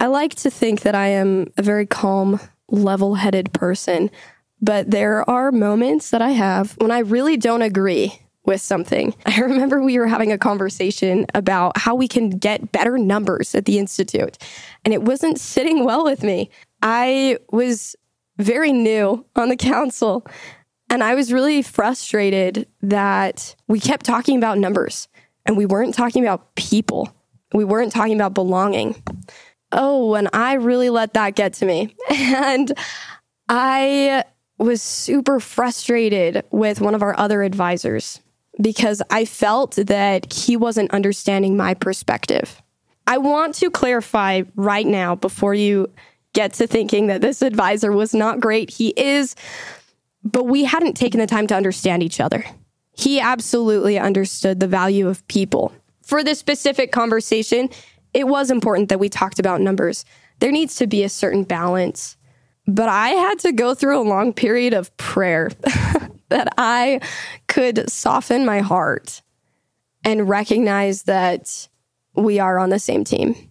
I 0.00 0.06
like 0.06 0.34
to 0.36 0.50
think 0.50 0.80
that 0.80 0.94
I 0.94 1.08
am 1.08 1.52
a 1.56 1.62
very 1.62 1.86
calm, 1.86 2.40
level 2.68 3.14
headed 3.14 3.52
person, 3.52 4.10
but 4.60 4.90
there 4.90 5.28
are 5.30 5.52
moments 5.52 6.10
that 6.10 6.22
I 6.22 6.30
have 6.30 6.72
when 6.78 6.90
I 6.90 7.00
really 7.00 7.36
don't 7.36 7.62
agree 7.62 8.18
with 8.44 8.60
something. 8.60 9.14
I 9.26 9.40
remember 9.40 9.80
we 9.80 9.98
were 9.98 10.08
having 10.08 10.32
a 10.32 10.38
conversation 10.38 11.26
about 11.34 11.76
how 11.78 11.94
we 11.94 12.08
can 12.08 12.30
get 12.30 12.72
better 12.72 12.98
numbers 12.98 13.54
at 13.54 13.64
the 13.64 13.78
Institute, 13.78 14.38
and 14.84 14.92
it 14.92 15.02
wasn't 15.02 15.38
sitting 15.38 15.84
well 15.84 16.04
with 16.04 16.22
me. 16.24 16.50
I 16.82 17.38
was 17.52 17.94
very 18.38 18.72
new 18.72 19.24
on 19.36 19.48
the 19.48 19.56
council, 19.56 20.26
and 20.90 21.02
I 21.02 21.14
was 21.14 21.32
really 21.32 21.62
frustrated 21.62 22.66
that 22.82 23.56
we 23.66 23.80
kept 23.80 24.04
talking 24.04 24.36
about 24.36 24.58
numbers 24.58 25.08
and 25.46 25.56
we 25.56 25.66
weren't 25.66 25.94
talking 25.94 26.22
about 26.22 26.54
people. 26.54 27.14
We 27.54 27.64
weren't 27.64 27.92
talking 27.92 28.14
about 28.14 28.34
belonging. 28.34 29.02
Oh, 29.72 30.14
and 30.14 30.28
I 30.32 30.54
really 30.54 30.90
let 30.90 31.14
that 31.14 31.34
get 31.34 31.54
to 31.54 31.66
me. 31.66 31.94
And 32.10 32.72
I 33.48 34.24
was 34.58 34.80
super 34.82 35.40
frustrated 35.40 36.44
with 36.50 36.80
one 36.80 36.94
of 36.94 37.02
our 37.02 37.18
other 37.18 37.42
advisors 37.42 38.20
because 38.60 39.02
I 39.10 39.24
felt 39.24 39.76
that 39.76 40.32
he 40.32 40.56
wasn't 40.56 40.90
understanding 40.92 41.56
my 41.56 41.74
perspective. 41.74 42.62
I 43.06 43.18
want 43.18 43.54
to 43.56 43.70
clarify 43.70 44.42
right 44.54 44.86
now 44.86 45.14
before 45.14 45.54
you 45.54 45.90
get 46.32 46.54
to 46.54 46.66
thinking 46.66 47.06
that 47.08 47.20
this 47.20 47.42
advisor 47.42 47.92
was 47.92 48.14
not 48.14 48.40
great. 48.40 48.70
He 48.70 48.88
is, 48.96 49.34
but 50.24 50.46
we 50.46 50.64
hadn't 50.64 50.94
taken 50.94 51.20
the 51.20 51.26
time 51.26 51.46
to 51.48 51.54
understand 51.54 52.02
each 52.02 52.20
other. 52.20 52.44
He 52.96 53.20
absolutely 53.20 53.98
understood 53.98 54.60
the 54.60 54.68
value 54.68 55.08
of 55.08 55.26
people. 55.28 55.72
For 56.02 56.22
this 56.22 56.38
specific 56.38 56.92
conversation, 56.92 57.68
it 58.12 58.26
was 58.26 58.50
important 58.50 58.88
that 58.88 59.00
we 59.00 59.08
talked 59.08 59.38
about 59.38 59.60
numbers. 59.60 60.04
There 60.40 60.52
needs 60.52 60.76
to 60.76 60.86
be 60.86 61.02
a 61.02 61.08
certain 61.08 61.44
balance. 61.44 62.16
But 62.66 62.88
I 62.88 63.10
had 63.10 63.38
to 63.40 63.52
go 63.52 63.74
through 63.74 64.00
a 64.00 64.08
long 64.08 64.32
period 64.32 64.74
of 64.74 64.96
prayer 64.96 65.50
that 66.28 66.52
I 66.58 67.00
could 67.48 67.90
soften 67.90 68.44
my 68.44 68.60
heart 68.60 69.22
and 70.04 70.28
recognize 70.28 71.04
that 71.04 71.68
we 72.14 72.38
are 72.38 72.58
on 72.58 72.70
the 72.70 72.78
same 72.78 73.04
team. 73.04 73.50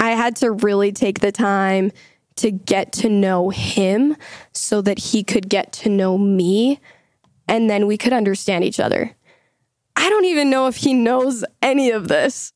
I 0.00 0.10
had 0.10 0.36
to 0.36 0.50
really 0.50 0.92
take 0.92 1.20
the 1.20 1.32
time 1.32 1.92
to 2.38 2.50
get 2.50 2.92
to 2.92 3.08
know 3.08 3.50
him 3.50 4.16
so 4.52 4.80
that 4.82 4.98
he 4.98 5.22
could 5.22 5.48
get 5.48 5.72
to 5.72 5.88
know 5.88 6.18
me 6.18 6.80
and 7.46 7.68
then 7.68 7.86
we 7.86 7.96
could 7.96 8.12
understand 8.12 8.64
each 8.64 8.78
other. 8.78 9.16
I 9.96 10.08
don't 10.10 10.26
even 10.26 10.50
know 10.50 10.66
if 10.68 10.76
he 10.76 10.94
knows 10.94 11.44
any 11.62 11.90
of 11.90 12.08
this. 12.08 12.52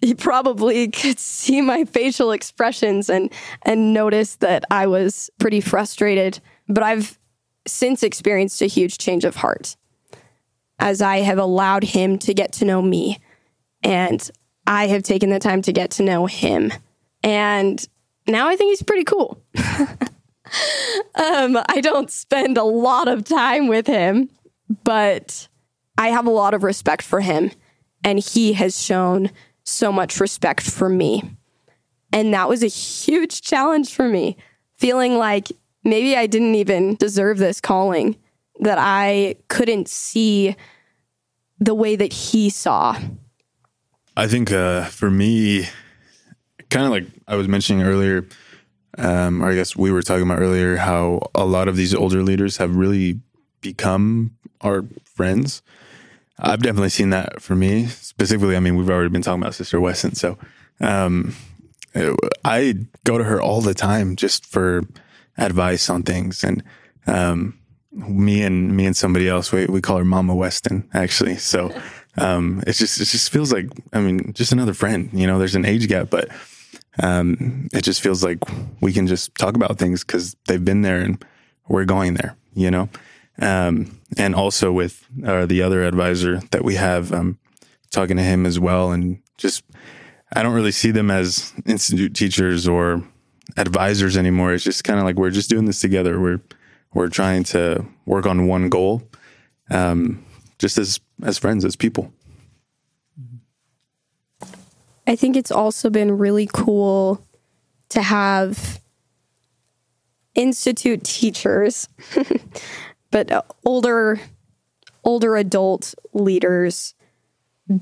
He 0.00 0.14
probably 0.14 0.88
could 0.88 1.18
see 1.18 1.60
my 1.60 1.84
facial 1.84 2.30
expressions 2.30 3.10
and 3.10 3.32
and 3.62 3.92
notice 3.92 4.36
that 4.36 4.64
I 4.70 4.86
was 4.86 5.30
pretty 5.38 5.60
frustrated, 5.60 6.40
but 6.68 6.82
I've 6.82 7.18
since 7.66 8.02
experienced 8.02 8.62
a 8.62 8.66
huge 8.66 8.98
change 8.98 9.24
of 9.24 9.36
heart 9.36 9.76
as 10.78 11.02
I 11.02 11.18
have 11.18 11.38
allowed 11.38 11.82
him 11.82 12.18
to 12.20 12.34
get 12.34 12.52
to 12.52 12.64
know 12.64 12.82
me 12.82 13.18
and 13.82 14.30
I 14.66 14.88
have 14.88 15.02
taken 15.02 15.30
the 15.30 15.38
time 15.38 15.62
to 15.62 15.72
get 15.72 15.90
to 15.92 16.02
know 16.02 16.26
him. 16.26 16.72
And 17.22 17.84
now 18.28 18.48
I 18.48 18.56
think 18.56 18.70
he's 18.70 18.82
pretty 18.82 19.04
cool. 19.04 19.42
um, 21.14 21.58
I 21.68 21.80
don't 21.80 22.10
spend 22.10 22.58
a 22.58 22.64
lot 22.64 23.08
of 23.08 23.24
time 23.24 23.68
with 23.68 23.86
him, 23.86 24.30
but 24.84 25.48
I 25.98 26.08
have 26.08 26.26
a 26.26 26.30
lot 26.30 26.54
of 26.54 26.62
respect 26.62 27.02
for 27.02 27.20
him. 27.20 27.50
And 28.04 28.18
he 28.18 28.52
has 28.52 28.80
shown 28.80 29.30
so 29.64 29.90
much 29.90 30.20
respect 30.20 30.62
for 30.62 30.88
me. 30.88 31.22
And 32.12 32.32
that 32.34 32.48
was 32.48 32.62
a 32.62 32.68
huge 32.68 33.42
challenge 33.42 33.92
for 33.92 34.08
me, 34.08 34.36
feeling 34.76 35.18
like 35.18 35.50
maybe 35.82 36.16
I 36.16 36.26
didn't 36.26 36.54
even 36.54 36.94
deserve 36.96 37.38
this 37.38 37.60
calling, 37.60 38.16
that 38.60 38.78
I 38.78 39.36
couldn't 39.48 39.88
see 39.88 40.56
the 41.58 41.74
way 41.74 41.96
that 41.96 42.12
he 42.12 42.48
saw. 42.48 42.96
I 44.16 44.26
think 44.28 44.52
uh, 44.52 44.84
for 44.84 45.10
me, 45.10 45.66
kind 46.70 46.86
of 46.86 46.92
like 46.92 47.06
I 47.28 47.36
was 47.36 47.48
mentioning 47.48 47.84
earlier, 47.86 48.26
um, 48.98 49.42
or 49.42 49.50
I 49.50 49.54
guess 49.54 49.76
we 49.76 49.90
were 49.92 50.02
talking 50.02 50.24
about 50.24 50.40
earlier, 50.40 50.76
how 50.76 51.20
a 51.34 51.44
lot 51.44 51.68
of 51.68 51.76
these 51.76 51.94
older 51.94 52.22
leaders 52.22 52.56
have 52.58 52.74
really 52.74 53.20
become 53.60 54.36
our 54.60 54.84
friends. 55.04 55.62
I've 56.38 56.62
definitely 56.62 56.90
seen 56.90 57.10
that 57.10 57.40
for 57.40 57.54
me 57.54 57.86
specifically. 57.86 58.56
I 58.56 58.60
mean, 58.60 58.76
we've 58.76 58.90
already 58.90 59.08
been 59.08 59.22
talking 59.22 59.42
about 59.42 59.54
Sister 59.54 59.80
Weston, 59.80 60.14
so 60.14 60.38
um, 60.80 61.34
I 62.44 62.74
go 63.04 63.18
to 63.18 63.24
her 63.24 63.40
all 63.40 63.60
the 63.60 63.74
time 63.74 64.16
just 64.16 64.44
for 64.46 64.82
advice 65.38 65.88
on 65.88 66.02
things, 66.02 66.44
and 66.44 66.62
um, 67.06 67.58
me 67.92 68.42
and 68.42 68.76
me 68.76 68.84
and 68.84 68.96
somebody 68.96 69.28
else 69.28 69.52
we 69.52 69.66
we 69.66 69.80
call 69.80 69.96
her 69.98 70.04
Mama 70.04 70.34
Weston 70.34 70.88
actually. 70.92 71.36
So 71.36 71.74
um, 72.18 72.62
it's 72.66 72.78
just 72.78 73.00
it 73.00 73.06
just 73.06 73.30
feels 73.30 73.52
like 73.52 73.66
I 73.92 74.00
mean 74.00 74.32
just 74.34 74.52
another 74.52 74.74
friend. 74.74 75.10
You 75.12 75.26
know, 75.26 75.38
there's 75.38 75.54
an 75.54 75.64
age 75.64 75.88
gap, 75.88 76.10
but 76.10 76.28
um, 77.02 77.68
it 77.72 77.82
just 77.82 78.00
feels 78.00 78.24
like 78.24 78.38
we 78.80 78.92
can 78.92 79.06
just 79.06 79.34
talk 79.34 79.54
about 79.54 79.78
things 79.78 80.04
because 80.04 80.36
they've 80.46 80.64
been 80.64 80.82
there 80.82 81.00
and 81.00 81.22
we're 81.68 81.84
going 81.84 82.14
there, 82.14 82.36
you 82.54 82.70
know? 82.70 82.88
Um, 83.38 84.00
and 84.16 84.34
also 84.34 84.72
with 84.72 85.04
uh, 85.24 85.46
the 85.46 85.62
other 85.62 85.84
advisor 85.84 86.40
that 86.50 86.64
we 86.64 86.76
have, 86.76 87.12
um, 87.12 87.38
talking 87.90 88.16
to 88.16 88.22
him 88.22 88.46
as 88.46 88.58
well. 88.58 88.92
And 88.92 89.20
just, 89.36 89.62
I 90.34 90.42
don't 90.42 90.54
really 90.54 90.72
see 90.72 90.90
them 90.90 91.10
as 91.10 91.52
institute 91.66 92.14
teachers 92.14 92.66
or 92.66 93.02
advisors 93.56 94.16
anymore. 94.16 94.54
It's 94.54 94.64
just 94.64 94.84
kind 94.84 94.98
of 94.98 95.04
like 95.04 95.16
we're 95.16 95.30
just 95.30 95.50
doing 95.50 95.66
this 95.66 95.80
together. 95.80 96.18
We're, 96.18 96.40
we're 96.94 97.08
trying 97.08 97.44
to 97.44 97.84
work 98.06 98.26
on 98.26 98.46
one 98.46 98.70
goal, 98.70 99.02
um, 99.70 100.24
just 100.58 100.78
as, 100.78 100.98
as 101.22 101.36
friends, 101.36 101.64
as 101.64 101.76
people. 101.76 102.12
I 105.06 105.16
think 105.16 105.36
it's 105.36 105.52
also 105.52 105.88
been 105.90 106.18
really 106.18 106.48
cool 106.52 107.24
to 107.90 108.02
have 108.02 108.80
institute 110.34 111.04
teachers, 111.04 111.88
but 113.10 113.30
uh, 113.30 113.42
older 113.64 114.20
older 115.04 115.36
adult 115.36 115.94
leaders 116.12 116.94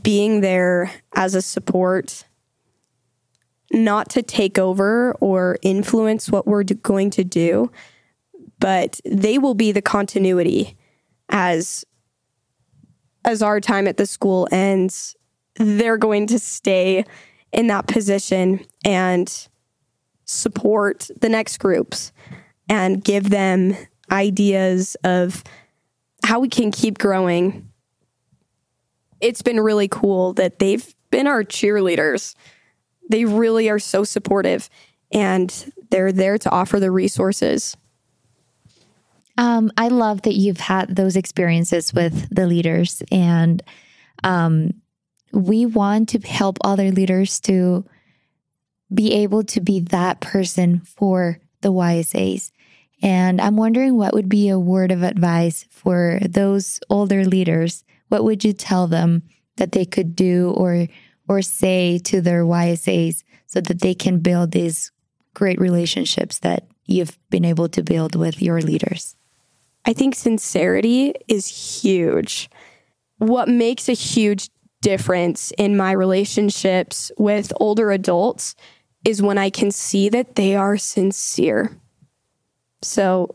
being 0.02 0.42
there 0.42 0.90
as 1.14 1.34
a 1.34 1.40
support 1.40 2.26
not 3.72 4.10
to 4.10 4.22
take 4.22 4.58
over 4.58 5.12
or 5.14 5.58
influence 5.62 6.30
what 6.30 6.46
we're 6.46 6.62
going 6.62 7.10
to 7.10 7.24
do, 7.24 7.70
but 8.60 9.00
they 9.04 9.38
will 9.38 9.54
be 9.54 9.72
the 9.72 9.82
continuity 9.82 10.76
as 11.30 11.84
as 13.24 13.42
our 13.42 13.58
time 13.58 13.88
at 13.88 13.96
the 13.96 14.06
school 14.06 14.46
ends 14.52 15.16
they're 15.56 15.98
going 15.98 16.26
to 16.28 16.38
stay 16.38 17.04
in 17.52 17.68
that 17.68 17.86
position 17.86 18.64
and 18.84 19.48
support 20.24 21.08
the 21.20 21.28
next 21.28 21.58
groups 21.58 22.12
and 22.68 23.04
give 23.04 23.30
them 23.30 23.76
ideas 24.10 24.96
of 25.04 25.44
how 26.24 26.40
we 26.40 26.48
can 26.48 26.70
keep 26.70 26.98
growing. 26.98 27.68
It's 29.20 29.42
been 29.42 29.60
really 29.60 29.88
cool 29.88 30.32
that 30.34 30.58
they've 30.58 30.94
been 31.10 31.26
our 31.26 31.44
cheerleaders. 31.44 32.34
They 33.10 33.24
really 33.24 33.68
are 33.68 33.78
so 33.78 34.02
supportive 34.04 34.68
and 35.12 35.72
they're 35.90 36.12
there 36.12 36.38
to 36.38 36.50
offer 36.50 36.80
the 36.80 36.90
resources. 36.90 37.76
Um, 39.36 39.70
I 39.76 39.88
love 39.88 40.22
that 40.22 40.34
you've 40.34 40.60
had 40.60 40.96
those 40.96 41.16
experiences 41.16 41.92
with 41.92 42.28
the 42.34 42.46
leaders 42.46 43.02
and 43.10 43.62
um, 44.22 44.70
we 45.34 45.66
want 45.66 46.10
to 46.10 46.18
help 46.20 46.58
other 46.64 46.90
leaders 46.90 47.40
to 47.40 47.84
be 48.92 49.12
able 49.12 49.42
to 49.42 49.60
be 49.60 49.80
that 49.80 50.20
person 50.20 50.80
for 50.80 51.40
the 51.60 51.72
YSAs. 51.72 52.52
And 53.02 53.40
I'm 53.40 53.56
wondering 53.56 53.96
what 53.96 54.14
would 54.14 54.28
be 54.28 54.48
a 54.48 54.58
word 54.58 54.92
of 54.92 55.02
advice 55.02 55.66
for 55.70 56.20
those 56.22 56.78
older 56.88 57.24
leaders? 57.24 57.84
What 58.08 58.24
would 58.24 58.44
you 58.44 58.52
tell 58.52 58.86
them 58.86 59.22
that 59.56 59.72
they 59.72 59.84
could 59.84 60.14
do 60.14 60.50
or 60.50 60.86
or 61.26 61.42
say 61.42 61.98
to 61.98 62.20
their 62.20 62.44
YSAs 62.44 63.24
so 63.46 63.60
that 63.62 63.80
they 63.80 63.94
can 63.94 64.18
build 64.18 64.52
these 64.52 64.92
great 65.32 65.58
relationships 65.58 66.38
that 66.40 66.68
you've 66.86 67.18
been 67.30 67.44
able 67.44 67.68
to 67.70 67.82
build 67.82 68.14
with 68.14 68.42
your 68.42 68.60
leaders? 68.60 69.16
I 69.86 69.92
think 69.92 70.14
sincerity 70.14 71.14
is 71.26 71.82
huge. 71.82 72.50
What 73.18 73.48
makes 73.48 73.88
a 73.88 73.92
huge 73.92 74.50
difference 74.84 75.50
in 75.56 75.78
my 75.78 75.92
relationships 75.92 77.10
with 77.16 77.54
older 77.56 77.90
adults 77.90 78.54
is 79.02 79.22
when 79.22 79.38
I 79.38 79.48
can 79.48 79.70
see 79.70 80.10
that 80.10 80.36
they 80.36 80.54
are 80.54 80.76
sincere. 80.76 81.72
So 82.82 83.34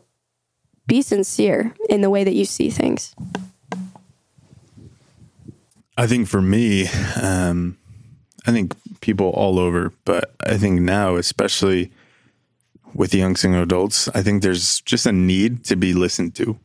be 0.86 1.02
sincere 1.02 1.74
in 1.89 2.02
the 2.02 2.10
way 2.12 2.24
that 2.24 2.36
you 2.36 2.45
see 2.45 2.70
things. 2.70 3.16
I 5.97 6.06
think 6.06 6.28
for 6.28 6.39
me, 6.39 6.88
um, 7.20 7.78
I 8.45 8.52
think 8.52 8.76
people 9.02 9.30
all 9.30 9.58
over, 9.58 9.91
but 10.06 10.36
I 10.45 10.56
think 10.58 10.82
now, 10.82 11.16
especially 11.16 11.91
with 12.93 13.14
young 13.14 13.36
single 13.36 13.64
adults, 13.64 14.08
I 14.10 14.22
think 14.22 14.43
there's 14.43 14.82
just 14.82 15.08
a 15.08 15.12
need 15.12 15.66
to 15.66 15.76
be 15.76 15.93
listened 15.93 16.36
to. 16.36 16.60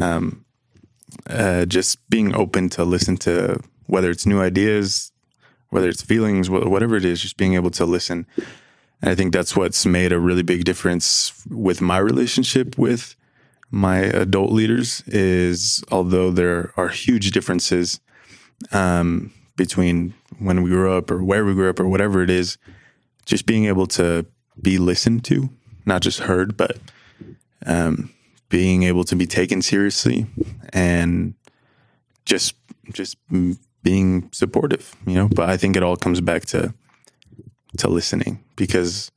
Um, 0.00 0.46
uh, 1.28 1.66
just 1.66 2.08
being 2.08 2.34
open 2.34 2.70
to 2.70 2.84
listen 2.84 3.18
to 3.18 3.60
whether 3.86 4.10
it's 4.10 4.26
new 4.26 4.40
ideas, 4.40 5.12
whether 5.70 5.88
it's 5.88 6.02
feelings, 6.02 6.50
whatever 6.50 6.96
it 6.96 7.04
is, 7.04 7.20
just 7.20 7.36
being 7.36 7.54
able 7.54 7.70
to 7.70 7.86
listen. 7.86 8.26
And 9.00 9.10
I 9.10 9.14
think 9.14 9.32
that's 9.32 9.56
what's 9.56 9.84
made 9.86 10.12
a 10.12 10.20
really 10.20 10.42
big 10.42 10.64
difference 10.64 11.32
with 11.50 11.80
my 11.80 11.98
relationship 11.98 12.78
with 12.78 13.16
my 13.72 13.98
adult 13.98 14.52
leaders 14.52 15.02
is 15.06 15.82
although 15.90 16.30
there 16.30 16.72
are 16.76 16.88
huge 16.88 17.30
differences 17.30 18.00
um, 18.70 19.32
between 19.56 20.14
when 20.38 20.62
we 20.62 20.70
grew 20.70 20.92
up 20.92 21.10
or 21.10 21.24
where 21.24 21.44
we 21.44 21.54
grew 21.54 21.70
up 21.70 21.80
or 21.80 21.88
whatever 21.88 22.22
it 22.22 22.30
is, 22.30 22.58
just 23.24 23.46
being 23.46 23.64
able 23.64 23.86
to 23.86 24.26
be 24.60 24.76
listened 24.76 25.24
to, 25.24 25.48
not 25.86 26.02
just 26.02 26.20
heard, 26.20 26.56
but 26.56 26.76
um, 27.64 28.12
being 28.50 28.82
able 28.82 29.04
to 29.04 29.16
be 29.16 29.26
taken 29.26 29.62
seriously 29.62 30.26
and 30.72 31.34
just 32.26 32.54
just 32.92 33.16
being 33.82 34.28
supportive, 34.32 34.94
you 35.06 35.14
know. 35.14 35.28
But 35.28 35.50
I 35.50 35.56
think 35.56 35.76
it 35.76 35.82
all 35.82 35.96
comes 35.96 36.20
back 36.20 36.44
to 36.46 36.74
to 37.78 37.88
listening 37.88 38.42
because 38.56 39.10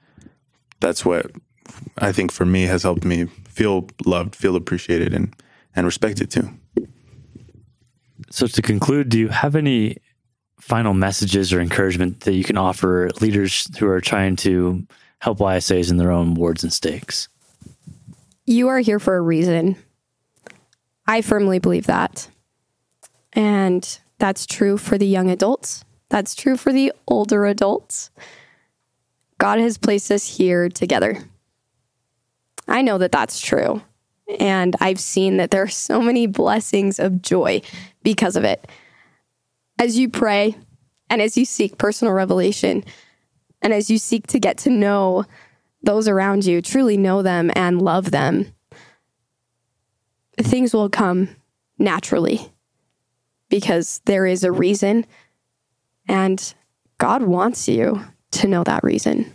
that's 0.79 1.03
what 1.03 1.31
I 1.97 2.11
think 2.11 2.31
for 2.31 2.45
me 2.45 2.63
has 2.63 2.83
helped 2.83 3.03
me 3.03 3.25
feel 3.47 3.87
loved, 4.05 4.35
feel 4.35 4.55
appreciated, 4.55 5.13
and 5.13 5.33
and 5.75 5.85
respected 5.85 6.31
too. 6.31 6.49
So 8.31 8.47
to 8.47 8.61
conclude, 8.61 9.09
do 9.09 9.19
you 9.19 9.27
have 9.29 9.55
any 9.55 9.97
final 10.59 10.93
messages 10.93 11.53
or 11.53 11.59
encouragement 11.59 12.21
that 12.21 12.33
you 12.33 12.43
can 12.43 12.57
offer 12.57 13.09
leaders 13.21 13.67
who 13.77 13.87
are 13.87 14.01
trying 14.01 14.35
to 14.37 14.85
help 15.19 15.39
YSAs 15.39 15.91
in 15.91 15.97
their 15.97 16.11
own 16.11 16.33
wards 16.33 16.63
and 16.63 16.73
stakes? 16.73 17.27
You 18.45 18.67
are 18.69 18.79
here 18.79 18.99
for 18.99 19.15
a 19.15 19.21
reason. 19.21 19.75
I 21.07 21.21
firmly 21.21 21.59
believe 21.59 21.87
that. 21.87 22.27
And 23.33 23.99
that's 24.17 24.45
true 24.45 24.77
for 24.77 24.97
the 24.97 25.07
young 25.07 25.29
adults. 25.29 25.83
That's 26.09 26.35
true 26.35 26.55
for 26.55 26.71
the 26.71 26.93
older 27.07 27.45
adults. 27.45 28.11
God 29.37 29.59
has 29.59 29.77
placed 29.77 30.11
us 30.11 30.37
here 30.37 30.69
together. 30.69 31.17
I 32.67 32.81
know 32.81 32.97
that 32.97 33.11
that's 33.11 33.41
true. 33.41 33.81
And 34.39 34.75
I've 34.79 34.99
seen 34.99 35.37
that 35.37 35.51
there 35.51 35.63
are 35.63 35.67
so 35.67 36.01
many 36.01 36.25
blessings 36.25 36.99
of 36.99 37.21
joy 37.21 37.61
because 38.01 38.35
of 38.35 38.43
it. 38.43 38.67
As 39.77 39.99
you 39.99 40.09
pray 40.09 40.55
and 41.09 41.21
as 41.21 41.37
you 41.37 41.45
seek 41.45 41.77
personal 41.77 42.13
revelation 42.13 42.83
and 43.61 43.73
as 43.73 43.89
you 43.89 43.97
seek 43.97 44.27
to 44.27 44.39
get 44.39 44.57
to 44.59 44.69
know 44.69 45.25
those 45.83 46.07
around 46.07 46.45
you, 46.45 46.61
truly 46.61 46.97
know 46.97 47.21
them 47.21 47.51
and 47.55 47.81
love 47.81 48.11
them, 48.11 48.47
things 50.41 50.73
will 50.73 50.89
come 50.89 51.29
naturally 51.77 52.51
because 53.49 54.01
there 54.05 54.25
is 54.25 54.43
a 54.43 54.51
reason 54.51 55.05
and 56.07 56.53
God 56.97 57.23
wants 57.23 57.67
you 57.67 58.01
to 58.31 58.47
know 58.47 58.63
that 58.63 58.83
reason. 58.83 59.31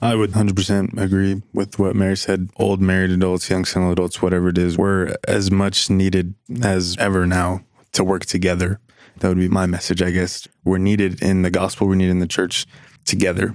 I 0.00 0.14
would 0.14 0.32
100% 0.32 0.98
agree 1.00 1.42
with 1.52 1.78
what 1.78 1.96
Mary 1.96 2.16
said. 2.16 2.50
Old 2.56 2.80
married 2.80 3.10
adults, 3.10 3.48
young 3.48 3.64
single 3.64 3.92
adults, 3.92 4.20
whatever 4.20 4.48
it 4.48 4.58
is, 4.58 4.76
we're 4.76 5.14
as 5.26 5.50
much 5.50 5.88
needed 5.88 6.34
as 6.62 6.96
ever 6.98 7.26
now 7.26 7.64
to 7.92 8.04
work 8.04 8.26
together. 8.26 8.80
That 9.20 9.28
would 9.28 9.38
be 9.38 9.48
my 9.48 9.66
message, 9.66 10.02
I 10.02 10.10
guess. 10.10 10.46
We're 10.64 10.78
needed 10.78 11.22
in 11.22 11.42
the 11.42 11.50
gospel, 11.50 11.86
we're 11.86 11.94
needed 11.94 12.10
in 12.10 12.18
the 12.18 12.26
church 12.26 12.66
together. 13.04 13.54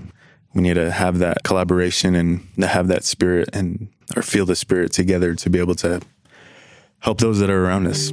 We 0.54 0.64
need 0.64 0.76
to 0.76 0.90
have 0.92 1.20
that 1.20 1.44
collaboration 1.44 2.16
and 2.16 2.48
to 2.60 2.66
have 2.66 2.88
that 2.88 3.04
spirit 3.04 3.50
and 3.54 3.90
or 4.16 4.24
feel 4.24 4.48
the 4.48 4.56
spirit 4.56 4.92
together 4.92 5.36
to 5.36 5.50
be 5.50 5.60
able 5.60 5.76
to 5.76 6.02
help 7.00 7.20
those 7.20 7.40
that 7.40 7.50
are 7.50 7.66
around 7.66 7.86
us. 7.86 8.12